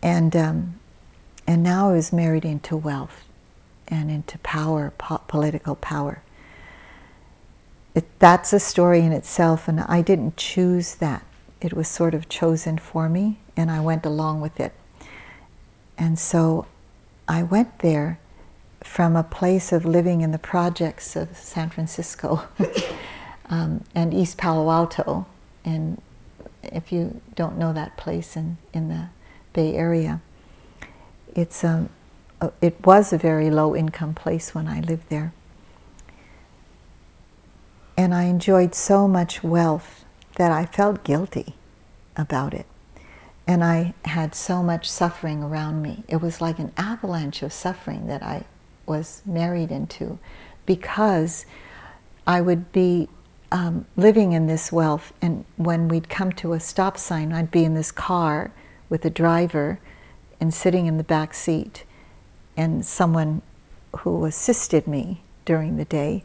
and 0.01 0.35
um, 0.35 0.79
and 1.47 1.63
now 1.63 1.89
I 1.89 1.93
was 1.93 2.13
married 2.13 2.45
into 2.45 2.77
wealth 2.77 3.25
and 3.88 4.11
into 4.11 4.38
power, 4.39 4.93
po- 4.97 5.21
political 5.27 5.75
power 5.75 6.23
it, 7.95 8.05
that's 8.19 8.53
a 8.53 8.59
story 8.59 9.01
in 9.01 9.11
itself, 9.11 9.67
and 9.67 9.81
I 9.81 10.03
didn't 10.03 10.38
choose 10.38 10.95
that. 10.95 11.25
It 11.59 11.73
was 11.73 11.88
sort 11.88 12.13
of 12.13 12.29
chosen 12.29 12.77
for 12.77 13.09
me, 13.09 13.39
and 13.57 13.71
I 13.71 13.79
went 13.79 14.05
along 14.05 14.39
with 14.41 14.59
it. 14.59 14.73
And 15.97 16.19
so 16.19 16.67
I 17.27 17.41
went 17.41 17.79
there 17.79 18.19
from 18.88 19.15
a 19.15 19.23
place 19.23 19.71
of 19.71 19.85
living 19.85 20.21
in 20.21 20.31
the 20.31 20.39
projects 20.39 21.15
of 21.15 21.38
San 21.38 21.69
Francisco 21.69 22.47
um, 23.49 23.83
and 23.93 24.13
East 24.13 24.38
Palo 24.38 24.71
Alto. 24.71 25.27
And 25.63 26.01
if 26.63 26.91
you 26.91 27.21
don't 27.35 27.57
know 27.57 27.73
that 27.73 27.97
place 27.97 28.35
in, 28.35 28.57
in 28.73 28.88
the 28.88 29.09
Bay 29.53 29.75
Area, 29.75 30.21
it's, 31.35 31.63
um, 31.63 31.89
it 32.61 32.83
was 32.85 33.13
a 33.13 33.17
very 33.17 33.51
low 33.51 33.75
income 33.75 34.15
place 34.15 34.55
when 34.55 34.67
I 34.67 34.79
lived 34.79 35.09
there. 35.09 35.31
And 37.95 38.15
I 38.15 38.23
enjoyed 38.23 38.73
so 38.73 39.07
much 39.07 39.43
wealth 39.43 40.05
that 40.38 40.51
I 40.51 40.65
felt 40.65 41.03
guilty 41.03 41.55
about 42.15 42.53
it. 42.53 42.65
And 43.45 43.63
I 43.63 43.93
had 44.05 44.33
so 44.33 44.63
much 44.63 44.89
suffering 44.89 45.43
around 45.43 45.81
me. 45.81 46.03
It 46.07 46.21
was 46.21 46.41
like 46.41 46.57
an 46.57 46.71
avalanche 46.77 47.43
of 47.43 47.53
suffering 47.53 48.07
that 48.07 48.23
I 48.23 48.45
was 48.88 49.21
married 49.25 49.71
into 49.71 50.17
because 50.65 51.45
I 52.25 52.41
would 52.41 52.71
be 52.71 53.09
um, 53.51 53.85
living 53.95 54.33
in 54.33 54.47
this 54.47 54.71
wealth. 54.71 55.13
And 55.21 55.45
when 55.55 55.88
we'd 55.88 56.09
come 56.09 56.31
to 56.33 56.53
a 56.53 56.59
stop 56.59 56.97
sign, 56.97 57.31
I'd 57.31 57.51
be 57.51 57.63
in 57.63 57.73
this 57.73 57.91
car 57.91 58.51
with 58.89 59.05
a 59.05 59.09
driver 59.09 59.79
and 60.39 60.53
sitting 60.53 60.85
in 60.85 60.97
the 60.97 61.03
back 61.03 61.33
seat 61.33 61.83
and 62.55 62.85
someone 62.85 63.41
who 63.99 64.25
assisted 64.25 64.88
me 64.88 65.21
during 65.45 65.77
the 65.77 65.85
day 65.85 66.23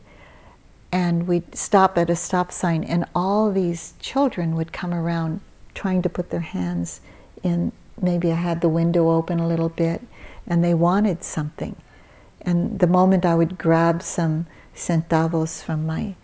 and 0.92 1.26
we'd 1.26 1.56
stop 1.56 1.96
at 1.96 2.10
a 2.10 2.14
stop 2.14 2.52
sign, 2.52 2.84
and 2.84 3.06
all 3.14 3.50
these 3.50 3.94
children 3.98 4.54
would 4.54 4.74
come 4.74 4.92
around 4.92 5.40
trying 5.74 6.02
to 6.02 6.10
put 6.10 6.28
their 6.28 6.40
hands 6.40 7.00
in. 7.42 7.72
Maybe 8.00 8.30
I 8.30 8.36
had 8.36 8.60
the 8.60 8.68
window 8.68 9.08
open 9.08 9.40
a 9.40 9.48
little 9.48 9.70
bit, 9.70 10.02
and 10.46 10.62
they 10.62 10.74
wanted 10.74 11.24
something. 11.24 11.76
And 12.42 12.78
the 12.80 12.86
moment 12.86 13.24
I 13.24 13.34
would 13.34 13.58
grab 13.58 14.02
some 14.02 14.46
centavos 14.74 15.62
from 15.62 15.86
my 15.86 16.16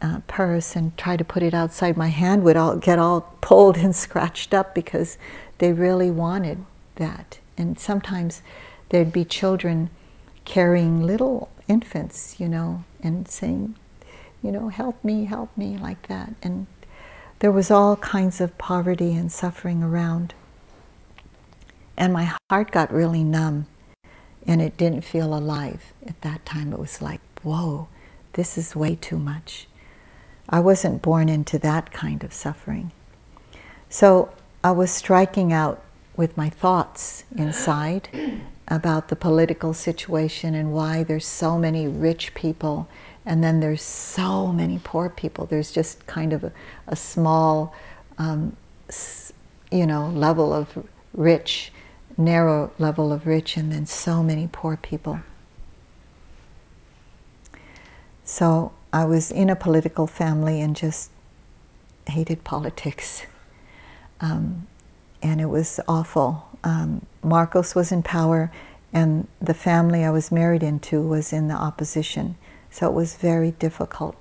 uh, 0.00 0.20
purse 0.26 0.76
and 0.76 0.96
try 0.96 1.16
to 1.16 1.24
put 1.24 1.42
it 1.42 1.54
outside, 1.54 1.96
my 1.96 2.08
hand 2.08 2.42
would 2.44 2.56
all 2.56 2.76
get 2.76 2.98
all 2.98 3.20
pulled 3.40 3.76
and 3.76 3.94
scratched 3.94 4.52
up 4.52 4.74
because 4.74 5.18
they 5.58 5.72
really 5.72 6.10
wanted 6.10 6.64
that. 6.96 7.38
And 7.56 7.78
sometimes 7.78 8.42
there'd 8.90 9.12
be 9.12 9.24
children 9.24 9.90
carrying 10.44 11.02
little 11.02 11.50
infants, 11.68 12.38
you 12.38 12.48
know, 12.48 12.84
and 13.02 13.26
saying, 13.26 13.74
you 14.42 14.52
know, 14.52 14.68
help 14.68 15.02
me, 15.02 15.24
help 15.24 15.56
me, 15.56 15.78
like 15.78 16.06
that. 16.08 16.34
And 16.42 16.66
there 17.38 17.50
was 17.50 17.70
all 17.70 17.96
kinds 17.96 18.40
of 18.40 18.56
poverty 18.58 19.14
and 19.14 19.32
suffering 19.32 19.82
around. 19.82 20.34
And 21.96 22.12
my 22.12 22.34
heart 22.50 22.70
got 22.70 22.92
really 22.92 23.24
numb 23.24 23.66
and 24.46 24.62
it 24.62 24.76
didn't 24.76 25.02
feel 25.02 25.34
alive 25.34 25.92
at 26.06 26.20
that 26.22 26.44
time. 26.46 26.72
It 26.72 26.78
was 26.78 27.02
like, 27.02 27.20
whoa, 27.42 27.88
this 28.34 28.56
is 28.56 28.76
way 28.76 28.94
too 28.94 29.18
much. 29.18 29.66
I 30.48 30.60
wasn't 30.60 31.02
born 31.02 31.28
into 31.28 31.58
that 31.60 31.92
kind 31.92 32.22
of 32.22 32.32
suffering. 32.32 32.92
So 33.88 34.30
I 34.62 34.70
was 34.70 34.90
striking 34.90 35.52
out 35.52 35.82
with 36.16 36.36
my 36.36 36.48
thoughts 36.48 37.24
inside 37.36 38.08
about 38.68 39.08
the 39.08 39.16
political 39.16 39.74
situation 39.74 40.54
and 40.54 40.72
why 40.72 41.02
there's 41.02 41.26
so 41.26 41.58
many 41.58 41.86
rich 41.86 42.34
people 42.34 42.88
and 43.24 43.42
then 43.42 43.58
there's 43.58 43.82
so 43.82 44.52
many 44.52 44.80
poor 44.82 45.08
people. 45.08 45.46
There's 45.46 45.72
just 45.72 46.06
kind 46.06 46.32
of 46.32 46.44
a, 46.44 46.52
a 46.86 46.94
small, 46.94 47.74
um, 48.18 48.56
you 49.72 49.84
know, 49.84 50.08
level 50.10 50.52
of 50.52 50.86
rich, 51.12 51.72
narrow 52.16 52.72
level 52.78 53.12
of 53.12 53.26
rich, 53.26 53.56
and 53.56 53.72
then 53.72 53.86
so 53.86 54.22
many 54.22 54.48
poor 54.50 54.76
people. 54.76 55.20
So 58.24 58.72
I 58.92 59.04
was 59.04 59.30
in 59.30 59.50
a 59.50 59.56
political 59.56 60.06
family 60.06 60.60
and 60.60 60.74
just 60.74 61.10
hated 62.06 62.44
politics. 62.44 63.22
Um, 64.18 64.66
and 65.22 65.42
it 65.42 65.50
was 65.50 65.78
awful. 65.86 66.48
Um, 66.64 67.04
Marcos 67.22 67.74
was 67.74 67.92
in 67.92 68.02
power, 68.02 68.50
and 68.92 69.28
the 69.42 69.52
family 69.52 70.04
I 70.04 70.10
was 70.10 70.32
married 70.32 70.62
into 70.62 71.02
was 71.02 71.34
in 71.34 71.48
the 71.48 71.54
opposition. 71.54 72.36
So 72.70 72.86
it 72.88 72.94
was 72.94 73.16
very 73.16 73.50
difficult. 73.50 74.16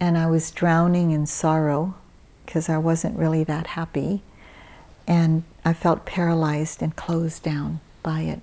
And 0.00 0.16
I 0.16 0.26
was 0.26 0.50
drowning 0.50 1.10
in 1.10 1.26
sorrow 1.26 1.96
because 2.46 2.68
I 2.68 2.78
wasn't 2.78 3.18
really 3.18 3.44
that 3.44 3.68
happy. 3.68 4.22
And 5.06 5.44
I 5.64 5.72
felt 5.72 6.04
paralyzed 6.04 6.82
and 6.82 6.94
closed 6.94 7.42
down 7.42 7.80
by 8.02 8.20
it. 8.20 8.40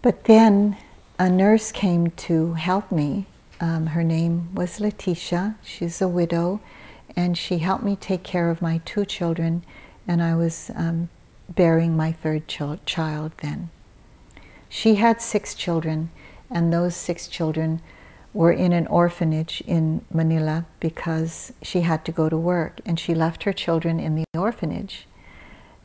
But 0.00 0.24
then 0.24 0.76
a 1.18 1.28
nurse 1.28 1.70
came 1.70 2.10
to 2.10 2.54
help 2.54 2.90
me. 2.90 3.26
Um, 3.60 3.88
her 3.88 4.02
name 4.02 4.54
was 4.54 4.80
Letitia. 4.80 5.56
She's 5.62 6.00
a 6.00 6.08
widow. 6.08 6.60
And 7.14 7.36
she 7.36 7.58
helped 7.58 7.84
me 7.84 7.94
take 7.94 8.22
care 8.22 8.50
of 8.50 8.62
my 8.62 8.80
two 8.84 9.04
children. 9.04 9.64
And 10.08 10.22
I 10.22 10.34
was 10.34 10.70
um, 10.74 11.10
bearing 11.48 11.96
my 11.96 12.10
third 12.10 12.48
ch- 12.48 12.84
child 12.86 13.32
then. 13.42 13.70
She 14.68 14.94
had 14.94 15.20
six 15.20 15.54
children 15.54 16.10
and 16.50 16.72
those 16.72 16.96
six 16.96 17.28
children 17.28 17.82
were 18.34 18.52
in 18.52 18.72
an 18.72 18.86
orphanage 18.86 19.62
in 19.66 20.04
Manila 20.10 20.64
because 20.80 21.52
she 21.62 21.82
had 21.82 22.04
to 22.06 22.12
go 22.12 22.28
to 22.28 22.36
work 22.36 22.80
and 22.86 22.98
she 22.98 23.14
left 23.14 23.42
her 23.42 23.52
children 23.52 24.00
in 24.00 24.14
the 24.14 24.24
orphanage 24.34 25.06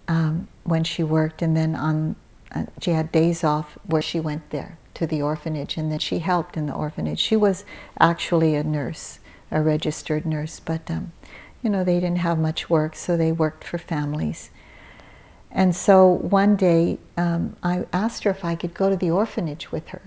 um, 0.07 0.47
when 0.63 0.83
she 0.83 1.03
worked 1.03 1.41
and 1.41 1.55
then 1.55 1.75
on 1.75 2.15
uh, 2.53 2.65
she 2.81 2.91
had 2.91 3.11
days 3.11 3.43
off 3.43 3.77
where 3.85 4.01
she 4.01 4.19
went 4.19 4.49
there 4.51 4.77
to 4.93 5.05
the 5.05 5.21
orphanage 5.21 5.77
and 5.77 5.91
then 5.91 5.99
she 5.99 6.19
helped 6.19 6.55
in 6.55 6.65
the 6.65 6.73
orphanage. 6.73 7.19
She 7.19 7.35
was 7.35 7.65
actually 7.99 8.55
a 8.55 8.63
nurse 8.63 9.19
a 9.49 9.61
registered 9.61 10.25
nurse 10.25 10.59
but 10.59 10.89
um, 10.91 11.13
you 11.61 11.69
know 11.69 11.83
they 11.83 11.99
didn't 11.99 12.17
have 12.19 12.37
much 12.37 12.69
work 12.69 12.95
so 12.95 13.15
they 13.15 13.31
worked 13.31 13.63
for 13.63 13.77
families. 13.77 14.49
And 15.51 15.75
so 15.75 16.05
one 16.05 16.55
day 16.55 16.99
um, 17.15 17.55
i 17.63 17.85
asked 17.93 18.23
her 18.23 18.31
if 18.31 18.43
i 18.45 18.55
could 18.55 18.73
go 18.73 18.89
to 18.89 18.95
the 18.95 19.11
orphanage 19.11 19.71
with 19.71 19.89
her. 19.89 20.01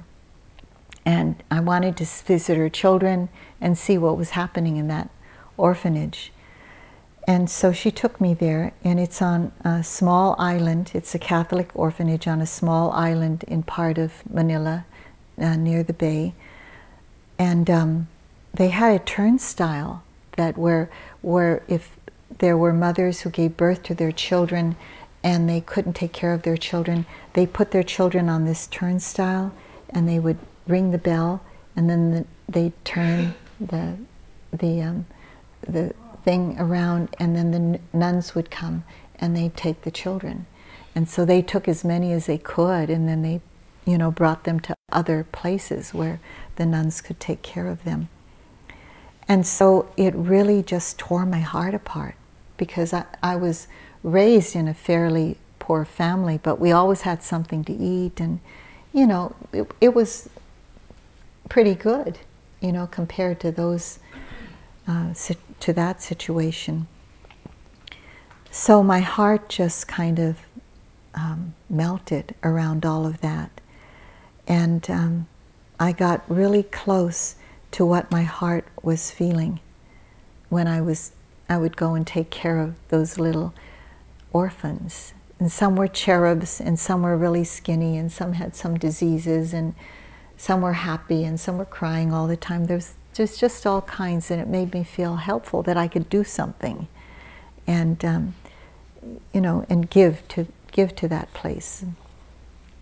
And 1.05 1.43
I 1.51 1.61
wanted 1.61 1.97
to 1.99 2.05
visit 2.05 2.57
her 2.57 2.69
children 2.69 3.31
and 3.61 3.77
see 3.77 3.97
what 3.97 4.17
was 4.17 4.31
happening 4.31 4.77
in 4.77 4.89
that 4.89 5.11
orphanage. 5.57 6.33
And 7.27 7.49
so 7.49 7.73
she 7.73 7.91
took 7.91 8.21
me 8.21 8.35
there, 8.35 8.73
and 8.83 8.99
it's 8.99 9.23
on 9.23 9.53
a 9.65 9.85
small 9.85 10.35
island. 10.39 10.91
It's 10.95 11.15
a 11.15 11.19
Catholic 11.19 11.71
orphanage 11.75 12.27
on 12.27 12.41
a 12.41 12.47
small 12.47 12.91
island 12.93 13.45
in 13.47 13.63
part 13.63 13.99
of 13.99 14.23
Manila, 14.29 14.85
uh, 15.39 15.57
near 15.57 15.83
the 15.83 15.93
bay. 15.93 16.35
And 17.39 17.71
um, 17.71 18.09
they 18.53 18.69
had 18.69 18.95
a 18.95 19.05
turnstile 19.05 20.03
that 20.37 20.59
where, 20.59 20.91
where 21.23 21.63
if 21.69 21.97
there 22.39 22.57
were 22.57 22.73
mothers 22.73 23.21
who 23.21 23.31
gave 23.31 23.57
birth 23.57 23.83
to 23.85 23.95
their 23.95 24.13
children 24.13 24.77
and 25.23 25.49
they 25.49 25.61
couldn't 25.61 25.93
take 25.95 26.13
care 26.13 26.33
of 26.33 26.43
their 26.43 26.57
children, 26.57 27.07
they 27.35 27.47
put 27.47 27.71
their 27.71 27.83
children 27.83 28.29
on 28.29 28.45
this 28.45 28.67
turnstile 28.67 29.53
and 29.91 30.09
they 30.09 30.19
would 30.19 30.39
ring 30.67 30.91
the 30.91 30.99
bell, 30.99 31.43
and 31.77 31.91
then 31.91 32.11
the, 32.11 32.27
they 32.49 32.73
turn 32.85 33.35
the 33.61 33.97
the 34.53 34.83
um, 34.83 35.07
the 35.67 35.95
thing 36.25 36.57
around, 36.59 37.15
and 37.19 37.35
then 37.37 37.51
the 37.51 37.81
nuns 37.97 38.35
would 38.35 38.51
come 38.51 38.85
and 39.19 39.37
they'd 39.37 39.57
take 39.57 39.83
the 39.83 39.91
children, 39.91 40.47
and 40.95 41.09
so 41.09 41.25
they 41.25 41.43
took 41.43 41.69
as 41.69 41.85
many 41.85 42.13
as 42.13 42.27
they 42.27 42.39
could, 42.39 42.91
and 42.91 43.09
then 43.09 43.23
they, 43.23 43.41
you 43.85 43.99
know, 43.99 44.11
brought 44.11 44.45
them 44.45 44.59
to 44.61 44.75
other 44.91 45.27
places 45.31 45.93
where 45.95 46.21
the 46.57 46.67
nuns 46.67 47.01
could 47.01 47.21
take 47.21 47.43
care 47.43 47.67
of 47.67 47.85
them. 47.85 48.09
And 49.29 49.47
so 49.47 49.89
it 49.97 50.15
really 50.15 50.63
just 50.63 50.99
tore 50.99 51.25
my 51.25 51.39
heart 51.39 51.75
apart 51.75 52.17
because 52.57 52.93
I, 52.93 53.05
I 53.23 53.37
was 53.37 53.69
raised 54.03 54.57
in 54.57 54.67
a 54.67 54.75
fairly 54.75 55.39
poor 55.59 55.85
family, 55.85 56.39
but 56.43 56.59
we 56.59 56.73
always 56.73 57.03
had 57.03 57.23
something 57.23 57.63
to 57.65 57.73
eat, 57.73 58.21
and 58.21 58.41
you 58.93 59.07
know, 59.07 59.37
it, 59.53 59.71
it 59.81 59.95
was 59.95 60.29
pretty 61.49 61.75
good, 61.75 62.19
you 62.61 62.73
know, 62.73 62.87
compared 62.87 63.39
to 63.41 63.53
those, 63.53 63.99
uh, 64.87 65.15
to 65.61 65.73
that 65.73 66.03
situation. 66.03 66.87
So 68.51 68.83
my 68.83 69.01
heart 69.01 69.49
just 69.49 69.87
kind 69.87 70.19
of 70.19 70.39
um, 71.15 71.55
melted 71.69 72.35
around 72.43 72.85
all 72.85 73.07
of 73.07 73.21
that. 73.21 73.61
And 74.47 74.89
um, 74.91 75.29
I 75.79 75.93
got 75.93 76.29
really 76.29 76.65
close 76.65 77.37
to 77.73 77.87
what 77.87 78.11
my 78.11 78.23
heart 78.23 78.67
was 78.83 79.11
feeling 79.11 79.61
when 80.49 80.67
I 80.67 80.81
was, 80.81 81.13
I 81.49 81.57
would 81.59 81.77
go 81.77 81.95
and 81.95 82.07
take 82.07 82.31
care 82.31 82.59
of 82.59 82.75
those 82.89 83.19
little 83.19 83.55
orphans. 84.33 85.15
And 85.39 85.51
some 85.51 85.77
were 85.77 85.89
cherubs, 85.89 86.61
and 86.61 86.79
some 86.79 87.03
were 87.03 87.17
really 87.17 87.45
skinny, 87.45 87.97
and 87.97 88.13
some 88.13 88.35
had 88.35 88.55
some 88.55 88.77
diseases, 88.77 89.55
and 89.55 89.75
some 90.41 90.63
were 90.63 90.73
happy 90.73 91.23
and 91.23 91.39
some 91.39 91.59
were 91.59 91.67
crying 91.67 92.15
all 92.15 92.27
the 92.27 92.37
time. 92.37 92.65
There's, 92.65 92.95
there's 93.15 93.37
just 93.37 93.67
all 93.67 93.83
kinds, 93.83 94.31
and 94.31 94.41
it 94.41 94.49
made 94.49 94.73
me 94.73 94.85
feel 94.85 95.17
helpful 95.17 95.63
that 95.63 95.77
I 95.77 95.89
could 95.89 96.09
do 96.09 96.25
something, 96.25 96.89
and 97.67 98.05
um, 98.05 98.35
you 99.33 99.41
know, 99.41 99.67
and 99.69 99.91
give 99.91 100.27
to 100.29 100.47
give 100.73 100.95
to 100.97 101.09
that 101.09 101.33
place, 101.35 101.85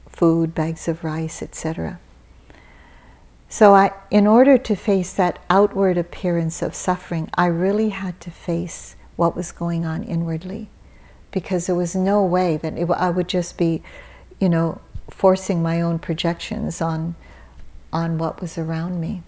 food, 0.09 0.55
bags 0.55 0.89
of 0.89 1.05
rice, 1.05 1.43
etc. 1.43 1.99
So 3.49 3.75
I, 3.75 3.93
in 4.11 4.27
order 4.27 4.59
to 4.59 4.77
face 4.77 5.13
that 5.15 5.39
outward 5.49 5.97
appearance 5.97 6.61
of 6.61 6.75
suffering, 6.75 7.31
I 7.35 7.47
really 7.47 7.89
had 7.89 8.21
to 8.21 8.31
face 8.31 8.95
what 9.17 9.35
was 9.35 9.53
going 9.53 9.87
on 9.87 10.05
inwardly, 10.05 10.69
because 11.31 11.67
there 11.67 11.75
was 11.75 11.97
no 11.97 12.23
way 12.23 12.59
that 12.59 12.77
it, 12.77 12.91
I 12.91 13.09
would 13.09 13.29
just 13.29 13.57
be, 13.57 13.83
you 14.39 14.51
know, 14.51 14.81
forcing 15.09 15.63
my 15.63 15.81
own 15.81 15.99
projections 15.99 16.83
on 16.83 17.15
on 17.91 18.19
what 18.19 18.43
was 18.43 18.59
around 18.59 19.01
me. 19.01 19.23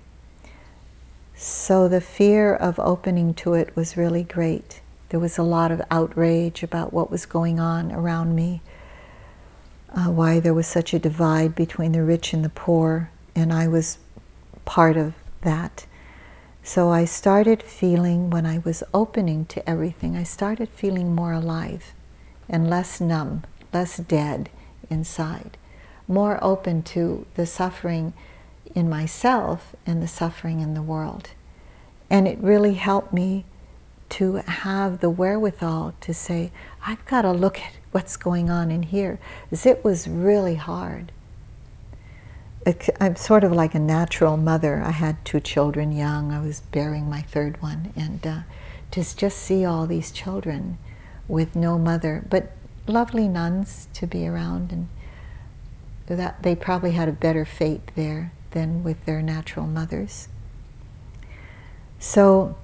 So 1.42 1.88
the 1.88 2.02
fear 2.02 2.54
of 2.54 2.78
opening 2.78 3.32
to 3.36 3.54
it 3.54 3.74
was 3.74 3.96
really 3.96 4.24
great. 4.24 4.82
There 5.08 5.18
was 5.18 5.38
a 5.38 5.42
lot 5.42 5.72
of 5.72 5.80
outrage 5.90 6.62
about 6.62 6.92
what 6.92 7.10
was 7.10 7.24
going 7.24 7.58
on 7.58 7.90
around 7.90 8.36
me, 8.36 8.60
uh, 9.88 10.10
why 10.10 10.38
there 10.38 10.52
was 10.52 10.66
such 10.66 10.92
a 10.92 10.98
divide 10.98 11.54
between 11.54 11.92
the 11.92 12.02
rich 12.02 12.34
and 12.34 12.44
the 12.44 12.50
poor, 12.50 13.10
and 13.34 13.54
I 13.54 13.68
was 13.68 13.96
part 14.66 14.98
of 14.98 15.14
that. 15.40 15.86
So 16.62 16.90
I 16.90 17.06
started 17.06 17.62
feeling, 17.62 18.28
when 18.28 18.44
I 18.44 18.58
was 18.58 18.82
opening 18.92 19.46
to 19.46 19.66
everything, 19.66 20.18
I 20.18 20.24
started 20.24 20.68
feeling 20.68 21.14
more 21.14 21.32
alive 21.32 21.94
and 22.50 22.68
less 22.68 23.00
numb, 23.00 23.44
less 23.72 23.96
dead 23.96 24.50
inside, 24.90 25.56
more 26.06 26.38
open 26.44 26.82
to 26.82 27.24
the 27.34 27.46
suffering 27.46 28.12
in 28.74 28.88
myself 28.88 29.74
and 29.86 30.02
the 30.02 30.08
suffering 30.08 30.60
in 30.60 30.74
the 30.74 30.82
world. 30.82 31.30
And 32.08 32.26
it 32.26 32.38
really 32.38 32.74
helped 32.74 33.12
me 33.12 33.44
to 34.10 34.36
have 34.36 35.00
the 35.00 35.10
wherewithal 35.10 35.94
to 36.00 36.12
say, 36.12 36.50
I've 36.84 37.04
got 37.06 37.22
to 37.22 37.32
look 37.32 37.60
at 37.60 37.72
what's 37.92 38.16
going 38.16 38.50
on 38.50 38.70
in 38.70 38.82
here. 38.82 39.18
Because 39.44 39.66
it 39.66 39.84
was 39.84 40.08
really 40.08 40.56
hard. 40.56 41.12
I'm 43.00 43.16
sort 43.16 43.44
of 43.44 43.52
like 43.52 43.74
a 43.74 43.78
natural 43.78 44.36
mother. 44.36 44.82
I 44.82 44.90
had 44.90 45.24
two 45.24 45.40
children 45.40 45.92
young. 45.92 46.32
I 46.32 46.40
was 46.40 46.60
bearing 46.60 47.08
my 47.08 47.22
third 47.22 47.62
one. 47.62 47.92
And 47.96 48.26
uh, 48.26 48.40
to 48.90 49.16
just 49.16 49.38
see 49.38 49.64
all 49.64 49.86
these 49.86 50.10
children 50.10 50.78
with 51.28 51.54
no 51.54 51.78
mother, 51.78 52.24
but 52.28 52.50
lovely 52.86 53.28
nuns 53.28 53.88
to 53.94 54.06
be 54.06 54.26
around. 54.26 54.72
And 54.72 54.88
that 56.06 56.42
they 56.42 56.56
probably 56.56 56.90
had 56.92 57.08
a 57.08 57.12
better 57.12 57.44
fate 57.44 57.92
there 57.94 58.32
than 58.50 58.82
with 58.82 59.04
their 59.04 59.22
natural 59.22 59.66
mothers. 59.66 60.28
So 61.98 62.56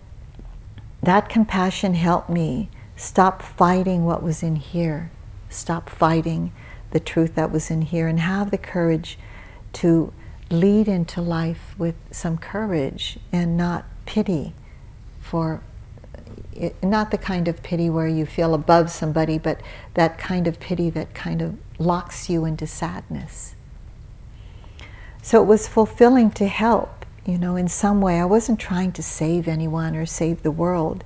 that 1.03 1.29
compassion 1.29 1.95
helped 1.95 2.31
me 2.31 2.71
stop 2.97 3.43
fighting 3.43 4.05
what 4.05 4.23
was 4.23 4.43
in 4.43 4.57
here, 4.57 5.11
stop 5.49 5.91
fighting 5.91 6.53
the 6.91 7.01
truth 7.01 7.35
that 7.35 7.53
was 7.53 7.71
in 7.71 7.83
here, 7.83 8.09
and 8.09 8.21
have 8.21 8.51
the 8.51 8.59
courage 8.59 9.19
to 9.75 10.13
lead 10.51 10.89
into 10.89 11.21
life 11.21 11.75
with 11.77 11.97
some 12.11 12.39
courage 12.39 13.19
and 13.33 13.57
not 13.57 13.85
pity 14.07 14.55
for 15.21 15.61
it, 16.55 16.83
not 16.83 17.11
the 17.11 17.19
kind 17.19 17.49
of 17.49 17.63
pity 17.63 17.91
where 17.91 18.09
you 18.09 18.25
feel 18.25 18.55
above 18.55 18.91
somebody, 18.91 19.39
but 19.39 19.61
that 19.95 20.17
kind 20.19 20.47
of 20.47 20.59
pity 20.59 20.89
that 20.91 21.15
kind 21.15 21.43
of 21.43 21.57
locks 21.79 22.31
you 22.31 22.45
into 22.45 22.67
sadness. 22.67 23.56
So 25.27 25.43
it 25.43 25.47
was 25.47 25.67
fulfilling 25.67 26.31
to 26.39 26.47
help, 26.47 27.05
you 27.25 27.37
know, 27.37 27.57
in 27.57 27.67
some 27.67 28.01
way. 28.01 28.21
I 28.21 28.25
wasn't 28.25 28.61
trying 28.61 28.93
to 28.93 29.03
save 29.03 29.49
anyone 29.49 29.97
or 29.97 30.07
save 30.07 30.45
the 30.45 30.53
world. 30.53 31.03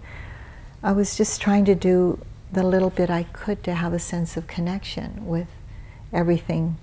I 0.83 0.93
was 0.93 1.17
just 1.17 1.41
trying 1.41 1.65
to 1.65 1.75
do 1.75 2.19
the 2.53 2.63
little 2.63 2.91
bit 2.91 3.09
I 3.09 3.23
could 3.23 3.65
to 3.65 3.73
have 3.73 3.95
a 3.95 3.99
sense 3.99 4.37
of 4.37 4.47
connection 4.47 5.25
with 5.25 5.49
everything 6.13 6.77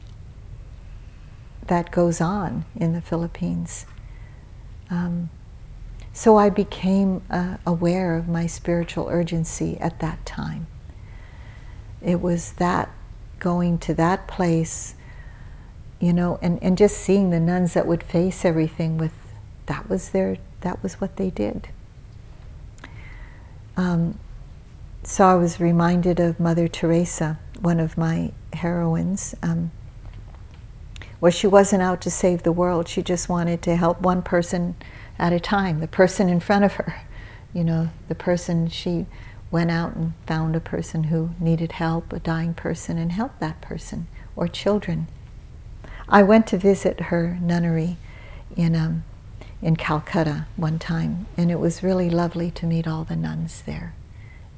that 1.67 1.91
goes 1.91 2.19
on 2.19 2.65
in 2.75 2.93
the 2.93 3.01
Philippines. 3.01 3.85
Um, 4.89 5.29
so 6.13 6.37
I 6.37 6.49
became 6.49 7.21
uh, 7.29 7.57
aware 7.67 8.17
of 8.17 8.27
my 8.27 8.47
spiritual 8.47 9.09
urgency 9.11 9.77
at 9.79 9.99
that 9.99 10.25
time. 10.25 10.65
It 12.01 12.19
was 12.19 12.53
that 12.53 12.89
going 13.37 13.77
to 13.77 13.93
that 13.93 14.27
place 14.27 14.95
you 15.99 16.13
know, 16.13 16.39
and, 16.41 16.61
and 16.61 16.77
just 16.77 16.97
seeing 16.97 17.29
the 17.29 17.39
nuns 17.39 17.73
that 17.73 17.87
would 17.87 18.03
face 18.03 18.45
everything 18.45 18.97
with 18.97 19.13
that 19.65 19.89
was 19.89 20.09
their 20.09 20.37
that 20.61 20.81
was 20.81 20.95
what 20.95 21.17
they 21.17 21.29
did. 21.29 21.69
Um, 23.75 24.17
so 25.03 25.25
I 25.25 25.35
was 25.35 25.59
reminded 25.59 26.19
of 26.19 26.39
Mother 26.39 26.67
Teresa, 26.67 27.39
one 27.59 27.79
of 27.79 27.97
my 27.97 28.31
heroines, 28.53 29.35
um, 29.43 29.71
where 31.19 31.31
she 31.31 31.47
wasn't 31.47 31.83
out 31.83 32.01
to 32.01 32.11
save 32.11 32.43
the 32.43 32.51
world. 32.51 32.87
She 32.87 33.01
just 33.01 33.29
wanted 33.29 33.61
to 33.63 33.75
help 33.75 34.01
one 34.01 34.21
person 34.21 34.75
at 35.19 35.31
a 35.31 35.39
time, 35.39 35.79
the 35.79 35.87
person 35.87 36.27
in 36.27 36.39
front 36.39 36.65
of 36.65 36.73
her. 36.73 37.01
You 37.53 37.63
know, 37.63 37.89
the 38.07 38.15
person 38.15 38.67
she 38.67 39.05
went 39.49 39.71
out 39.71 39.95
and 39.95 40.13
found 40.25 40.55
a 40.55 40.59
person 40.59 41.05
who 41.05 41.31
needed 41.39 41.73
help, 41.73 42.11
a 42.11 42.19
dying 42.19 42.53
person, 42.53 42.97
and 42.97 43.11
helped 43.11 43.39
that 43.39 43.61
person, 43.61 44.07
or 44.35 44.47
children. 44.47 45.07
I 46.09 46.23
went 46.23 46.47
to 46.47 46.57
visit 46.57 46.99
her 47.01 47.37
nunnery 47.41 47.97
in, 48.55 48.75
um, 48.75 49.03
in 49.61 49.75
Calcutta 49.75 50.47
one 50.55 50.79
time, 50.79 51.27
and 51.35 51.51
it 51.51 51.59
was 51.59 51.83
really 51.83 52.09
lovely 52.09 52.49
to 52.51 52.65
meet 52.65 52.87
all 52.87 53.03
the 53.03 53.15
nuns 53.15 53.61
there 53.65 53.93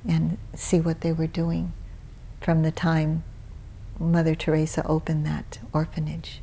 and 0.08 0.38
see 0.56 0.80
what 0.80 1.02
they 1.02 1.12
were 1.12 1.28
doing 1.28 1.74
from 2.40 2.62
the 2.62 2.72
time 2.72 3.24
Mother 4.00 4.36
Teresa 4.36 4.86
opened 4.86 5.26
that 5.26 5.60
orphanage. 5.74 6.42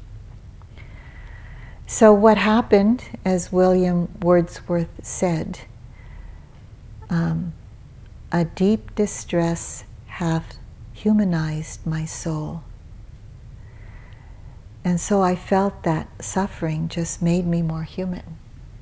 So, 1.87 2.13
what 2.13 2.37
happened, 2.37 3.05
as 3.25 3.53
William 3.53 4.09
Wordsworth 4.21 4.91
said, 5.03 5.61
um, 7.09 7.53
a 8.33 8.45
deep 8.45 8.95
distress 8.95 9.85
hath 10.07 10.59
humanized 10.93 11.87
my 11.87 12.05
soul. 12.05 12.65
And 14.87 15.01
so 15.01 15.21
I 15.21 15.35
felt 15.35 15.83
that 15.83 16.07
suffering 16.23 16.87
just 16.87 17.21
made 17.21 17.45
me 17.45 17.61
more 17.61 17.83
human, 17.83 18.39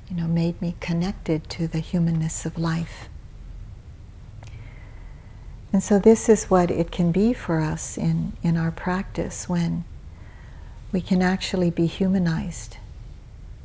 you 0.07 0.15
know, 0.15 0.27
made 0.27 0.61
me 0.61 0.75
connected 0.79 1.49
to 1.49 1.67
the 1.67 1.79
humanness 1.79 2.45
of 2.45 2.59
life. 2.59 3.09
And 5.73 5.81
so 5.81 5.97
this 5.97 6.29
is 6.29 6.45
what 6.45 6.69
it 6.69 6.91
can 6.91 7.11
be 7.11 7.33
for 7.33 7.59
us 7.59 7.97
in, 7.97 8.33
in 8.43 8.55
our 8.55 8.69
practice 8.69 9.49
when 9.49 9.83
we 10.91 11.01
can 11.01 11.23
actually 11.23 11.71
be 11.71 11.87
humanized 11.87 12.77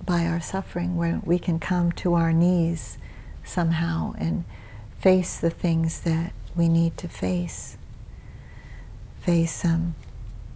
by 0.07 0.25
our 0.25 0.41
suffering, 0.41 0.97
where 0.97 1.21
we 1.23 1.39
can 1.39 1.59
come 1.59 1.93
to 1.93 2.15
our 2.15 2.33
knees 2.33 2.97
somehow 3.45 4.15
and 4.17 4.45
face 4.99 5.39
the 5.39 5.51
things 5.51 6.01
that 6.01 6.33
we 6.57 6.71
need 6.71 6.97
to 6.97 7.07
face. 7.07 7.77
Face 9.21 9.63
um, 9.63 9.95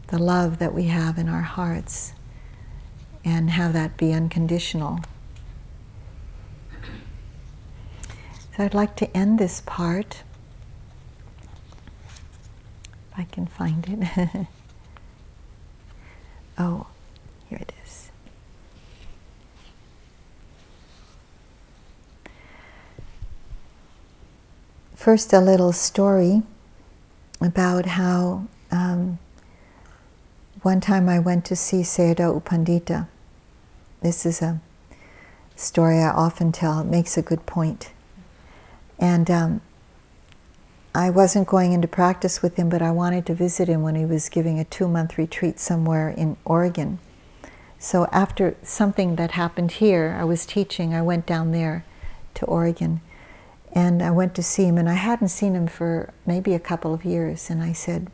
the 0.09 0.19
love 0.19 0.59
that 0.59 0.75
we 0.75 0.85
have 0.85 1.19
in 1.19 1.29
our 1.29 1.43
hearts 1.43 2.13
and 3.25 3.51
have 3.51 3.73
that 3.73 3.97
be 3.97 4.13
unconditional. 4.13 5.01
So 8.57 8.65
I'd 8.65 8.75
like 8.75 8.97
to 8.97 9.17
end 9.17 9.39
this 9.39 9.63
part 9.65 10.23
if 13.11 13.19
I 13.19 13.25
can 13.25 13.47
find 13.47 13.87
it. 13.89 14.29
oh, 16.59 16.87
here 17.49 17.59
it 17.61 17.73
is. 17.85 18.11
First, 24.95 25.33
a 25.33 25.41
little 25.41 25.73
story 25.73 26.43
about 27.41 27.87
how 27.87 28.47
um, 28.71 29.19
one 30.65 30.81
time 30.81 31.11
I 31.11 31.19
went 31.19 31.45
to 31.47 31.57
see 31.57 31.83
Sayadaw 31.83 32.35
U 32.37 32.41
Pandita. 32.41 33.07
This 34.01 34.25
is 34.25 34.41
a 34.41 34.63
story 35.55 35.99
I 35.99 36.09
often 36.09 36.53
tell, 36.53 36.81
it 36.81 36.87
makes 36.87 37.19
a 37.19 37.23
good 37.23 37.45
point. 37.45 37.93
And 38.99 39.31
um, 39.31 39.61
I 40.95 41.11
wasn't 41.11 41.49
going 41.49 41.73
into 41.73 41.87
practice 41.87 42.41
with 42.41 42.57
him, 42.57 42.71
but 42.71 42.81
I 42.81 42.93
wanted 42.93 43.27
to 43.27 43.35
visit 43.35 43.69
him 43.69 43.83
when 43.83 43.95
he 43.95 44.07
was 44.07 44.31
giving 44.31 44.59
a 44.59 44.65
two 44.65 44.89
month 44.89 45.19
retreat 45.19 45.61
somewhere 45.61 46.09
in 46.09 46.39
Oregon. 46.47 46.99
So, 47.79 48.07
after 48.07 48.57
something 48.63 49.17
that 49.17 49.33
happened 49.33 49.73
here, 49.73 50.17
I 50.19 50.25
was 50.25 50.47
teaching, 50.47 50.95
I 50.95 51.03
went 51.03 51.27
down 51.27 51.53
there 51.53 51.85
to 52.37 52.47
Oregon 52.47 53.03
and 53.71 54.03
I 54.03 54.13
went 54.13 54.35
to 54.37 54.43
see 54.43 54.65
him, 54.65 54.79
and 54.79 54.89
I 54.89 54.95
hadn't 54.95 55.29
seen 55.29 55.55
him 55.55 55.67
for 55.67 56.15
maybe 56.25 56.55
a 56.55 56.61
couple 56.61 56.95
of 56.95 57.05
years. 57.05 57.51
And 57.51 57.63
I 57.63 57.75
said, 57.75 58.11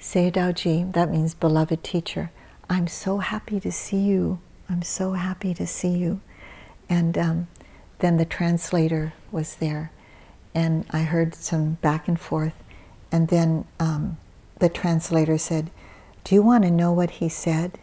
Sayadawji, 0.00 0.92
that 0.92 1.10
means 1.10 1.34
beloved 1.34 1.82
teacher, 1.82 2.30
I'm 2.68 2.86
so 2.86 3.18
happy 3.18 3.60
to 3.60 3.72
see 3.72 3.98
you. 3.98 4.40
I'm 4.68 4.82
so 4.82 5.12
happy 5.12 5.54
to 5.54 5.66
see 5.66 5.90
you. 5.90 6.20
And 6.88 7.16
um, 7.16 7.48
then 7.98 8.16
the 8.16 8.24
translator 8.24 9.14
was 9.30 9.56
there 9.56 9.90
and 10.56 10.86
I 10.90 11.02
heard 11.02 11.34
some 11.34 11.74
back 11.74 12.08
and 12.08 12.18
forth. 12.18 12.54
And 13.12 13.28
then 13.28 13.66
um, 13.78 14.16
the 14.58 14.70
translator 14.70 15.36
said, 15.36 15.70
Do 16.24 16.34
you 16.34 16.42
want 16.42 16.64
to 16.64 16.70
know 16.70 16.92
what 16.92 17.10
he 17.10 17.28
said? 17.28 17.78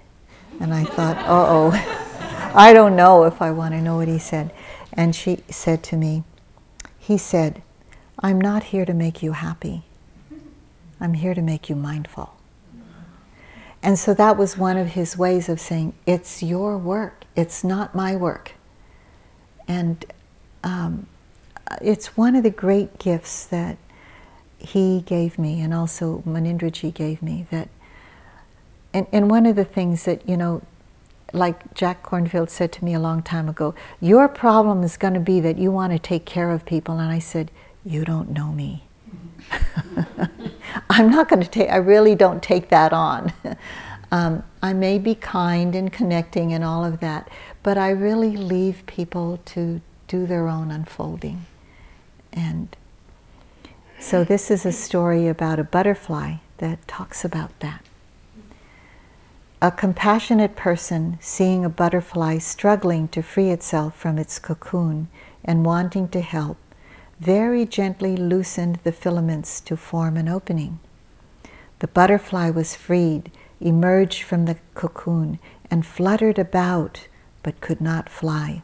And 0.60 0.74
I 0.74 0.84
thought, 0.84 1.18
Uh 1.18 1.26
oh, 1.28 2.52
I 2.56 2.74
don't 2.74 2.96
know 2.96 3.26
if 3.26 3.42
I 3.42 3.52
want 3.52 3.76
to 3.76 3.82
know 3.82 3.98
what 3.98 4.08
he 4.08 4.18
said. 4.18 4.52
And 4.92 5.16
she 5.16 5.44
said 5.50 5.84
to 5.84 5.98
me, 5.98 6.24
He 6.98 7.18
said, 7.18 7.62
I'm 8.20 8.42
not 8.42 8.64
here 8.64 8.86
to 8.86 8.94
make 8.94 9.22
you 9.22 9.34
happy, 9.34 9.84
I'm 11.04 11.16
here 11.16 11.36
to 11.36 11.42
make 11.42 11.70
you 11.70 11.76
mindful. 11.76 12.34
And 13.84 14.00
so 14.00 14.14
that 14.14 14.38
was 14.38 14.58
one 14.58 14.78
of 14.78 14.88
his 14.88 15.18
ways 15.18 15.50
of 15.50 15.60
saying, 15.60 15.94
It's 16.06 16.42
your 16.42 16.78
work, 16.78 17.26
it's 17.36 17.64
not 17.64 17.94
my 17.94 18.16
work. 18.16 18.54
And 19.68 20.06
um, 20.64 21.08
it's 21.82 22.16
one 22.16 22.36
of 22.36 22.44
the 22.44 22.50
great 22.50 23.00
gifts 23.00 23.46
that 23.46 23.78
he 24.58 25.02
gave 25.02 25.38
me 25.38 25.60
and 25.60 25.74
also 25.74 26.24
Munindraji 26.26 26.94
gave 26.94 27.22
me 27.22 27.46
that 27.52 27.68
and, 28.94 29.08
and 29.12 29.30
one 29.30 29.46
of 29.46 29.58
the 29.58 29.66
things 29.66 30.06
that 30.06 30.28
you 30.28 30.38
know 30.38 30.62
like 31.34 31.74
Jack 31.74 32.04
Kornfield 32.04 32.50
said 32.50 32.72
to 32.74 32.86
me 32.86 32.94
a 32.94 33.00
long 33.00 33.22
time 33.22 33.50
ago 33.50 33.76
your 34.00 34.30
problem 34.30 34.84
is 34.84 34.96
going 34.96 35.16
to 35.16 35.20
be 35.20 35.42
that 35.42 35.58
you 35.58 35.70
want 35.70 35.92
to 35.92 36.00
take 36.00 36.26
care 36.26 36.50
of 36.52 36.66
people 36.66 37.00
and 37.00 37.12
I 37.12 37.20
said 37.20 37.52
you 37.84 38.06
don't 38.06 38.30
know 38.30 38.54
me 38.54 38.86
I'm 40.94 41.10
not 41.10 41.30
going 41.30 41.42
to 41.42 41.50
take 41.50 41.70
I 41.70 41.78
really 41.78 42.16
don't 42.16 42.42
take 42.42 42.70
that 42.70 42.94
on 42.94 43.34
um, 44.12 44.44
I 44.62 44.74
may 44.74 45.00
be 45.00 45.16
kind 45.16 45.76
and 45.76 45.92
connecting 45.92 46.54
and 46.54 46.64
all 46.64 46.86
of 46.86 47.00
that 47.00 47.30
but 47.64 47.78
I 47.78 47.90
really 47.90 48.38
leave 48.38 48.86
people 48.86 49.40
to 49.46 49.82
do 50.08 50.26
their 50.26 50.48
own 50.48 50.72
unfolding 50.72 51.46
and 52.32 52.76
so 54.04 54.26
this 54.26 54.52
is 54.52 54.66
a 54.66 54.74
story 54.74 55.30
about 55.30 55.60
a 55.60 55.64
butterfly 55.64 56.36
that 56.58 56.86
talks 56.90 57.24
about 57.24 57.58
that. 57.62 57.86
A 59.62 59.72
compassionate 59.72 60.58
person 60.58 61.18
seeing 61.22 61.64
a 61.64 61.70
butterfly 61.70 62.38
struggling 62.40 63.08
to 63.08 63.22
free 63.22 63.50
itself 63.50 63.96
from 63.96 64.18
its 64.18 64.40
cocoon 64.40 65.08
and 65.46 65.66
wanting 65.66 66.10
to 66.10 66.20
help 66.20 66.58
very 67.24 67.66
gently 67.66 68.18
loosened 68.18 68.80
the 68.84 68.92
filaments 68.92 69.62
to 69.62 69.78
form 69.78 70.18
an 70.18 70.28
opening. 70.28 70.80
The 71.80 71.88
butterfly 71.88 72.50
was 72.50 72.76
freed, 72.76 73.32
emerged 73.62 74.24
from 74.24 74.44
the 74.46 74.58
cocoon, 74.76 75.40
and 75.72 75.86
fluttered 75.86 76.38
about 76.38 77.08
but 77.42 77.62
could 77.62 77.80
not 77.80 78.10
fly. 78.10 78.62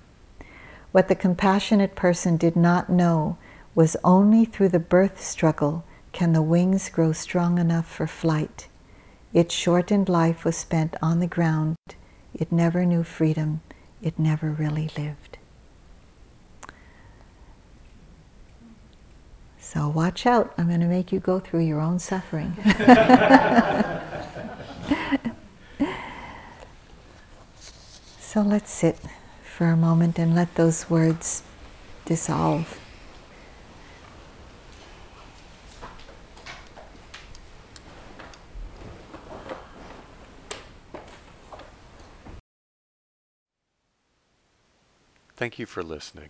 What 0.92 1.08
the 1.08 1.16
compassionate 1.16 1.96
person 1.96 2.36
did 2.36 2.56
not 2.56 2.90
know 2.90 3.38
was 3.76 3.96
only 4.04 4.44
through 4.44 4.70
the 4.70 4.80
birth 4.80 5.24
struggle 5.24 5.86
can 6.12 6.34
the 6.34 6.42
wings 6.42 6.90
grow 6.90 7.14
strong 7.14 7.60
enough 7.60 7.90
for 7.90 8.08
flight. 8.08 8.68
Its 9.34 9.54
shortened 9.54 10.10
life 10.10 10.44
was 10.44 10.58
spent 10.58 10.96
on 11.02 11.20
the 11.20 11.28
ground. 11.28 11.78
It 12.34 12.52
never 12.52 12.86
knew 12.86 13.04
freedom. 13.04 13.62
It 14.02 14.18
never 14.20 14.50
really 14.50 14.90
lived. 14.98 15.29
So 19.72 19.88
watch 19.88 20.26
out. 20.26 20.52
I'm 20.58 20.68
going 20.68 20.80
to 20.80 20.88
make 20.88 21.12
you 21.12 21.20
go 21.20 21.40
through 21.40 21.60
your 21.60 21.80
own 21.80 22.00
suffering. 22.00 22.56
so 28.20 28.42
let's 28.42 28.72
sit 28.72 28.98
for 29.44 29.68
a 29.68 29.78
moment 29.78 30.18
and 30.18 30.34
let 30.34 30.56
those 30.56 30.90
words 30.90 31.44
dissolve. 32.06 32.80
Thank 45.36 45.60
you 45.60 45.68
for 45.68 45.84
listening. 45.84 46.30